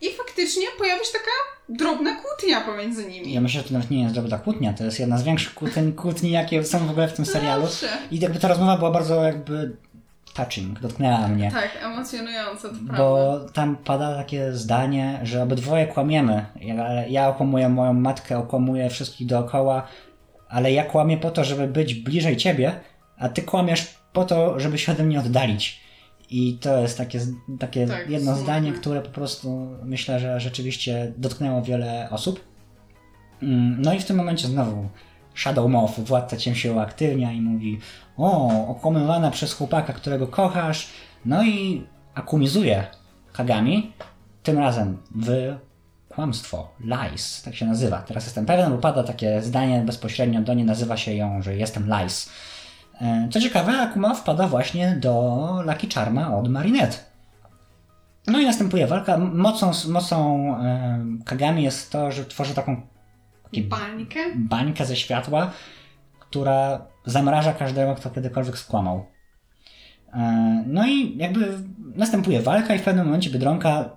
I 0.01 0.09
faktycznie 0.09 0.67
pojawia 0.77 1.03
się 1.03 1.11
taka 1.13 1.31
drobna 1.69 2.15
kłótnia 2.15 2.61
pomiędzy 2.61 3.05
nimi. 3.05 3.33
Ja 3.33 3.41
myślę, 3.41 3.61
że 3.61 3.67
to 3.67 3.73
nawet 3.73 3.91
nie 3.91 4.03
jest 4.03 4.15
dobra 4.15 4.37
kłótnia, 4.37 4.73
to 4.73 4.83
jest 4.83 4.99
jedna 4.99 5.17
z 5.17 5.23
większych 5.23 5.53
kłótni, 5.53 5.93
kłótni 5.93 6.31
jakie 6.31 6.65
są 6.65 6.87
w 6.87 6.89
ogóle 6.89 7.07
w 7.07 7.13
tym 7.13 7.25
serialu. 7.25 7.67
Zawsze. 7.67 7.97
I 8.11 8.19
jakby 8.19 8.39
ta 8.39 8.47
rozmowa 8.47 8.77
była 8.77 8.91
bardzo 8.91 9.23
jakby 9.23 9.77
touching, 10.33 10.79
dotknęła 10.79 11.27
mnie. 11.27 11.51
Tak, 11.51 11.69
emocjonująco, 11.83 12.69
to 12.69 12.75
prawda. 12.75 12.97
Bo 12.97 13.39
tam 13.53 13.75
pada 13.77 14.15
takie 14.15 14.53
zdanie, 14.53 15.19
że 15.23 15.43
obydwoje 15.43 15.87
kłamiemy. 15.87 16.45
Ja, 16.61 17.05
ja 17.07 17.27
okłamuję 17.27 17.69
moją 17.69 17.93
matkę, 17.93 18.37
okłamuję 18.37 18.89
wszystkich 18.89 19.27
dookoła, 19.27 19.87
ale 20.49 20.71
ja 20.71 20.83
kłamię 20.85 21.17
po 21.17 21.31
to, 21.31 21.43
żeby 21.43 21.67
być 21.67 21.93
bliżej 21.93 22.37
ciebie, 22.37 22.71
a 23.17 23.29
ty 23.29 23.41
kłamiesz 23.41 23.95
po 24.13 24.25
to, 24.25 24.59
żeby 24.59 24.77
się 24.77 24.91
ode 24.91 25.03
mnie 25.03 25.19
oddalić. 25.19 25.81
I 26.29 26.57
to 26.61 26.81
jest 26.81 26.97
takie, 26.97 27.19
takie 27.59 27.87
Tak, 27.87 28.09
jedno 28.09 28.31
smutne. 28.31 28.43
zdanie, 28.43 28.71
które 28.71 29.01
po 29.01 29.09
prostu 29.09 29.69
myślę, 29.83 30.19
że 30.19 30.39
rzeczywiście 30.39 31.13
dotknęło 31.17 31.61
wiele 31.61 32.07
osób. 32.11 32.43
Mm, 33.43 33.81
No 33.81 33.93
i 33.93 33.99
w 33.99 34.05
tym 34.05 34.17
momencie 34.17 34.47
znowu 34.47 34.89
Shadow 35.35 35.69
Moth, 35.69 35.99
władca 35.99 36.37
ciem 36.37 36.55
się 36.55 36.73
uaktywnia 36.73 37.31
i 37.31 37.41
mówi 37.41 37.79
o, 38.21 38.67
okłamywana 38.67 39.31
przez 39.31 39.53
chłopaka, 39.53 39.93
którego 39.93 40.27
kochasz, 40.27 40.89
no 41.25 41.43
i 41.43 41.87
akumizuje 42.15 42.87
Kagami, 43.33 43.93
tym 44.43 44.57
razem 44.57 44.97
w 45.15 45.55
kłamstwo, 46.09 46.69
lies, 46.79 47.41
tak 47.41 47.55
się 47.55 47.65
nazywa. 47.65 47.97
Teraz 48.01 48.25
jestem 48.25 48.45
pewien, 48.45 48.71
bo 48.71 48.77
pada 48.77 49.03
takie 49.03 49.41
zdanie 49.41 49.81
bezpośrednio 49.81 50.41
do 50.41 50.53
niej, 50.53 50.65
nazywa 50.65 50.97
się 50.97 51.13
ją, 51.13 51.41
że 51.41 51.55
jestem 51.55 51.87
lies. 51.87 52.29
E, 53.01 53.27
co 53.31 53.41
ciekawe, 53.41 53.81
Akuma 53.81 54.15
wpada 54.15 54.47
właśnie 54.47 54.95
do 54.95 55.63
Lucky 55.65 55.87
Charma 55.93 56.37
od 56.37 56.47
Marinette. 56.47 56.97
No 58.27 58.39
i 58.39 58.45
następuje 58.45 58.87
walka. 58.87 59.17
Mocą, 59.17 59.71
mocą 59.87 60.47
e, 60.57 60.99
Kagami 61.25 61.63
jest 61.63 61.91
to, 61.91 62.11
że 62.11 62.25
tworzy 62.25 62.53
taką 62.53 62.81
Bańkę? 63.63 64.19
bańkę 64.35 64.85
ze 64.85 64.95
światła, 64.95 65.51
która 66.19 66.90
zamraża 67.05 67.53
każdego, 67.53 67.95
kto 67.95 68.09
kiedykolwiek 68.09 68.57
skłamał. 68.57 69.05
E, 70.13 70.63
No 70.67 70.87
i 70.87 71.17
jakby 71.17 71.57
następuje 71.95 72.41
walka 72.41 72.75
i 72.75 72.79
w 72.79 72.83
pewnym 72.83 73.05
momencie 73.05 73.29
Biedronka 73.29 73.89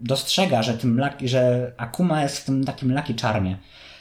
dostrzega, 0.00 0.62
że, 0.62 0.78
tym 0.78 0.98
laki, 0.98 1.28
że 1.28 1.72
Akuma 1.76 2.22
jest 2.22 2.38
w 2.38 2.44
tym 2.44 2.64
takim 2.64 2.94
Lucky 2.94 3.14
Charmie. 3.22 3.56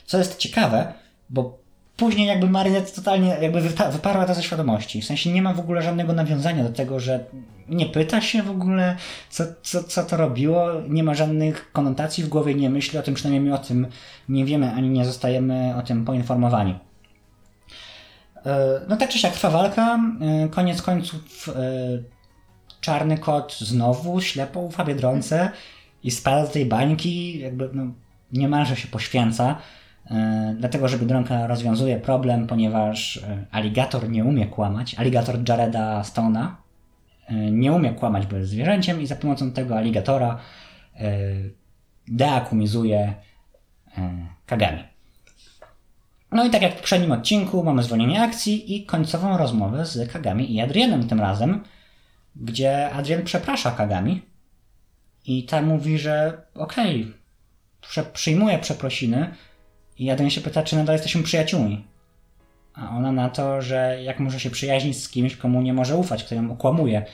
Co 0.05 0.17
jest 0.17 0.37
ciekawe, 0.37 0.93
bo 1.29 1.59
później 1.97 2.27
jakby 2.27 2.49
Marinette 2.49 2.91
totalnie 2.91 3.37
jakby 3.41 3.61
wyparła 3.91 4.25
to 4.25 4.33
ze 4.33 4.43
świadomości. 4.43 5.01
W 5.01 5.05
sensie 5.05 5.31
nie 5.31 5.41
ma 5.41 5.53
w 5.53 5.59
ogóle 5.59 5.81
żadnego 5.81 6.13
nawiązania 6.13 6.63
do 6.63 6.69
tego, 6.69 6.99
że 6.99 7.25
nie 7.69 7.85
pyta 7.85 8.21
się 8.21 8.43
w 8.43 8.49
ogóle, 8.49 8.95
co, 9.29 9.43
co, 9.61 9.83
co 9.83 10.03
to 10.03 10.17
robiło, 10.17 10.67
nie 10.89 11.03
ma 11.03 11.13
żadnych 11.13 11.71
konotacji 11.71 12.23
w 12.23 12.29
głowie, 12.29 12.55
nie 12.55 12.69
myśli 12.69 12.99
o 12.99 13.03
tym, 13.03 13.13
przynajmniej 13.13 13.49
my 13.49 13.55
o 13.55 13.63
tym 13.63 13.87
nie 14.29 14.45
wiemy, 14.45 14.73
ani 14.73 14.89
nie 14.89 15.05
zostajemy 15.05 15.75
o 15.77 15.81
tym 15.81 16.05
poinformowani. 16.05 16.75
E, 18.47 18.81
No 18.87 18.97
tak 18.97 19.09
czy 19.09 19.19
siak 19.19 19.33
trwa 19.33 19.49
walka, 19.49 19.99
e, 20.21 20.49
koniec 20.49 20.81
końców 20.81 21.49
e, 21.49 21.53
czarny 22.81 23.17
kot 23.17 23.57
znowu 23.59 24.21
ślepo 24.21 24.59
ufa 24.59 24.85
Biedronce 24.85 25.49
i 26.03 26.11
spada 26.11 26.41
do 26.41 26.47
tej 26.47 26.65
bańki, 26.65 27.39
jakby 27.39 27.69
no, 27.73 27.83
niemalże 28.31 28.75
się 28.75 28.87
poświęca, 28.87 29.55
dlatego 30.55 30.87
że 30.87 30.97
Biedronka 30.97 31.47
rozwiązuje 31.47 31.99
problem, 31.99 32.47
ponieważ 32.47 33.19
aligator 33.51 34.09
nie 34.09 34.25
umie 34.25 34.47
kłamać, 34.47 34.95
aligator 34.95 35.49
Jareda 35.49 36.01
Stone'a 36.01 36.47
e, 37.27 37.33
nie 37.51 37.71
umie 37.73 37.93
kłamać, 37.93 38.25
bo 38.25 38.35
jest 38.35 38.49
zwierzęciem 38.49 39.01
i 39.01 39.07
za 39.07 39.15
pomocą 39.15 39.51
tego 39.51 39.77
aligatora 39.77 40.39
deakumizuje 42.07 43.13
Kagami. 44.45 44.96
No 46.31 46.45
i 46.45 46.49
tak 46.49 46.61
jak 46.61 46.73
w 46.73 46.77
poprzednim 46.77 47.11
odcinku 47.11 47.63
mamy 47.63 47.83
zwolnienie 47.83 48.21
akcji 48.21 48.75
i 48.75 48.85
końcową 48.85 49.37
rozmowę 49.37 49.85
z 49.85 50.11
Kagami 50.11 50.55
i 50.55 50.61
Adrianem 50.61 51.07
tym 51.07 51.19
razem, 51.19 51.63
gdzie 52.35 52.89
Adrian 52.89 53.23
przeprasza 53.23 53.71
Kagami 53.71 54.21
i 55.25 55.43
ta 55.43 55.61
mówi, 55.61 55.99
że 55.99 56.41
okej, 56.55 57.13
prze- 57.81 58.03
przyjmuje 58.13 58.59
przeprosiny 58.59 59.35
i 59.99 60.09
Adrian 60.11 60.29
się 60.29 60.41
pyta, 60.41 60.63
czy 60.63 60.75
nadal 60.75 60.95
jesteśmy 60.95 61.23
przyjaciółmi. 61.23 61.85
A 62.73 62.89
ona 62.97 63.11
na 63.11 63.29
to, 63.29 63.61
że 63.61 64.03
jak 64.03 64.19
może 64.19 64.39
się 64.39 64.49
przyjaźnić 64.49 65.03
z 65.03 65.09
kimś, 65.09 65.35
komu 65.35 65.61
nie 65.61 65.73
może 65.73 65.95
ufać, 65.95 66.23
kto 66.23 66.35
ją 66.35 66.51
okłamuje 66.51 67.05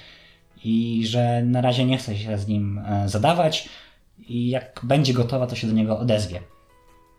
i 0.63 1.03
że 1.07 1.41
na 1.43 1.61
razie 1.61 1.85
nie 1.85 1.97
chce 1.97 2.17
się 2.17 2.37
z 2.37 2.47
nim 2.47 2.79
e, 2.79 3.09
zadawać 3.09 3.69
i 4.17 4.49
jak 4.49 4.79
będzie 4.83 5.13
gotowa, 5.13 5.47
to 5.47 5.55
się 5.55 5.67
do 5.67 5.73
niego 5.73 5.99
odezwie. 5.99 6.39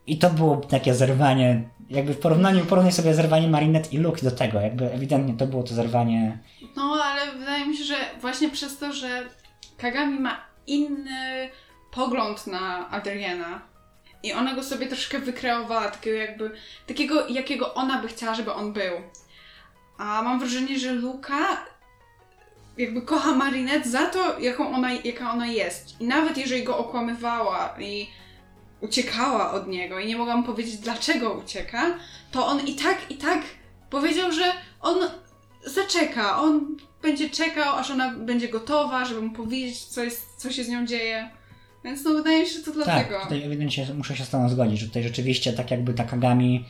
I 0.07 0.19
to 0.19 0.31
było 0.31 0.57
takie 0.57 0.95
zerwanie, 0.95 1.69
jakby 1.91 2.15
w 2.15 2.19
porównaniu, 2.19 2.65
porównaj 2.65 2.93
sobie 2.93 3.15
zerwanie 3.15 3.49
Marinette 3.49 3.89
i 3.93 3.99
Luke 3.99 4.23
do 4.23 4.31
tego, 4.31 4.61
jakby 4.61 4.93
ewidentnie 4.93 5.35
to 5.35 5.47
było 5.47 5.63
to 5.63 5.75
zerwanie 5.75 6.39
No, 6.77 7.03
ale 7.05 7.33
wydaje 7.33 7.67
mi 7.67 7.77
się, 7.77 7.85
że 7.85 7.97
właśnie 8.21 8.51
przez 8.51 8.79
to, 8.79 8.93
że 8.93 9.23
Kagami 9.77 10.21
ma 10.21 10.41
inny 10.67 11.49
pogląd 11.91 12.47
na 12.47 12.91
Adriana 12.91 13.61
i 14.23 14.33
ona 14.33 14.55
go 14.55 14.63
sobie 14.63 14.87
troszkę 14.87 15.19
wykreowała, 15.19 15.91
takiego 15.91 16.17
jakby, 16.17 16.51
takiego 16.87 17.29
jakiego 17.29 17.75
ona 17.75 18.03
by 18.03 18.09
chciała, 18.09 18.35
żeby 18.35 18.53
on 18.53 18.73
był. 18.73 18.93
A 19.99 20.23
mam 20.23 20.39
wrażenie, 20.39 20.79
że 20.79 20.93
Luka 20.93 21.65
jakby 22.79 23.03
kocha 23.03 23.35
Marinette 23.35 23.89
za 23.89 24.07
to, 24.07 24.39
jaką 24.39 24.75
ona, 24.75 24.93
jaka 24.93 25.31
ona 25.33 25.47
jest. 25.47 26.01
I 26.01 26.05
nawet 26.05 26.39
jeżeli 26.39 26.63
go 26.63 26.79
okłamywała 26.79 27.75
i 27.81 28.09
uciekała 28.85 29.53
od 29.53 29.69
niego 29.69 29.99
i 29.99 30.07
nie 30.07 30.17
mogłam 30.17 30.45
powiedzieć, 30.45 30.77
dlaczego 30.77 31.33
ucieka, 31.33 31.99
to 32.31 32.47
on 32.47 32.67
i 32.67 32.75
tak, 32.75 33.11
i 33.11 33.15
tak 33.15 33.43
powiedział, 33.91 34.33
że 34.33 34.45
on 34.81 34.97
zaczeka. 35.67 36.41
On 36.41 36.77
będzie 37.03 37.31
czekał, 37.31 37.77
aż 37.77 37.91
ona 37.91 38.15
będzie 38.15 38.49
gotowa, 38.49 39.05
żeby 39.05 39.23
mu 39.23 39.31
powiedzieć, 39.31 39.85
co, 39.85 40.05
jest, 40.05 40.37
co 40.37 40.53
się 40.53 40.65
z 40.65 40.69
nią 40.69 40.87
dzieje. 40.87 41.31
Więc 41.85 42.05
no 42.05 42.15
wydaje 42.15 42.41
mi 42.41 42.47
się, 42.47 42.59
że 42.59 42.65
to 42.65 42.73
dlatego. 42.73 43.15
Tak, 43.15 43.23
tutaj 43.23 43.43
ewidentnie 43.43 43.87
muszę 43.95 44.17
się 44.17 44.25
z 44.25 44.31
Tobą 44.31 44.49
zgodzić, 44.49 44.81
że 44.81 44.87
tutaj 44.87 45.03
rzeczywiście 45.03 45.53
tak 45.53 45.71
jakby 45.71 45.95
ta 45.95 46.05
Kagami, 46.05 46.65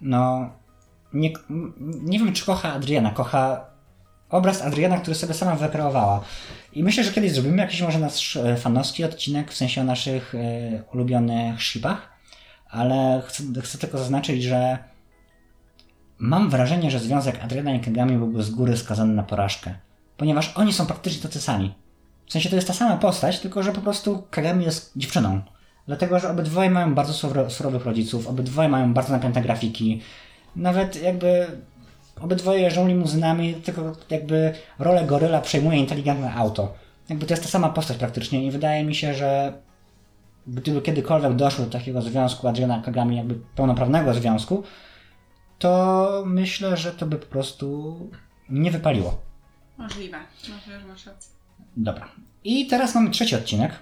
no 0.00 0.50
nie, 1.12 1.32
nie 1.80 2.18
wiem 2.18 2.32
czy 2.32 2.46
kocha 2.46 2.72
Adriana, 2.72 3.10
kocha 3.10 3.73
obraz 4.30 4.62
Adriana, 4.62 5.00
który 5.00 5.14
sobie 5.14 5.34
sama 5.34 5.56
wykreowała. 5.56 6.24
I 6.72 6.84
myślę, 6.84 7.04
że 7.04 7.12
kiedyś 7.12 7.32
zrobimy 7.32 7.56
jakiś 7.56 7.82
może 7.82 7.98
nasz 7.98 8.36
e, 8.36 8.56
fanowski 8.56 9.04
odcinek, 9.04 9.52
w 9.52 9.56
sensie 9.56 9.80
o 9.80 9.84
naszych 9.84 10.34
e, 10.34 10.38
ulubionych 10.92 11.62
shipach, 11.62 12.12
ale 12.70 13.22
chcę, 13.26 13.42
chcę 13.62 13.78
tylko 13.78 13.98
zaznaczyć, 13.98 14.42
że 14.42 14.78
mam 16.18 16.50
wrażenie, 16.50 16.90
że 16.90 16.98
związek 16.98 17.44
Adriana 17.44 17.74
i 17.74 17.80
Kagami 17.80 18.16
byłby 18.16 18.42
z 18.42 18.50
góry 18.50 18.76
skazany 18.76 19.14
na 19.14 19.22
porażkę, 19.22 19.74
ponieważ 20.16 20.52
oni 20.56 20.72
są 20.72 20.86
praktycznie 20.86 21.22
tacy 21.22 21.40
sami. 21.40 21.74
W 22.26 22.32
sensie 22.32 22.50
to 22.50 22.56
jest 22.56 22.68
ta 22.68 22.74
sama 22.74 22.96
postać, 22.96 23.40
tylko 23.40 23.62
że 23.62 23.72
po 23.72 23.80
prostu 23.80 24.26
Kagami 24.30 24.64
jest 24.64 24.92
dziewczyną. 24.96 25.40
Dlatego, 25.86 26.18
że 26.18 26.30
obydwoje 26.30 26.70
mają 26.70 26.94
bardzo 26.94 27.30
surowych 27.50 27.84
rodziców, 27.84 28.26
obydwoje 28.26 28.68
mają 28.68 28.94
bardzo 28.94 29.12
napięte 29.12 29.42
grafiki. 29.42 30.00
Nawet 30.56 31.02
jakby 31.02 31.46
obydwoje 32.20 32.60
jeżdżą 32.60 32.88
limuzynami, 32.88 33.54
tylko 33.54 33.92
jakby 34.10 34.54
rolę 34.78 35.04
goryla 35.04 35.40
przejmuje 35.40 35.78
inteligentne 35.78 36.34
auto. 36.34 36.74
Jakby 37.08 37.26
to 37.26 37.32
jest 37.32 37.42
ta 37.42 37.48
sama 37.48 37.68
postać 37.68 37.96
praktycznie 37.96 38.46
i 38.46 38.50
wydaje 38.50 38.84
mi 38.84 38.94
się, 38.94 39.14
że 39.14 39.52
gdyby 40.46 40.82
kiedykolwiek 40.82 41.34
doszło 41.34 41.64
do 41.64 41.70
takiego 41.70 42.02
związku 42.02 42.48
Adriana 42.48 42.82
Kagami, 42.82 43.16
jakby 43.16 43.34
pełnoprawnego 43.54 44.14
związku, 44.14 44.62
to 45.58 46.22
myślę, 46.26 46.76
że 46.76 46.92
to 46.92 47.06
by 47.06 47.16
po 47.18 47.26
prostu 47.26 47.96
nie 48.48 48.70
wypaliło. 48.70 49.18
Możliwe. 49.78 50.18
Możliwe, 50.48 50.84
masz 50.88 51.06
rację. 51.06 51.32
Dobra. 51.76 52.08
I 52.44 52.66
teraz 52.66 52.94
mamy 52.94 53.10
trzeci 53.10 53.36
odcinek. 53.36 53.72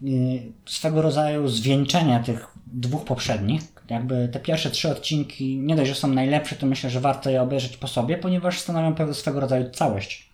Yy, 0.00 0.52
Swego 0.66 1.02
rodzaju 1.02 1.48
zwieńczenia 1.48 2.22
tych 2.22 2.46
dwóch 2.66 3.04
poprzednich. 3.04 3.62
Jakby 3.90 4.28
te 4.28 4.40
pierwsze 4.40 4.70
trzy 4.70 4.90
odcinki, 4.90 5.58
nie 5.58 5.76
dość, 5.76 5.88
że 5.88 5.94
są 5.94 6.08
najlepsze, 6.08 6.56
to 6.56 6.66
myślę, 6.66 6.90
że 6.90 7.00
warto 7.00 7.30
je 7.30 7.42
obejrzeć 7.42 7.76
po 7.76 7.88
sobie, 7.88 8.16
ponieważ 8.16 8.58
stanowią 8.58 8.94
pewien 8.94 9.14
swego 9.14 9.40
rodzaju 9.40 9.70
całość. 9.70 10.30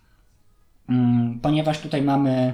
Mm, 0.89 1.39
Ponieważ 1.39 1.79
tutaj 1.79 2.01
mamy 2.01 2.53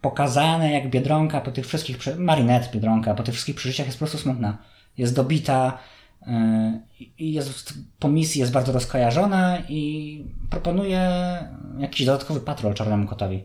pokazane, 0.00 0.72
jak 0.72 0.90
Biedronka 0.90 1.40
po 1.40 1.50
tych 1.50 1.66
wszystkich, 1.66 1.96
Marinette 2.18 2.72
Biedronka 2.72 3.14
po 3.14 3.22
tych 3.22 3.34
wszystkich 3.34 3.56
przeżyciach 3.56 3.86
jest 3.86 3.98
po 3.98 4.04
prostu 4.04 4.18
smutna. 4.18 4.58
Jest 4.98 5.16
dobita 5.16 5.78
yy, 6.26 6.32
i 7.18 7.32
jest, 7.32 7.74
po 7.98 8.08
misji 8.08 8.40
jest 8.40 8.52
bardzo 8.52 8.72
rozkojarzona 8.72 9.58
i 9.68 10.24
proponuje 10.50 11.10
jakiś 11.78 12.06
dodatkowy 12.06 12.40
patrol 12.40 12.74
czarnemu 12.74 13.06
kotowi. 13.06 13.44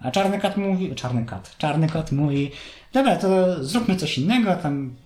A 0.00 0.10
czarny 0.10 0.38
kat 0.38 0.56
mówi, 0.56 0.94
czarny 0.94 1.24
kat, 1.26 1.54
czarny 1.58 1.88
kot 1.88 2.12
mówi, 2.12 2.50
dobra, 2.92 3.16
to 3.16 3.64
zróbmy 3.64 3.96
coś 3.96 4.18
innego, 4.18 4.56
tam, 4.56 4.96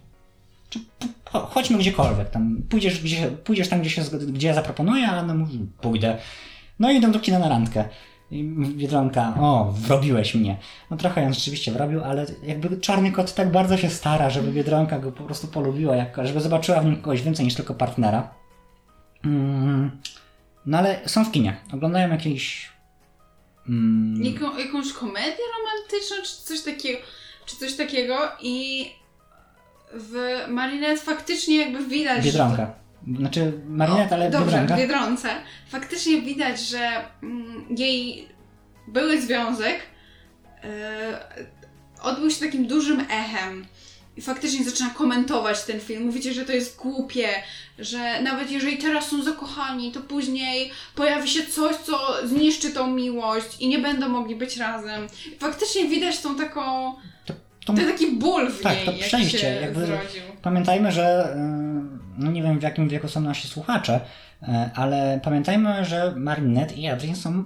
czy, 0.73 0.79
cho- 1.25 1.47
chodźmy 1.47 1.79
gdziekolwiek, 1.79 2.31
tam, 2.31 2.63
pójdziesz, 2.69 3.03
gdzie, 3.03 3.31
pójdziesz 3.31 3.69
tam, 3.69 3.81
gdzie, 3.81 3.91
się, 3.91 4.03
gdzie 4.29 4.49
ja 4.49 4.55
zaproponuję, 4.55 5.09
a 5.09 5.21
ona 5.21 5.35
mówi, 5.35 5.67
pójdę. 5.81 6.19
No 6.79 6.91
i 6.93 6.97
idą 6.97 7.13
do 7.13 7.21
kina 7.21 7.39
na 7.39 7.49
randkę. 7.49 7.85
Biedronka, 8.77 9.35
o, 9.41 9.73
wrobiłeś 9.79 10.35
mnie. 10.35 10.59
No 10.91 10.97
trochę 10.97 11.23
ją 11.23 11.33
rzeczywiście 11.33 11.73
wrobił, 11.73 12.05
ale 12.05 12.27
jakby 12.43 12.81
czarny 12.81 13.13
kot 13.13 13.35
tak 13.35 13.53
bardzo 13.53 13.77
się 13.77 13.91
stara, 13.91 14.31
żeby 14.31 14.53
Biedronka 14.53 14.99
go 14.99 15.13
po 15.13 15.25
prostu 15.25 15.47
polubiła, 15.47 15.97
jak, 15.97 16.17
żeby 16.23 16.41
zobaczyła 16.41 16.81
w 16.81 16.85
nim 16.85 16.97
kogoś 16.97 17.23
więcej 17.23 17.45
niż 17.45 17.55
tylko 17.55 17.75
partnera. 17.75 18.35
Mm, 19.25 19.91
no 20.67 20.79
ale 20.79 21.01
są 21.07 21.25
w 21.25 21.31
kinie, 21.33 21.57
oglądają 21.73 22.11
jakiś... 22.11 22.73
Mm, 23.69 24.25
Jaką, 24.25 24.59
jakąś 24.59 24.93
komedię 24.93 25.45
romantyczną, 25.59 26.17
czy 26.25 26.45
coś 26.45 26.63
takiego, 26.63 26.99
czy 27.47 27.57
coś 27.57 27.75
takiego 27.75 28.15
i 28.43 28.87
w 29.95 30.45
Marinette 30.49 31.03
faktycznie 31.03 31.57
jakby 31.57 31.85
widać, 31.87 32.17
że 32.17 32.23
Biedronka. 32.25 32.75
Znaczy 33.17 33.53
Marinette, 33.69 34.15
ale 34.15 34.31
Dobrze, 34.31 34.47
Biedronka. 34.47 34.75
w 34.75 34.79
Biedronce. 34.79 35.29
Faktycznie 35.69 36.21
widać, 36.21 36.61
że 36.61 36.91
mm, 37.23 37.67
jej 37.71 38.29
były 38.89 39.23
związek 39.23 39.81
e, 40.65 41.19
odbył 42.03 42.31
się 42.31 42.47
takim 42.47 42.67
dużym 42.67 43.01
echem. 43.01 43.67
I 44.17 44.23
faktycznie 44.23 44.65
zaczyna 44.65 44.91
komentować 44.91 45.65
ten 45.65 45.81
film. 45.81 46.07
Mówicie, 46.07 46.35
że 46.35 46.45
to 46.45 46.53
jest 46.53 46.77
głupie, 46.77 47.29
że 47.79 48.23
nawet 48.23 48.51
jeżeli 48.51 48.79
teraz 48.79 49.09
są 49.09 49.23
zakochani, 49.23 49.93
to 49.93 50.01
później 50.01 50.71
pojawi 50.95 51.29
się 51.29 51.47
coś, 51.47 51.77
co 51.77 52.27
zniszczy 52.27 52.71
tą 52.71 52.87
miłość 52.87 53.61
i 53.61 53.69
nie 53.69 53.79
będą 53.79 54.09
mogli 54.09 54.37
być 54.37 54.57
razem. 54.57 55.07
I 55.37 55.39
faktycznie 55.39 55.89
widać 55.89 56.19
tą 56.19 56.37
taką. 56.37 56.95
To, 57.65 57.73
ten 57.73 57.87
taki 57.87 58.17
ból 58.17 58.51
w 58.51 58.61
Tak, 58.63 58.77
niej, 58.77 58.87
to 58.87 58.93
przejście, 58.93 59.55
jakby- 59.63 59.87
zrodził. 59.87 60.23
Pamiętajmy, 60.43 60.93
że 60.93 61.37
no 62.19 62.31
nie 62.31 62.43
wiem 62.43 62.59
w 62.59 62.63
jakim 62.63 62.89
wieku 62.89 63.09
są 63.09 63.21
nasi 63.21 63.49
słuchacze, 63.49 64.01
e, 64.43 64.71
ale 64.75 65.21
pamiętajmy, 65.25 65.85
że 65.85 66.13
Marinette 66.17 66.75
i 66.75 66.89
Adrien 66.89 67.17
są 67.17 67.45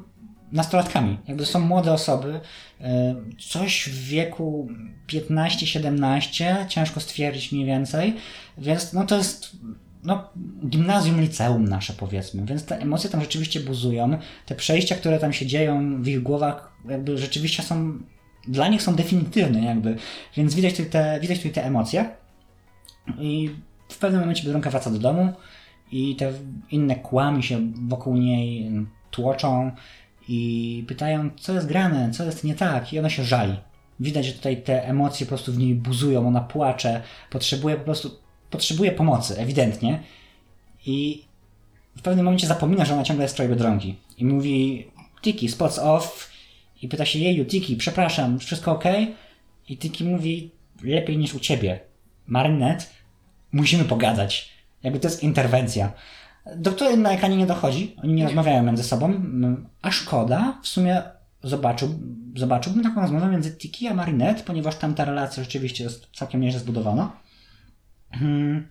nastolatkami. 0.52 1.18
Jakby 1.28 1.46
są 1.46 1.60
młode 1.60 1.92
osoby, 1.92 2.40
e, 2.80 3.14
coś 3.50 3.88
w 3.88 4.08
wieku 4.08 4.68
15-17, 5.06 6.66
ciężko 6.68 7.00
stwierdzić 7.00 7.52
mniej 7.52 7.64
więcej, 7.66 8.16
więc 8.58 8.92
no 8.92 9.06
to 9.06 9.16
jest 9.16 9.56
no, 10.04 10.30
gimnazjum, 10.68 11.20
liceum 11.20 11.64
nasze 11.68 11.92
powiedzmy, 11.92 12.46
więc 12.46 12.64
te 12.64 12.78
emocje 12.80 13.10
tam 13.10 13.20
rzeczywiście 13.20 13.60
buzują. 13.60 14.18
Te 14.46 14.54
przejścia, 14.54 14.94
które 14.94 15.18
tam 15.18 15.32
się 15.32 15.46
dzieją 15.46 16.02
w 16.02 16.08
ich 16.08 16.22
głowach, 16.22 16.72
jakby 16.88 17.18
rzeczywiście 17.18 17.62
są, 17.62 17.98
dla 18.48 18.68
nich 18.68 18.82
są 18.82 18.94
definitywne 18.94 19.64
jakby, 19.64 19.96
więc 20.36 20.54
widać 20.54 20.72
tutaj 20.72 20.90
te, 20.90 21.20
widać 21.20 21.38
tutaj 21.38 21.52
te 21.52 21.64
emocje. 21.64 22.10
I 23.18 23.50
w 23.88 23.98
pewnym 23.98 24.20
momencie 24.20 24.42
Biedronka 24.42 24.70
wraca 24.70 24.90
do 24.90 24.98
domu 24.98 25.32
i 25.92 26.16
te 26.16 26.32
inne 26.70 26.96
kłami 26.96 27.42
się 27.42 27.72
wokół 27.88 28.16
niej 28.16 28.70
tłoczą 29.10 29.70
i 30.28 30.84
pytają, 30.88 31.30
co 31.36 31.52
jest 31.52 31.66
grane, 31.66 32.10
co 32.10 32.24
jest 32.24 32.44
nie 32.44 32.54
tak 32.54 32.92
i 32.92 32.98
ona 32.98 33.10
się 33.10 33.24
żali. 33.24 33.56
Widać, 34.00 34.26
że 34.26 34.32
tutaj 34.32 34.62
te 34.62 34.88
emocje 34.88 35.26
po 35.26 35.28
prostu 35.28 35.52
w 35.52 35.58
niej 35.58 35.74
buzują, 35.74 36.28
ona 36.28 36.40
płacze, 36.40 37.02
potrzebuje 37.30 37.76
po 37.76 37.84
prostu, 37.84 38.10
potrzebuje 38.50 38.92
pomocy, 38.92 39.38
ewidentnie. 39.38 40.02
I 40.86 41.24
w 41.96 42.02
pewnym 42.02 42.24
momencie 42.24 42.46
zapomina, 42.46 42.84
że 42.84 42.94
ona 42.94 43.02
ciągle 43.02 43.24
jest 43.24 43.38
w 43.38 43.48
Biedronki. 43.48 43.96
I 44.18 44.24
mówi, 44.24 44.86
Tiki, 45.22 45.48
spots 45.48 45.78
off. 45.78 46.35
I 46.86 46.88
pyta 46.88 47.06
się, 47.06 47.18
jeju, 47.18 47.44
Tiki, 47.44 47.76
przepraszam, 47.76 48.38
wszystko 48.38 48.72
ok? 48.72 48.84
I 49.68 49.78
Tiki 49.78 50.04
mówi, 50.04 50.50
lepiej 50.82 51.18
niż 51.18 51.34
u 51.34 51.40
ciebie. 51.40 51.80
Marinette, 52.26 52.84
musimy 53.52 53.84
pogadać. 53.84 54.52
Jakby 54.82 55.00
to 55.00 55.08
jest 55.08 55.22
interwencja. 55.22 55.92
Do 56.56 56.72
której 56.72 56.98
na 56.98 57.12
ekranie 57.12 57.36
nie 57.36 57.46
dochodzi, 57.46 57.96
oni 58.02 58.12
nie, 58.12 58.24
rozmawiają 58.24 58.62
między 58.62 58.82
sobą, 58.82 59.22
a 59.82 59.90
szkoda, 59.90 60.58
w 60.62 60.68
sumie 60.68 61.02
zobaczył, 61.42 61.88
zobaczyłbym 62.36 62.82
taką 62.82 63.00
rozmowę 63.00 63.28
między 63.28 63.56
Tiki 63.56 63.88
a 63.88 63.94
Marinette, 63.94 64.42
ponieważ 64.42 64.76
tam 64.76 64.94
ta 64.94 65.04
relacja 65.04 65.42
rzeczywiście 65.42 65.84
jest 65.84 66.06
całkiem 66.14 66.40
nieźle 66.40 66.60
zbudowana. 66.60 67.12
Hmm. 68.12 68.68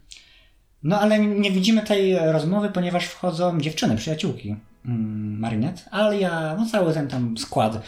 No 0.83 0.99
ale 0.99 1.19
nie 1.19 1.51
widzimy 1.51 1.81
tej 1.81 2.19
rozmowy, 2.19 2.69
ponieważ 2.69 3.05
wchodzą 3.05 3.61
dziewczyny, 3.61 3.95
przyjaciółki 3.95 4.55
mm, 4.87 5.39
Marinette, 5.39 5.81
Alia, 5.91 6.55
no 6.59 6.65
cały 6.65 6.93
ten 6.93 7.07
tam 7.07 7.37
skład. 7.37 7.81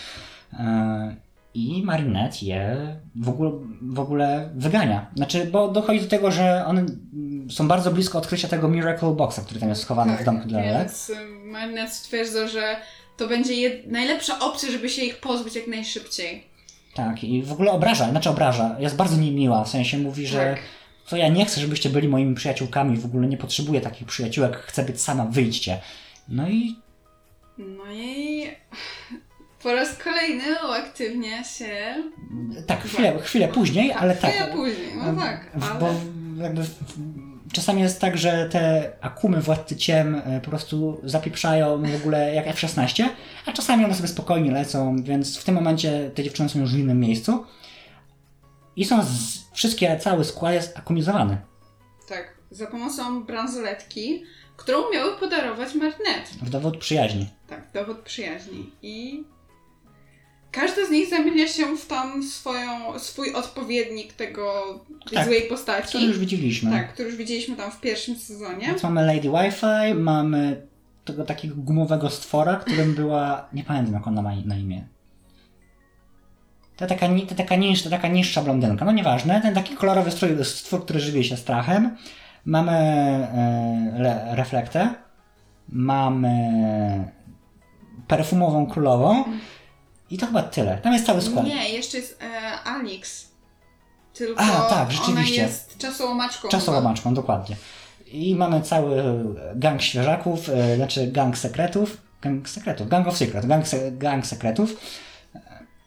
E, 0.53 1.15
I 1.53 1.83
Marinette 1.83 2.37
je 2.45 2.77
w 3.15 3.29
ogóle, 3.29 3.51
w 3.81 3.99
ogóle 3.99 4.49
wygania. 4.55 5.11
Znaczy, 5.15 5.45
bo 5.51 5.67
dochodzi 5.67 6.01
do 6.01 6.07
tego, 6.07 6.31
że 6.31 6.65
one 6.65 6.81
mm, 6.81 7.51
są 7.51 7.67
bardzo 7.67 7.91
blisko 7.91 8.17
odkrycia 8.17 8.47
tego 8.47 8.67
Miracle 8.67 9.11
Boxa, 9.11 9.39
który 9.45 9.59
tam 9.59 9.69
jest 9.69 9.81
schowany 9.81 10.17
w 10.17 10.23
domku 10.23 10.47
dla 10.47 10.61
więc 10.63 11.11
Marinette 11.45 11.91
stwierdza, 11.93 12.47
że 12.47 12.75
to 13.17 13.27
będzie 13.27 13.53
jed- 13.53 13.87
najlepsza 13.91 14.39
opcja, 14.39 14.71
żeby 14.71 14.89
się 14.89 15.01
ich 15.01 15.17
pozbyć 15.19 15.55
jak 15.55 15.67
najszybciej. 15.67 16.43
Tak, 16.93 17.23
i 17.23 17.43
w 17.43 17.51
ogóle 17.51 17.71
obraża, 17.71 18.09
znaczy 18.11 18.29
obraża, 18.29 18.75
jest 18.79 18.95
bardzo 18.95 19.17
niemiła, 19.17 19.63
w 19.63 19.69
sensie 19.69 19.97
mówi, 19.97 20.27
że 20.27 20.37
Tak. 20.37 20.59
to 21.09 21.17
ja 21.17 21.27
nie 21.27 21.45
chcę, 21.45 21.61
żebyście 21.61 21.89
byli 21.89 22.07
moimi 22.07 22.35
przyjaciółkami, 22.35 22.97
w 22.97 23.05
ogóle 23.05 23.27
nie 23.27 23.37
potrzebuję 23.37 23.81
takich 23.81 24.07
przyjaciółek, 24.07 24.55
chcę 24.57 24.83
być 24.83 25.01
sama, 25.01 25.25
wyjdźcie. 25.25 25.79
No 26.29 26.49
i 26.49 26.75
No 27.57 27.83
i 27.93 28.43
po 29.63 29.73
raz 29.73 29.97
kolejny 29.97 30.43
uaktywnia 30.67 31.43
się. 31.43 32.03
tak, 32.67 32.83
chwilę, 32.83 33.19
chwilę 33.21 33.47
później, 33.47 33.91
ale 33.93 34.15
tak. 34.15 34.31
Chwilę 34.31 34.47
później, 34.53 34.93
no 34.97 35.21
tak, 35.21 35.51
w- 35.55 35.63
ale... 35.71 35.79
Bo 35.79 35.93
jakby 36.43 36.61
czasami 37.53 37.81
jest 37.81 38.01
tak, 38.01 38.17
że 38.17 38.49
te 38.51 38.91
akumy 39.01 39.41
władcy 39.41 39.75
ciem 39.75 40.15
e, 40.25 40.41
po 40.41 40.49
prostu 40.49 41.01
zapieprzają 41.03 41.81
w 41.83 41.95
ogóle 41.95 42.33
jak 42.35 42.47
F-16, 42.47 43.05
a 43.45 43.51
czasami 43.53 43.85
one 43.85 43.95
sobie 43.95 44.07
spokojnie 44.07 44.51
lecą, 44.51 45.03
więc 45.03 45.37
w 45.37 45.43
tym 45.43 45.55
momencie 45.55 46.11
te 46.15 46.23
dziewczyny 46.23 46.49
są 46.49 46.59
już 46.59 46.73
w 46.75 46.79
innym 46.79 46.99
miejscu. 46.99 47.45
I 48.75 48.85
są 48.85 49.03
z, 49.03 49.09
wszystkie, 49.53 49.97
cały 49.99 50.25
skład 50.25 50.53
jest 50.53 50.77
akumizowany. 50.77 51.37
Tak, 52.09 52.37
za 52.51 52.67
pomocą 52.67 53.23
bransoletki, 53.23 54.23
którą 54.57 54.91
miały 54.93 55.17
podarować 55.19 55.75
Marinette. 55.75 56.29
W 56.41 56.49
dowód 56.49 56.77
przyjaźni. 56.77 57.29
Tak, 57.47 57.71
dowód 57.73 57.97
przyjaźni. 57.97 58.71
I 58.81 59.23
każda 60.51 60.85
z 60.85 60.89
nich 60.89 61.09
zamienia 61.09 61.47
się 61.47 61.77
w 61.77 61.87
tam 61.87 62.23
swoją, 62.23 62.99
swój 62.99 63.33
odpowiednik 63.33 64.13
tego 64.13 64.63
Tak, 65.13 65.25
złej 65.25 65.41
postaci. 65.41 65.87
Który 65.87 66.05
już 66.05 66.19
widzieliśmy. 66.19 66.71
Tak, 66.71 66.93
który 66.93 67.09
już 67.09 67.17
widzieliśmy 67.17 67.55
tam 67.55 67.71
w 67.71 67.81
pierwszym 67.81 68.15
sezonie. 68.15 68.67
Więc 68.67 68.83
mamy 68.83 69.05
Lady 69.05 69.29
Wi-Fi, 69.29 69.93
mamy 69.95 70.67
tego 71.05 71.25
takiego 71.25 71.55
gumowego 71.55 72.09
stwora, 72.09 72.55
którym 72.55 72.95
była. 72.95 73.49
Nie 73.53 73.63
pamiętam 73.63 73.93
jak 73.93 74.07
ona 74.07 74.21
ma 74.21 74.35
na 74.45 74.57
imię. 74.57 74.87
Ta 76.77 76.87
taka, 76.87 77.07
ta 77.29 77.35
taka, 77.35 77.55
niż, 77.55 77.83
ta 77.83 77.89
taka 77.89 78.07
niższa 78.07 78.41
blondynka, 78.41 78.85
no 78.85 78.91
nieważne. 78.91 79.41
Ten 79.41 79.55
taki 79.55 79.75
kolorowy 79.75 80.11
strój, 80.11 80.45
stwór, 80.45 80.83
który 80.83 80.99
żywi 80.99 81.23
się 81.23 81.37
strachem. 81.37 81.97
Mamy 82.45 82.71
e, 82.71 83.99
le, 83.99 84.35
reflektę. 84.35 84.93
Mamy 85.69 86.51
perfumową 88.07 88.67
królową. 88.67 89.23
I 90.09 90.17
to 90.17 90.25
chyba 90.25 90.43
tyle. 90.43 90.77
Tam 90.77 90.93
jest 90.93 91.05
cały 91.05 91.21
skład. 91.21 91.45
Nie, 91.45 91.69
jeszcze 91.69 91.97
jest 91.97 92.21
e, 92.21 92.59
Alix. 92.63 93.27
Tylko 94.13 94.41
A, 94.41 94.45
tak, 94.61 94.71
ona 94.71 94.91
rzeczywiście. 94.91 95.41
jest 95.41 95.77
czasołomaczką. 95.77 96.49
Czasołomaczką, 96.49 97.13
dokładnie. 97.13 97.55
I 98.11 98.35
mamy 98.35 98.61
cały 98.61 99.03
gang 99.55 99.81
świeżaków, 99.81 100.49
e, 100.49 100.75
znaczy 100.75 101.07
gang 101.07 101.37
sekretów. 101.37 102.01
Gang 102.21 102.49
sekretów, 102.49 102.87
gang 102.89 103.07
of 103.07 103.17
secret, 103.17 103.45
gang, 103.45 103.67
se, 103.67 103.91
gang 103.91 104.25
sekretów. 104.27 104.77
E, 105.35 105.39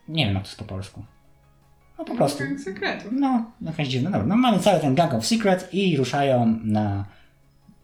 Nie 0.08 0.26
wiem 0.26 0.34
jak 0.34 0.42
to 0.42 0.48
jest 0.48 0.58
po 0.58 0.64
polsku. 0.64 1.04
No 1.98 2.04
po 2.04 2.14
prostu. 2.14 2.38
Gang 2.38 2.60
sekretów. 2.60 3.12
No, 3.12 3.50
jakaś 3.60 3.88
dziwna. 3.88 4.10
Dobra, 4.10 4.26
no 4.26 4.36
mamy 4.36 4.58
cały 4.58 4.80
ten 4.80 4.94
gang 4.94 5.14
of 5.14 5.26
secret 5.26 5.74
i 5.74 5.96
ruszają 5.96 6.58
na 6.64 7.04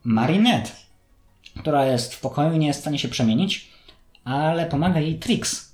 Marinette, 0.04 0.70
która 1.58 1.86
jest 1.86 2.14
w 2.14 2.20
pokoju 2.20 2.52
i 2.54 2.58
nie 2.58 2.66
jest 2.66 2.78
w 2.78 2.82
stanie 2.82 2.98
się 2.98 3.08
przemienić, 3.08 3.70
ale 4.26 4.66
pomaga 4.66 5.00
jej 5.00 5.18
Trix. 5.18 5.72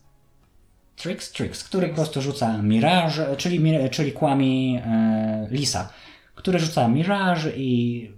Trix, 0.97 1.33
Trix, 1.33 1.65
który 1.65 1.89
po 1.89 1.95
prostu 1.95 2.23
rzuca 2.23 2.63
Mirage, 2.63 3.37
czyli, 3.37 3.91
czyli 3.91 4.13
kłami 4.13 4.81
e, 4.87 5.47
Lisa, 5.51 5.89
który 6.35 6.59
rzuca 6.59 6.89
Mirage 6.89 7.51
i 7.57 8.11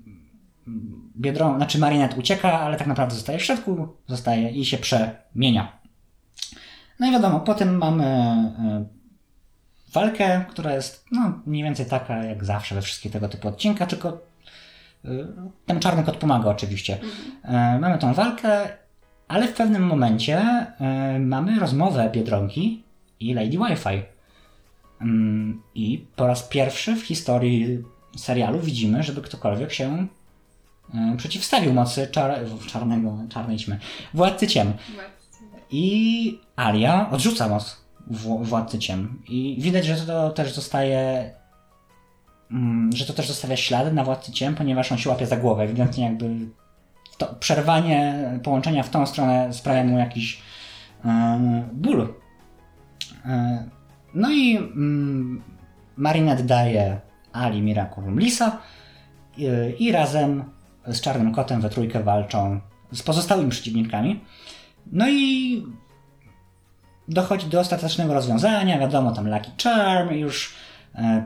Biedron, 1.17 1.57
znaczy 1.57 1.79
Marinette 1.79 2.17
ucieka, 2.17 2.61
ale 2.61 2.77
tak 2.77 2.87
naprawdę 2.87 3.15
zostaje 3.15 3.39
w 3.39 3.43
środku, 3.43 3.89
zostaje 4.07 4.51
i 4.51 4.65
się 4.65 4.79
przemienia. 4.79 5.79
No 7.01 7.07
i 7.07 7.13
wiadomo, 7.13 7.41
potem 7.41 7.79
mamy 7.79 8.05
e, 8.05 8.85
walkę, 9.93 10.45
która 10.49 10.75
jest 10.75 11.05
no, 11.13 11.41
mniej 11.47 11.63
więcej 11.63 11.87
taka 11.87 12.25
jak 12.25 12.45
zawsze 12.45 12.75
we 12.75 12.83
wszystkich 12.83 13.13
tego 13.13 13.29
typu 13.29 13.49
odcinkach, 13.49 13.89
tylko 13.89 14.21
y, 15.05 15.27
ten 15.67 15.81
czarny 15.81 16.05
kot 16.05 16.17
pomaga 16.17 16.51
oczywiście. 16.51 16.99
E, 17.45 17.79
Mamy 17.79 17.99
tą 17.99 18.15
walkę, 18.15 18.69
ale 19.29 19.49
w 19.49 19.53
pewnym 19.55 19.87
momencie 19.87 20.39
e, 20.81 21.19
mamy 21.19 21.59
rozmowę 21.61 22.11
Biedronki 22.13 22.83
i 23.21 23.35
Lady 23.35 23.51
Wi-Fi. 23.59 24.03
Mm, 25.01 25.63
I 25.75 26.07
po 26.17 26.27
raz 26.27 26.43
pierwszy 26.43 26.97
w 26.97 27.03
historii 27.03 27.79
serialu 28.17 28.61
widzimy, 28.61 29.03
żeby 29.03 29.23
ktokolwiek 29.23 29.73
się 29.73 30.07
e, 30.95 31.15
przeciwstawił 31.17 31.73
mocy 31.73 32.07
czar 32.11 32.39
czarnego, 32.67 33.19
czarnej 33.29 33.57
ćmy, 33.59 33.79
władcy 34.15 34.47
ciem. 34.47 34.73
I 35.71 36.39
Alia 36.57 37.11
odrzuca 37.11 37.49
moc 37.49 37.81
w- 38.07 38.45
władcy 38.47 38.79
ciem. 38.79 39.23
I 39.29 39.57
widać, 39.61 39.87
że 39.87 39.97
to 39.97 40.31
też 40.31 40.53
zostaje. 40.55 41.31
mm, 42.51 42.91
że 42.97 43.05
to 43.07 43.13
też 43.13 43.29
zostawia 43.29 43.57
ślady 43.57 43.93
na 43.93 44.05
władcy 44.05 44.33
ciem, 44.33 44.55
ponieważ 44.55 44.93
on 44.93 44.99
się 44.99 45.11
łapie 45.11 45.27
za 45.27 45.37
głowę. 45.37 45.63
Ewidentnie 45.63 46.05
jakby 46.05 46.31
to 47.17 47.35
przerwanie 47.41 48.31
połączenia 48.43 48.83
w 48.83 48.91
tą 48.91 49.07
stronę 49.07 49.53
sprawia 49.53 49.85
mu 49.85 49.99
jakiś 49.99 50.43
e, 51.05 51.69
ból. 51.73 52.15
E, 53.27 53.65
no 54.15 54.31
i 54.31 54.57
mm, 54.57 55.43
Marinette 55.97 56.43
daje 56.43 57.01
Ali 57.33 57.63
Miraculum 57.63 58.21
Lisa 58.21 58.59
i, 59.37 59.47
i 59.79 59.93
razem 59.93 60.45
z 60.87 61.01
Czarnym 61.01 61.35
Kotem 61.35 61.61
we 61.61 61.71
trójkę 61.71 62.03
walczą 62.03 62.61
z 62.93 63.03
pozostałymi 63.03 63.51
przeciwnikami. 63.51 64.21
No 64.93 65.09
i 65.09 65.63
dochodzi 67.09 67.47
do 67.47 67.61
ostatecznego 67.61 68.15
rozwiązania, 68.15 68.79
wiadomo, 68.79 69.13
tam 69.13 69.29
Lucky 69.29 69.51
Charm, 69.63 70.15
już 70.15 70.55
e, 70.95 71.25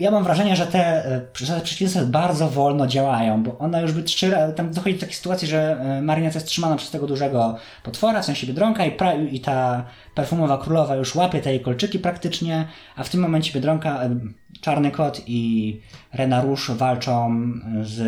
ja 0.00 0.10
mam 0.10 0.24
wrażenie, 0.24 0.56
że 0.56 0.66
te, 0.66 1.04
e, 1.04 1.20
przeciwieństwa 1.62 2.04
bardzo 2.04 2.48
wolno 2.48 2.86
działają, 2.86 3.42
bo 3.42 3.58
ona 3.58 3.80
już 3.80 3.92
by 3.92 4.02
trzy 4.02 4.32
tam 4.56 4.70
dochodzi 4.70 4.94
do 4.94 5.00
takiej 5.00 5.14
sytuacji, 5.14 5.48
że 5.48 5.80
e, 5.80 6.02
Marinette 6.02 6.36
jest 6.36 6.46
trzymana 6.46 6.76
przez 6.76 6.90
tego 6.90 7.06
dużego 7.06 7.56
potwora, 7.82 8.22
w 8.22 8.24
sensie 8.24 8.46
Biedronka 8.46 8.86
i, 8.86 8.90
pra, 8.90 9.14
i 9.14 9.40
ta 9.40 9.84
perfumowa 10.14 10.58
królowa 10.58 10.96
już 10.96 11.14
łapie 11.14 11.40
te 11.40 11.50
jej 11.50 11.60
kolczyki 11.60 11.98
praktycznie, 11.98 12.66
a 12.96 13.04
w 13.04 13.08
tym 13.08 13.20
momencie 13.20 13.52
Biedronka, 13.52 14.04
e, 14.04 14.20
Czarny 14.60 14.90
Kot 14.90 15.22
i 15.26 15.80
Rena 16.12 16.42
Rouge 16.42 16.74
walczą 16.74 17.42
z 17.82 18.00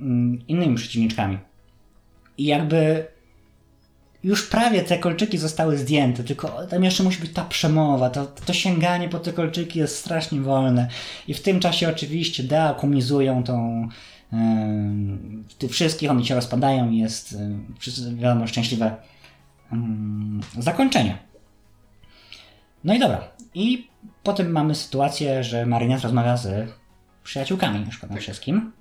mm, 0.00 0.38
innymi 0.48 0.76
przeciwniczkami. 0.76 1.38
I 2.38 2.44
jakby 2.44 3.06
już 4.24 4.46
prawie 4.46 4.82
te 4.82 4.98
kolczyki 4.98 5.38
zostały 5.38 5.78
zdjęte, 5.78 6.24
tylko 6.24 6.66
tam 6.66 6.84
jeszcze 6.84 7.02
musi 7.02 7.20
być 7.20 7.32
ta 7.32 7.44
przemowa, 7.44 8.10
to, 8.10 8.26
to 8.26 8.52
sięganie 8.52 9.08
po 9.08 9.18
te 9.18 9.32
kolczyki 9.32 9.78
jest 9.78 9.98
strasznie 9.98 10.40
wolne. 10.40 10.88
I 11.28 11.34
w 11.34 11.42
tym 11.42 11.60
czasie 11.60 11.88
oczywiście 11.88 12.42
deakomizują 12.42 13.44
tą 13.44 13.88
yy, 14.32 14.38
tych 15.58 15.70
wszystkich, 15.70 16.10
one 16.10 16.24
się 16.24 16.34
rozpadają 16.34 16.90
i 16.90 16.98
jest 16.98 17.38
yy, 17.86 18.16
wiadomo 18.16 18.46
szczęśliwe 18.46 18.96
yy, 19.72 20.62
zakończenie. 20.62 21.18
No 22.84 22.94
i 22.94 22.98
dobra. 22.98 23.28
I 23.54 23.88
potem 24.22 24.50
mamy 24.50 24.74
sytuację, 24.74 25.44
że 25.44 25.66
Marinette 25.66 26.02
rozmawia 26.02 26.36
z 26.36 26.70
przyjaciółkami 27.24 27.84
już 27.86 27.98
po 27.98 28.06
tym 28.06 28.16
wszystkim. 28.16 28.72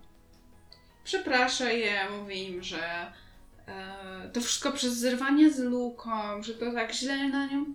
Przeprasza 1.03 1.69
je, 1.69 1.93
mówi 2.19 2.47
im, 2.47 2.63
że 2.63 2.77
to 4.33 4.41
wszystko 4.41 4.71
przez 4.71 4.93
zerwanie 4.93 5.53
z 5.53 5.59
Luką, 5.59 6.43
że 6.43 6.53
to 6.53 6.71
tak 6.71 6.93
źle 6.93 7.29
na 7.29 7.45
nią 7.45 7.65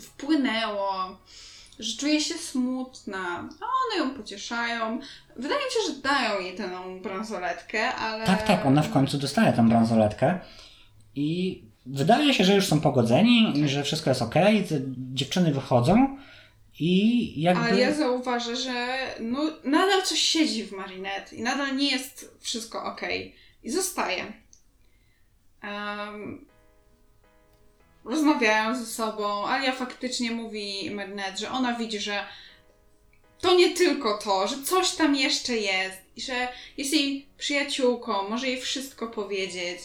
wpłynęło, 0.00 1.18
że 1.78 1.96
czuje 1.96 2.20
się 2.20 2.34
smutna, 2.34 3.48
a 3.60 3.64
one 3.64 3.98
ją 3.98 4.10
pocieszają. 4.16 5.00
Wydaje 5.36 5.60
mi 5.64 5.70
się, 5.70 5.92
że 5.92 6.00
dają 6.00 6.40
jej 6.40 6.56
tę 6.56 6.70
bransoletkę, 7.02 7.94
ale... 7.94 8.26
Tak, 8.26 8.46
tak, 8.46 8.66
ona 8.66 8.82
w 8.82 8.92
końcu 8.92 9.18
dostaje 9.18 9.52
tę 9.52 9.68
bransoletkę 9.68 10.38
i 11.14 11.62
wydaje 11.86 12.34
się, 12.34 12.44
że 12.44 12.54
już 12.54 12.66
są 12.66 12.80
pogodzeni, 12.80 13.68
że 13.68 13.82
wszystko 13.82 14.10
jest 14.10 14.22
ok, 14.22 14.34
dziewczyny 14.96 15.52
wychodzą 15.52 16.18
i 16.78 17.42
jakby... 17.42 17.64
Ale 17.64 17.80
ja 17.80 17.94
zauważę, 17.94 18.56
że 18.56 18.98
no, 19.20 19.38
nadal 19.64 20.02
coś 20.02 20.18
siedzi 20.18 20.64
w 20.64 20.72
Marinette 20.72 21.36
i 21.36 21.42
nadal 21.42 21.76
nie 21.76 21.90
jest 21.90 22.36
wszystko 22.40 22.84
ok. 22.84 23.00
I 23.62 23.70
zostaje 23.70 24.41
um, 25.62 26.46
rozmawiają 28.04 28.76
ze 28.76 28.86
sobą. 28.86 29.46
Alia 29.46 29.72
faktycznie 29.72 30.30
mówi 30.30 30.90
Mernet, 30.90 31.38
że 31.38 31.50
ona 31.50 31.74
widzi, 31.74 32.00
że 32.00 32.24
to 33.40 33.54
nie 33.54 33.70
tylko 33.70 34.18
to, 34.18 34.48
że 34.48 34.62
coś 34.62 34.90
tam 34.90 35.16
jeszcze 35.16 35.56
jest, 35.56 35.96
że 36.16 36.48
jest 36.76 36.92
jej 36.92 37.26
przyjaciółką, 37.38 38.28
może 38.28 38.48
jej 38.48 38.60
wszystko 38.60 39.06
powiedzieć. 39.06 39.78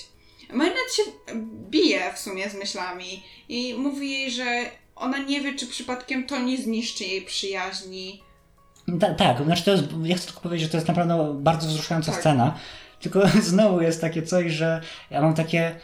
Mernet 0.53 0.93
się 0.95 1.03
bije 1.69 2.13
w 2.13 2.19
sumie 2.19 2.49
z 2.49 2.53
myślami 2.53 3.23
i 3.49 3.73
mówi 3.73 4.11
jej, 4.11 4.31
że 4.31 4.71
ona 4.95 5.17
nie 5.17 5.41
wie, 5.41 5.55
czy 5.55 5.67
przypadkiem 5.67 6.27
to 6.27 6.39
nie 6.39 6.57
zniszczy 6.57 7.03
jej 7.03 7.21
przyjaźni. 7.21 8.23
Ta, 8.99 9.13
tak, 9.13 9.43
znaczy 9.43 9.63
to 9.63 9.71
jest, 9.71 9.83
ja 10.03 10.15
chcę 10.15 10.25
tylko 10.25 10.41
powiedzieć, 10.41 10.63
że 10.65 10.71
to 10.71 10.77
jest 10.77 10.87
naprawdę 10.87 11.35
bardzo 11.39 11.67
wzruszająca 11.67 12.11
tak. 12.11 12.21
scena, 12.21 12.59
tylko 12.99 13.21
znowu 13.51 13.81
jest 13.81 14.01
takie 14.01 14.21
coś, 14.21 14.51
że 14.51 14.81
ja 15.11 15.21
mam 15.21 15.33
takie. 15.33 15.75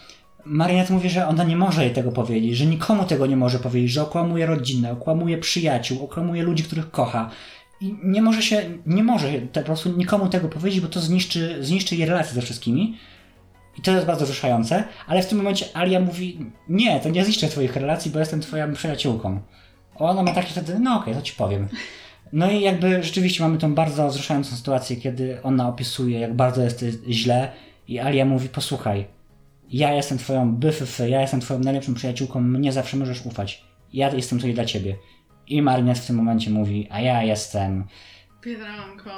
Mariette 0.46 0.94
mówi, 0.94 1.10
że 1.10 1.28
ona 1.28 1.44
nie 1.44 1.58
może 1.58 1.86
jej 1.86 1.94
tego 1.94 2.12
powiedzieć, 2.12 2.58
że 2.58 2.66
nikomu 2.66 3.04
tego 3.04 3.26
nie 3.26 3.38
może 3.38 3.60
powiedzieć, 3.60 3.92
że 3.92 4.02
okłamuje 4.02 4.46
rodzinę, 4.46 4.92
okłamuje 4.92 5.38
przyjaciół, 5.38 6.04
okłamuje 6.04 6.44
ludzi, 6.44 6.64
których 6.64 6.92
kocha. 6.92 7.30
I 7.82 7.96
nie 8.04 8.22
może 8.22 8.42
się, 8.42 8.62
nie 8.86 9.04
może 9.04 9.28
po 9.54 9.62
prostu 9.62 9.90
nikomu 9.98 10.30
tego 10.30 10.50
powiedzieć, 10.50 10.82
bo 10.82 10.88
to 10.88 11.00
zniszczy, 11.00 11.58
zniszczy 11.62 11.96
jej 11.96 12.06
relacje 12.06 12.34
ze 12.34 12.42
wszystkimi. 12.42 12.98
I 13.78 13.82
to 13.82 13.92
jest 13.92 14.06
bardzo 14.06 14.26
wzruszające, 14.26 14.84
ale 15.08 15.22
w 15.22 15.28
tym 15.28 15.38
momencie 15.38 15.66
Alia 15.74 16.00
mówi, 16.00 16.46
nie, 16.70 17.00
to 17.00 17.10
nie 17.10 17.26
zniszczę 17.26 17.48
twoich 17.48 17.76
relacji, 17.76 18.12
bo 18.12 18.20
jestem 18.20 18.42
twoją 18.42 18.74
przyjaciółką. 18.74 19.40
Ona 19.96 20.24
ma 20.24 20.32
takie 20.32 20.48
wtedy, 20.48 20.80
no 20.80 20.92
okej, 20.92 21.14
okay, 21.14 21.16
to 21.16 21.22
ci 21.22 21.34
powiem. 21.34 21.68
No 22.34 22.52
i 22.52 22.62
jakby 22.62 23.04
rzeczywiście 23.04 23.44
mamy 23.44 23.58
tą 23.58 23.76
bardzo 23.76 24.08
wzruszającą 24.08 24.56
sytuację, 24.56 24.96
kiedy 24.96 25.42
ona 25.44 25.70
opisuje, 25.70 26.20
jak 26.20 26.34
bardzo 26.34 26.64
jest 26.64 26.86
źle 27.10 27.52
i 27.88 28.00
Alia 28.00 28.26
mówi, 28.26 28.50
posłuchaj, 28.50 29.08
ja 29.70 29.94
jestem 29.94 30.18
twoją 30.18 30.56
byfy, 30.56 31.10
ja 31.10 31.22
jestem 31.22 31.40
twoją 31.40 31.60
najlepszą 31.60 31.94
przyjaciółką, 31.94 32.42
mnie 32.42 32.72
zawsze 32.72 32.98
możesz 32.98 33.26
ufać. 33.26 33.64
Ja 33.94 34.10
jestem 34.10 34.40
tutaj 34.40 34.54
dla 34.54 34.66
ciebie. 34.66 34.96
I 35.48 35.62
Marinette 35.62 36.02
w 36.02 36.08
tym 36.08 36.16
momencie 36.16 36.50
mówi, 36.50 36.88
a 36.92 37.02
ja 37.02 37.24
jestem... 37.24 37.88
Biedronką. 38.44 39.10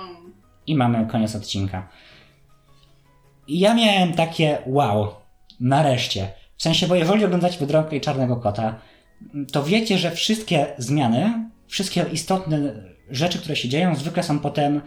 I 0.67 0.75
mamy 0.75 1.07
koniec 1.11 1.35
odcinka. 1.35 1.89
I 3.47 3.59
ja 3.59 3.73
miałem 3.73 4.13
takie 4.13 4.57
wow, 4.65 5.07
nareszcie. 5.59 6.27
W 6.57 6.63
sensie, 6.63 6.87
bo 6.87 6.95
jeżeli 6.95 7.25
oglądacie 7.25 7.59
Biedronkę 7.59 7.95
i 7.95 8.01
Czarnego 8.01 8.35
Kota, 8.35 8.79
to 9.51 9.63
wiecie, 9.63 9.97
że 9.97 10.11
wszystkie 10.11 10.67
zmiany, 10.77 11.49
wszystkie 11.67 12.05
istotne 12.11 12.94
rzeczy, 13.11 13.39
które 13.39 13.55
się 13.55 13.69
dzieją, 13.69 13.95
zwykle 13.95 14.23
są 14.23 14.39
potem 14.39 14.81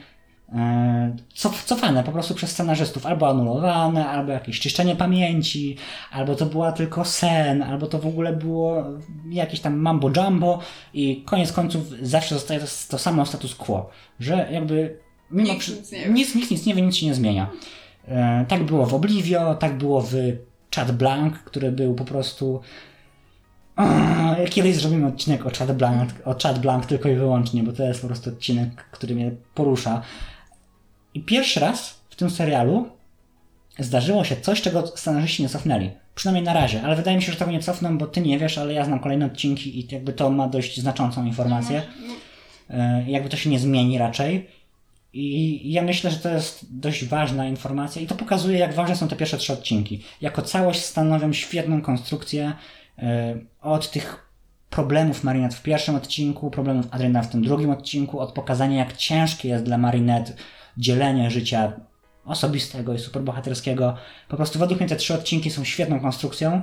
e, 0.53 1.17
cofane 1.65 2.05
po 2.05 2.13
prostu 2.13 2.35
przez 2.35 2.51
scenarzystów, 2.51 3.07
albo 3.07 3.29
anulowane, 3.29 4.09
albo 4.09 4.33
jakieś 4.33 4.61
czyszczenie 4.61 4.97
pamięci, 4.97 5.77
albo 6.11 6.35
to 6.35 6.47
była 6.47 6.73
tylko 6.73 7.05
sen, 7.05 7.63
albo 7.63 7.87
to 7.87 7.99
w 7.99 8.07
ogóle 8.07 8.33
było 8.33 8.85
jakieś 9.31 9.61
tam 9.61 9.77
mambo 9.77 10.11
jumbo 10.17 10.59
i 10.95 11.23
koniec 11.27 11.53
końców 11.53 11.83
zawsze 12.03 12.35
zostaje 12.35 12.61
to, 12.61 12.67
to 12.89 12.99
samo 12.99 13.27
status 13.27 13.55
quo, 13.55 13.91
że 14.21 14.49
jakby 14.53 14.99
mimo 15.31 15.53
nic, 15.53 15.69
nic, 15.69 15.93
nie 15.93 16.09
nic, 16.09 16.35
nic, 16.35 16.51
nic 16.51 16.67
nie 16.67 16.75
wie, 16.75 16.83
nic 16.83 16.97
się 16.97 17.07
nie 17.07 17.15
zmienia. 17.15 17.51
E, 18.09 18.45
tak 18.49 18.65
było 18.65 18.87
w 18.87 18.95
Oblivio, 18.95 19.55
tak 19.55 19.79
było 19.79 20.01
w 20.01 20.15
Chat 20.75 20.93
Blank, 20.93 21.39
który 21.39 21.73
był 21.73 21.95
po 21.95 22.05
prostu 22.05 22.61
Kiedyś 24.51 24.77
zrobimy 24.77 25.07
odcinek 25.07 25.47
o 25.47 25.51
Chat 25.51 25.77
Blank, 25.77 26.11
o 26.25 26.35
Chat 26.43 26.59
Blank 26.59 26.87
tylko 26.87 27.09
i 27.09 27.15
wyłącznie, 27.15 27.63
bo 27.63 27.73
to 27.73 27.83
jest 27.83 28.01
po 28.01 28.07
prostu 28.07 28.31
odcinek, 28.31 28.85
który 28.91 29.15
mnie 29.15 29.31
porusza. 29.55 30.03
I 31.15 31.21
pierwszy 31.21 31.61
raz 31.61 32.01
w 32.11 32.17
tym 32.17 32.31
serialu 32.31 32.89
zdarzyło 33.79 34.25
się 34.25 34.37
coś, 34.37 34.63
czego 34.63 34.87
scenarzyści 34.87 35.43
nie 35.43 35.49
cofnęli. 35.49 35.91
Przynajmniej 36.15 36.45
na 36.45 36.53
razie, 36.53 36.83
ale 36.83 36.97
wydaje 36.97 37.17
mi 37.17 37.23
się, 37.23 37.33
że 37.33 37.39
tego 37.39 37.51
nie 37.51 37.61
cofną, 37.61 37.99
bo 37.99 38.07
ty 38.07 38.21
nie 38.21 38.39
wiesz, 38.39 38.59
ale 38.59 38.73
ja 38.73 38.85
znam 38.85 39.01
kolejne 39.01 39.27
odcinki 39.27 39.81
i 39.81 39.95
jakby 39.95 40.13
to 40.13 40.31
ma 40.31 40.49
dość 40.49 40.81
znaczącą 40.81 41.25
informację. 41.25 41.83
E, 42.71 43.05
jakby 43.11 43.29
to 43.29 43.37
się 43.37 43.51
nie 43.51 43.59
zmieni 43.59 43.99
raczej. 43.99 44.47
I 45.13 45.73
ja 45.73 45.83
myślę, 45.83 46.11
że 46.11 46.17
to 46.17 46.29
jest 46.29 46.81
dość 46.81 47.05
ważna 47.05 47.49
informacja 47.49 48.03
i 48.03 48.07
to 48.07 48.15
pokazuje, 48.15 48.59
jak 48.59 48.75
ważne 48.75 48.97
są 48.97 49.09
te 49.09 49.17
pierwsze 49.17 49.37
trzy 49.37 49.53
odcinki. 49.53 50.03
Jako 50.21 50.43
całość 50.43 50.85
stanowią 50.85 51.33
świetną 51.33 51.83
konstrukcję 51.83 52.53
od 53.61 53.91
tych 53.91 54.29
problemów 54.71 55.25
Marinette 55.25 55.57
w 55.57 55.63
pierwszym 55.63 55.95
odcinku, 55.95 56.51
problemów 56.51 56.87
Adriana 56.91 57.23
w 57.23 57.31
tym 57.31 57.43
drugim 57.43 57.71
odcinku, 57.71 58.21
od 58.21 58.33
pokazania 58.33 58.77
jak 58.77 58.97
ciężkie 58.97 59.49
jest 59.49 59.65
dla 59.65 59.79
Marinette 59.79 60.33
dzielenie 60.77 61.31
życia 61.31 61.73
osobistego 62.25 62.95
i 62.95 62.99
superbohaterskiego. 62.99 63.97
Po 64.29 64.37
prostu 64.37 64.59
według 64.59 64.81
mnie 64.81 64.89
te 64.89 64.97
trzy 64.97 65.15
odcinki 65.15 65.51
są 65.51 65.65
świetną 65.65 66.01
konstrukcją, 66.01 66.63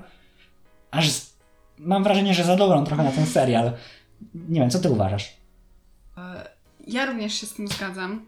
aż 0.91 1.09
z... 1.09 1.37
mam 1.77 2.03
wrażenie, 2.03 2.33
że 2.33 2.43
za 2.43 2.55
dobrą 2.55 2.83
trochę 2.83 3.03
na 3.03 3.11
ten 3.11 3.25
serial. 3.25 3.73
Nie 4.33 4.59
wiem, 4.59 4.69
co 4.69 4.79
ty 4.79 4.91
uważasz? 4.91 5.37
E, 6.17 6.49
ja 6.87 7.05
również 7.05 7.33
się 7.33 7.47
z 7.47 7.53
tym 7.53 7.67
zgadzam. 7.67 8.25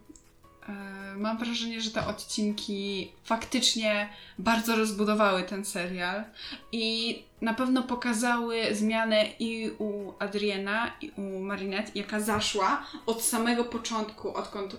Mam 1.17 1.37
wrażenie, 1.37 1.81
że 1.81 1.91
te 1.91 2.07
odcinki 2.07 3.11
faktycznie 3.23 4.09
bardzo 4.39 4.75
rozbudowały 4.75 5.43
ten 5.43 5.65
serial 5.65 6.23
i 6.71 7.15
na 7.41 7.53
pewno 7.53 7.83
pokazały 7.83 8.75
zmianę 8.75 9.25
i 9.39 9.71
u 9.79 10.13
Adriana, 10.19 10.91
i 11.01 11.11
u 11.17 11.39
Marinette, 11.39 11.91
jaka 11.95 12.19
zaszła 12.19 12.83
od 13.05 13.21
samego 13.21 13.63
początku, 13.63 14.33
odkąd 14.33 14.77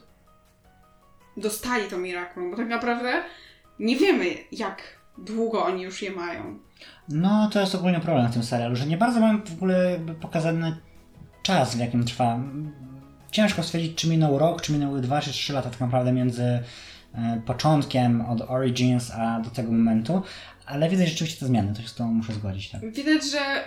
dostali 1.37 1.89
to 1.91 1.99
Miraculum, 1.99 2.51
bo 2.51 2.57
tak 2.57 2.69
naprawdę 2.69 3.23
nie 3.79 3.97
wiemy, 3.97 4.27
jak 4.53 4.83
długo 5.19 5.65
oni 5.65 5.83
już 5.83 6.03
je 6.03 6.11
mają. 6.11 6.59
No, 7.09 7.51
to 7.53 7.61
jest 7.61 7.75
ogólnie 7.75 8.01
problem 8.01 8.29
w 8.29 8.33
tym 8.33 8.43
serialu, 8.43 8.77
że 8.77 8.87
nie 8.87 8.97
bardzo 8.97 9.21
mamy 9.21 9.39
w 9.39 9.53
ogóle 9.53 9.99
pokazany 10.21 10.77
czas, 11.43 11.77
w 11.77 11.79
jakim 11.79 12.05
trwa 12.05 12.39
ciężko 13.31 13.63
stwierdzić, 13.63 13.95
czy 13.95 14.09
minął 14.09 14.39
rok, 14.39 14.63
czy 14.63 14.73
minęły 14.73 15.01
2 15.01 15.21
czy 15.21 15.31
3 15.33 15.53
lata 15.53 15.71
tak 15.71 15.81
naprawdę 15.81 16.13
między 16.13 16.43
e, 16.43 16.63
początkiem 17.47 18.21
od 18.21 18.41
Origins 18.41 19.11
a 19.11 19.41
do 19.41 19.51
tego 19.51 19.73
momentu, 19.73 20.23
ale 20.67 20.89
widać 20.89 21.09
rzeczywiście 21.09 21.41
te 21.41 21.47
zmiany, 21.47 21.75
to 21.75 21.83
się 21.83 21.89
z 21.89 21.95
tą 21.95 22.13
muszę 22.13 22.33
zgodzić. 22.33 22.71
Tak. 22.71 22.93
Widać, 22.93 23.31
że 23.31 23.65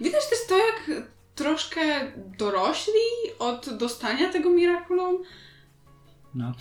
widać 0.00 0.28
też 0.30 0.38
to, 0.48 0.56
jak 0.58 1.04
troszkę 1.34 1.80
dorośli 2.38 2.92
od 3.38 3.76
dostania 3.78 4.32
tego 4.32 4.50
Miraculum. 4.50 5.22
No. 6.34 6.54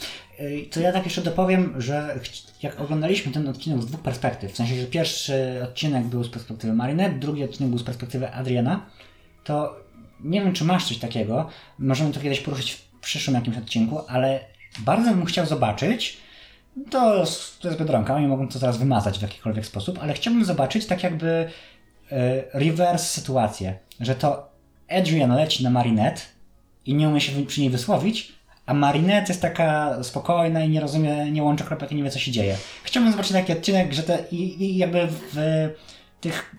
To 0.71 0.79
ja 0.79 0.91
tak 0.91 1.05
jeszcze 1.05 1.21
dopowiem, 1.21 1.81
że 1.81 2.19
jak 2.63 2.79
oglądaliśmy 2.79 3.31
ten 3.31 3.47
odcinek 3.47 3.81
z 3.81 3.85
dwóch 3.85 4.01
perspektyw, 4.01 4.51
w 4.51 4.55
sensie, 4.55 4.75
że 4.75 4.87
pierwszy 4.87 5.61
odcinek 5.63 6.05
był 6.05 6.23
z 6.23 6.29
perspektywy 6.29 6.73
Marinette, 6.73 7.19
drugi 7.19 7.43
odcinek 7.43 7.69
był 7.69 7.79
z 7.79 7.83
perspektywy 7.83 8.31
Adriana, 8.33 8.85
to 9.43 9.75
nie 10.23 10.41
wiem, 10.41 10.53
czy 10.53 10.65
masz 10.65 10.87
coś 10.87 10.97
takiego, 10.97 11.49
możemy 11.79 12.13
to 12.13 12.19
kiedyś 12.19 12.39
poruszyć 12.39 12.71
w 12.71 12.99
przyszłym 12.99 13.35
jakimś 13.35 13.57
odcinku, 13.57 13.99
ale 14.07 14.39
bardzo 14.79 15.11
bym 15.11 15.25
chciał 15.25 15.45
zobaczyć, 15.45 16.17
to, 16.89 17.23
to 17.59 17.67
jest 17.67 17.79
Biedronka, 17.79 18.15
oni 18.15 18.27
mogą 18.27 18.47
to 18.47 18.59
zaraz 18.59 18.77
wymazać 18.77 19.19
w 19.19 19.21
jakikolwiek 19.21 19.65
sposób, 19.65 19.99
ale 20.01 20.13
chciałbym 20.13 20.45
zobaczyć 20.45 20.85
tak 20.85 21.03
jakby 21.03 21.49
e, 22.11 22.43
reverse 22.53 23.05
sytuację, 23.05 23.77
że 23.99 24.15
to 24.15 24.49
Adrian 24.89 25.35
leci 25.35 25.63
na 25.63 25.69
Marinette 25.69 26.21
i 26.85 26.93
nie 26.93 27.09
umie 27.09 27.21
się 27.21 27.45
przy 27.45 27.61
niej 27.61 27.69
wysłowić, 27.69 28.33
a 28.65 28.73
Marinette 28.73 29.27
jest 29.27 29.41
taka 29.41 30.03
spokojna 30.03 30.63
i 30.63 30.69
nie 30.69 30.79
rozumie, 30.79 31.31
nie 31.31 31.43
łączy 31.43 31.63
kropek 31.63 31.91
i 31.91 31.95
nie 31.95 32.03
wie 32.03 32.09
co 32.09 32.19
się 32.19 32.31
dzieje. 32.31 32.57
Chciałbym 32.83 33.11
zobaczyć 33.11 33.33
taki 33.33 33.53
odcinek, 33.53 33.93
że 33.93 34.03
te, 34.03 34.23
i, 34.31 34.63
i 34.63 34.77
jakby 34.77 35.07
w 35.07 35.69
tych 36.21 36.55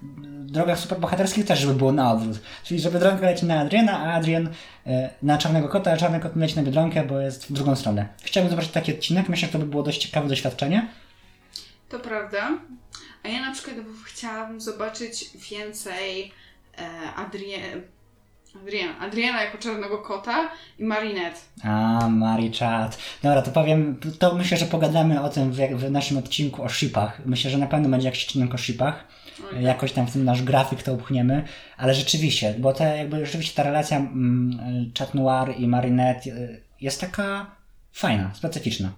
drogach 0.46 0.78
superbohaterskich 0.78 1.46
też, 1.46 1.58
żeby 1.58 1.74
było 1.74 1.92
na 1.92 2.12
odwrót. 2.12 2.38
Czyli, 2.64 2.80
że 2.80 2.90
Biedronka 2.90 3.26
leci 3.26 3.46
na 3.46 3.60
Adriana, 3.60 3.98
a 3.98 4.14
Adrian 4.14 4.48
e, 4.86 5.10
na 5.22 5.38
Czarnego 5.38 5.68
Kota, 5.68 5.92
a 5.92 5.96
Czarny 5.96 6.20
Kot 6.20 6.36
leci 6.36 6.56
na 6.56 6.62
Biedronkę, 6.62 7.04
bo 7.04 7.20
jest 7.20 7.46
w 7.46 7.52
drugą 7.52 7.76
stronę. 7.76 8.08
Chciałbym 8.22 8.50
zobaczyć 8.50 8.72
taki 8.72 8.94
odcinek, 8.94 9.28
myślę, 9.28 9.46
że 9.46 9.52
to 9.52 9.58
by 9.58 9.66
było 9.66 9.82
dość 9.82 10.02
ciekawe 10.02 10.28
doświadczenie. 10.28 10.88
To 11.88 12.00
prawda. 12.00 12.58
A 13.22 13.28
ja 13.28 13.40
na 13.40 13.52
przykład 13.52 13.76
chciałabym 14.06 14.60
zobaczyć 14.60 15.30
więcej 15.50 16.32
e, 16.78 17.14
Adriana, 18.56 18.98
Adriana 18.98 19.42
jako 19.42 19.58
czarnego 19.58 19.98
kota 19.98 20.50
i 20.78 20.84
Marinette. 20.84 21.40
A, 21.64 22.08
Mariczat. 22.08 22.98
Dobra, 23.22 23.42
to 23.42 23.50
powiem, 23.50 24.00
to 24.18 24.34
myślę, 24.34 24.58
że 24.58 24.66
pogadamy 24.66 25.22
o 25.22 25.28
tym 25.28 25.52
w, 25.52 25.56
w 25.56 25.90
naszym 25.90 26.18
odcinku 26.18 26.62
o 26.62 26.68
shipach. 26.68 27.20
Myślę, 27.26 27.50
że 27.50 27.58
na 27.58 27.66
pewno 27.66 27.88
będzie 27.88 28.06
jakiś 28.06 28.24
odcinek 28.24 28.54
o 28.54 28.58
shipach. 28.58 29.04
Okay. 29.48 29.62
Jakoś 29.62 29.92
tam 29.92 30.06
w 30.06 30.12
tym 30.12 30.24
nasz 30.24 30.42
grafik 30.42 30.82
to 30.82 30.92
upchniemy, 30.92 31.44
ale 31.76 31.94
rzeczywiście, 31.94 32.54
bo 32.58 32.72
te, 32.72 32.96
jakby 32.96 33.26
rzeczywiście 33.26 33.54
ta 33.54 33.62
relacja 33.62 33.96
mm, 33.96 34.92
Chat 34.98 35.14
Noir 35.14 35.54
i 35.58 35.68
Marinette 35.68 36.30
y, 36.30 36.62
jest 36.80 37.00
taka 37.00 37.56
fajna, 37.92 38.34
specyficzna. 38.34 38.92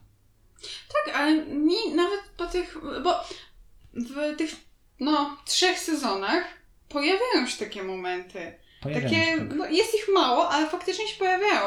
Tak, 0.89 1.17
ale 1.17 1.33
mi 1.45 1.95
nawet 1.95 2.21
po 2.37 2.47
tych, 2.47 2.77
bo 3.05 3.25
w 3.95 4.37
tych 4.37 4.51
no, 5.01 5.37
trzech 5.45 5.79
sezonach 5.79 6.45
pojawiają 6.89 7.47
się 7.47 7.65
takie 7.65 7.83
momenty. 7.83 8.62
Takie, 8.83 9.37
tak. 9.39 9.57
no, 9.57 9.67
jest 9.67 9.95
ich 9.95 10.15
mało, 10.15 10.49
ale 10.51 10.69
faktycznie 10.69 11.09
się 11.09 11.19
pojawiają. 11.19 11.61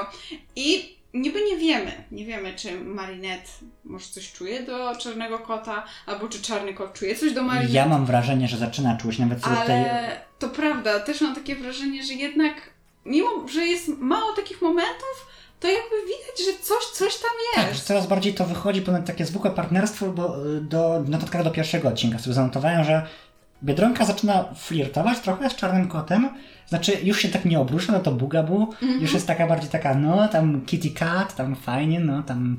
I 0.55 0.95
niby 1.13 1.41
nie 1.45 1.57
wiemy, 1.57 1.91
nie 2.11 2.25
wiemy, 2.25 2.53
czy 2.55 2.79
Marinette 2.79 3.49
może 3.83 4.05
coś 4.05 4.31
czuje 4.31 4.63
do 4.63 4.95
Czarnego 4.95 5.39
Kota, 5.39 5.83
albo 6.05 6.27
czy 6.27 6.41
Czarny 6.41 6.73
Kot 6.73 6.93
czuje 6.93 7.15
coś 7.15 7.33
do 7.33 7.43
Marinette. 7.43 7.73
Ja 7.73 7.85
mam 7.85 8.05
wrażenie, 8.05 8.47
że 8.47 8.57
zaczyna 8.57 8.97
czuć 8.97 9.19
nawet 9.19 9.41
co 9.41 9.47
Ale 9.47 9.65
tej... 9.65 9.85
to 10.39 10.49
prawda, 10.49 10.99
też 10.99 11.21
mam 11.21 11.35
takie 11.35 11.55
wrażenie, 11.55 12.03
że 12.03 12.13
jednak, 12.13 12.53
mimo, 13.05 13.47
że 13.47 13.65
jest 13.65 13.87
mało 13.87 14.33
takich 14.33 14.61
momentów, 14.61 15.27
to 15.59 15.67
jakby 15.67 15.95
widać, 16.01 16.39
że 16.45 16.63
coś, 16.63 16.85
coś 16.85 17.15
tam 17.17 17.31
jest. 17.55 17.67
Tak, 17.67 17.75
że 17.75 17.81
coraz 17.81 18.07
bardziej 18.07 18.33
to 18.33 18.45
wychodzi 18.45 18.81
ponad 18.81 19.05
takie 19.05 19.25
zwykłe 19.25 19.51
partnerstwo, 19.51 20.05
bo 20.05 20.35
do, 20.61 21.03
notatkach 21.07 21.43
do 21.43 21.51
pierwszego 21.51 21.87
odcinka 21.89 22.19
sobie 22.19 22.33
zanotowałem, 22.33 22.83
że 22.83 23.07
Biedronka 23.65 24.05
zaczyna 24.05 24.43
flirtować 24.55 25.19
trochę 25.19 25.49
z 25.49 25.55
Czarnym 25.55 25.87
Kotem, 25.87 26.29
znaczy, 26.67 26.91
już 27.03 27.19
się 27.19 27.29
tak 27.29 27.45
nie 27.45 27.59
obrusza, 27.59 27.93
no 27.93 27.99
to 27.99 28.11
Bugabu, 28.11 28.55
mm 28.81 28.97
-hmm. 28.97 29.01
już 29.01 29.13
jest 29.13 29.27
taka 29.27 29.47
bardziej 29.47 29.69
taka, 29.69 29.95
no 29.95 30.27
tam 30.27 30.61
Kitty 30.61 30.89
Cat, 30.89 31.35
tam 31.35 31.55
fajnie, 31.55 31.99
no 31.99 32.23
tam 32.23 32.57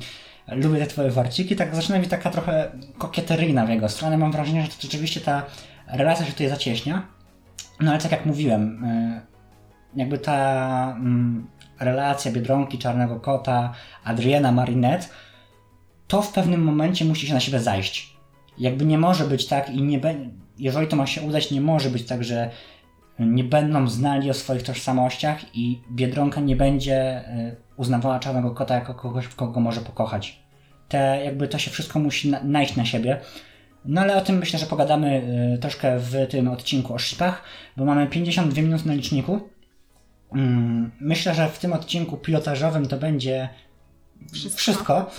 lubię 0.49 0.79
te 0.79 0.87
twoje 0.87 1.11
warciki, 1.11 1.57
tak 1.57 1.75
zaczyna 1.75 1.99
mi 1.99 2.07
taka 2.07 2.31
trochę 2.31 2.71
kokieteryjna 2.99 3.67
w 3.67 3.69
jego 3.69 3.89
stronę. 3.89 4.19
Mam 4.19 4.33
wrażenie, 4.33 4.63
że 4.63 4.69
to 4.69 4.75
rzeczywiście 4.83 5.21
ta 5.21 5.43
relacja 5.89 6.27
się 6.27 6.33
tutaj 6.33 6.49
zacieśnia. 6.49 7.03
No 7.81 7.91
ale 7.91 8.01
tak 8.01 8.13
jak 8.13 8.27
mówiłem, 8.27 8.85
y, 8.85 9.21
jakby 9.97 10.19
ta 10.19 10.97
mm, 10.99 11.47
relacja 11.81 12.33
Biedronki, 12.33 12.79
Czarnego 12.79 13.21
Kota, 13.21 13.73
Adriana, 14.05 14.53
Marinette, 14.53 15.09
to 16.09 16.23
w 16.23 16.33
pewnym 16.33 16.63
momencie 16.65 17.05
musi 17.05 17.27
się 17.27 17.35
na 17.35 17.41
siebie 17.41 17.61
zajść. 17.61 18.17
Jakby 18.59 18.87
nie 18.87 18.99
może 18.99 19.25
być 19.25 19.47
tak 19.47 19.71
i 19.71 19.83
nie 19.83 19.99
będzie, 19.99 20.46
jeżeli 20.59 20.89
to 20.89 20.97
ma 20.97 21.07
się 21.07 21.23
udać, 21.23 21.51
nie 21.51 21.61
może 21.61 21.91
być 21.91 22.07
tak, 22.07 22.25
że 22.25 22.51
nie 23.19 23.45
będą 23.45 23.89
znali 23.89 24.31
o 24.31 24.35
swoich 24.35 24.63
tożsamościach 24.63 25.57
i 25.57 25.81
Biedronka 25.91 26.41
nie 26.41 26.57
będzie 26.57 27.29
y, 27.29 27.57
uznawała 27.77 28.19
Czarnego 28.19 28.51
Kota 28.51 28.75
jako 28.75 28.95
kogoś, 28.95 29.29
kogo 29.29 29.61
może 29.61 29.81
pokochać. 29.81 30.43
Te, 30.89 31.25
jakby 31.25 31.49
to 31.49 31.59
się 31.59 31.71
wszystko 31.71 31.99
musi 31.99 32.31
na, 32.31 32.43
najść 32.43 32.77
na 32.77 32.85
siebie. 32.85 33.21
No 33.85 34.01
ale 34.01 34.17
o 34.17 34.21
tym 34.21 34.39
myślę, 34.39 34.59
że 34.59 34.67
pogadamy 34.67 35.23
y, 35.55 35.59
troszkę 35.59 35.99
w 35.99 36.27
tym 36.31 36.49
odcinku 36.49 36.95
o 36.95 36.99
shipach, 36.99 37.43
bo 37.77 37.85
mamy 37.85 38.07
52 38.07 38.63
minuty 38.63 38.89
na 38.89 38.95
liczniku. 38.95 39.41
Mm, 40.33 40.91
myślę, 41.01 41.35
że 41.35 41.49
w 41.49 41.59
tym 41.59 41.73
odcinku 41.73 42.17
pilotażowym 42.17 42.87
to 42.87 42.97
będzie 42.97 43.49
wszystko. 44.33 44.59
wszystko. 44.59 45.11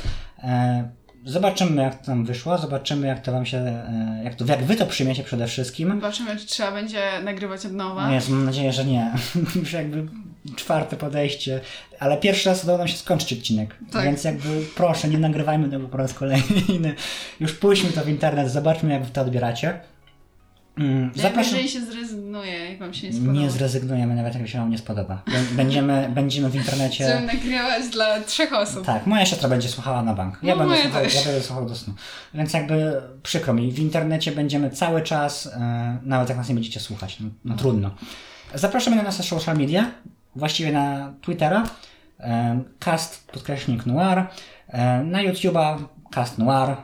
E, 0.43 0.89
Zobaczymy, 1.27 1.81
jak 1.81 1.99
to 1.99 2.05
tam 2.05 2.25
wyszło, 2.25 2.57
zobaczymy, 2.57 3.07
jak 3.07 3.21
to 3.21 3.31
wam 3.31 3.45
się, 3.45 3.57
e, 3.57 4.21
jak, 4.23 4.35
to, 4.35 4.45
jak 4.45 4.63
wy 4.63 4.75
to 4.75 4.85
przyjmiecie 4.85 5.23
przede 5.23 5.47
wszystkim. 5.47 5.89
Zobaczymy, 5.89 6.37
czy 6.37 6.45
trzeba 6.45 6.71
będzie 6.71 7.01
nagrywać 7.23 7.65
od 7.65 7.73
nowa. 7.73 8.07
No 8.07 8.13
jest, 8.13 8.29
mam 8.29 8.45
nadzieję, 8.45 8.73
że 8.73 8.85
nie. 8.85 9.11
Już 9.55 9.73
jakby 9.73 10.07
czwarte 10.55 10.97
podejście, 10.97 11.61
ale 11.99 12.17
pierwszy 12.17 12.49
raz 12.49 12.63
udało 12.63 12.77
nam 12.77 12.87
się 12.87 12.97
skończyć 12.97 13.39
odcinek. 13.39 13.75
Tak. 13.91 14.03
Więc 14.03 14.23
jakby 14.23 14.65
proszę, 14.75 15.07
nie 15.07 15.17
nagrywajmy 15.17 15.69
tego 15.69 15.87
po 15.87 15.97
raz 15.97 16.13
kolejny. 16.13 16.95
Już 17.39 17.53
pójdźmy 17.53 17.89
to 17.89 18.01
w 18.01 18.09
internet, 18.09 18.51
zobaczmy, 18.51 18.93
jak 18.93 19.03
wy 19.03 19.11
to 19.11 19.21
odbieracie. 19.21 19.79
Mm, 20.77 21.11
zapraszam... 21.15 21.53
Jeżeli 21.53 21.69
się 21.69 21.81
zrezygnuje, 21.81 22.69
jak 22.69 22.79
Wam 22.79 22.93
się 22.93 23.07
nie 23.07 23.13
spodoba. 23.13 23.39
Nie 23.39 23.49
zrezygnujemy, 23.49 24.15
nawet 24.15 24.35
jak 24.35 24.47
się 24.47 24.59
Wam 24.59 24.69
nie 24.69 24.77
spodoba. 24.77 25.21
Będziemy, 25.51 26.09
będziemy 26.15 26.49
w 26.49 26.55
internecie... 26.55 27.03
Chcemy 27.03 27.27
nagrywać 27.27 27.89
dla 27.89 28.21
trzech 28.21 28.53
osób. 28.53 28.85
Tak, 28.85 29.07
moja 29.07 29.25
siostra 29.25 29.49
będzie 29.49 29.69
słuchała 29.69 30.03
na 30.03 30.13
bank. 30.13 30.39
Ja, 30.43 30.55
no, 30.55 30.59
będę, 30.59 30.83
słuchał, 30.83 31.03
ja 31.03 31.23
będę 31.25 31.41
słuchał 31.41 31.65
do 31.65 31.75
snu. 31.75 31.93
Więc 32.33 32.53
jakby 32.53 33.01
przykro 33.23 33.53
mi, 33.53 33.71
w 33.71 33.79
internecie 33.79 34.31
będziemy 34.31 34.69
cały 34.69 35.01
czas, 35.01 35.47
e, 35.47 35.97
nawet 36.03 36.29
jak 36.29 36.37
nas 36.37 36.49
nie 36.49 36.55
będziecie 36.55 36.79
słuchać. 36.79 37.19
No, 37.19 37.29
no 37.45 37.55
trudno. 37.55 37.91
Zapraszamy 38.53 38.95
na 38.95 39.03
nasze 39.03 39.23
social 39.23 39.57
media, 39.57 39.91
właściwie 40.35 40.71
na 40.71 41.13
Twittera, 41.21 41.63
e, 42.19 42.59
cast 42.79 43.31
podkreśnik 43.31 43.85
noir, 43.85 44.25
e, 44.67 45.03
na 45.03 45.19
YouTube'a 45.23 45.77
Cast 46.11 46.37
Noir. 46.37 46.77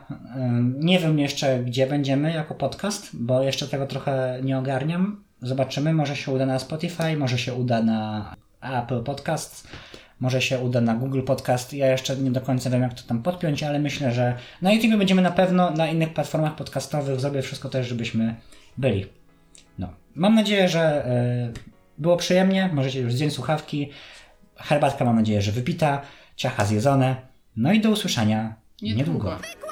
Nie 0.78 0.98
wiem 0.98 1.18
jeszcze, 1.18 1.58
gdzie 1.58 1.86
będziemy 1.86 2.32
jako 2.32 2.54
podcast, 2.54 3.10
bo 3.12 3.42
jeszcze 3.42 3.68
tego 3.68 3.86
trochę 3.86 4.38
nie 4.42 4.58
ogarniam. 4.58 5.24
Zobaczymy, 5.42 5.92
może 5.92 6.16
się 6.16 6.32
uda 6.32 6.46
na 6.46 6.58
Spotify, 6.58 7.16
może 7.16 7.38
się 7.38 7.54
uda 7.54 7.82
na 7.82 8.34
Apple 8.60 9.02
Podcast, 9.02 9.68
może 10.20 10.42
się 10.42 10.58
uda 10.58 10.80
na 10.80 10.94
Google 10.94 11.22
Podcast. 11.22 11.72
Ja 11.72 11.86
jeszcze 11.86 12.16
nie 12.16 12.30
do 12.30 12.40
końca 12.40 12.70
wiem, 12.70 12.82
jak 12.82 12.94
to 12.94 13.02
tam 13.02 13.22
podpiąć, 13.22 13.62
ale 13.62 13.78
myślę, 13.78 14.12
że 14.12 14.36
na 14.62 14.72
YouTube 14.72 14.96
będziemy 14.98 15.22
na 15.22 15.30
pewno, 15.30 15.70
na 15.70 15.86
innych 15.86 16.14
platformach 16.14 16.56
podcastowych 16.56 17.20
zrobię 17.20 17.42
wszystko 17.42 17.68
też, 17.68 17.88
żebyśmy 17.88 18.34
byli. 18.78 19.06
No. 19.78 19.88
Mam 20.14 20.34
nadzieję, 20.34 20.68
że 20.68 21.06
y, 21.48 21.52
było 21.98 22.16
przyjemnie, 22.16 22.70
możecie 22.72 23.00
już 23.00 23.14
zdjąć 23.14 23.32
słuchawki. 23.32 23.90
Herbatka 24.56 25.04
mam 25.04 25.16
nadzieję, 25.16 25.42
że 25.42 25.52
wypita, 25.52 26.02
ciacha 26.36 26.64
zjedzone. 26.64 27.16
No 27.56 27.72
i 27.72 27.80
do 27.80 27.90
usłyszenia 27.90 28.63
Niedługo. 28.84 29.30
Niedługo. 29.30 29.63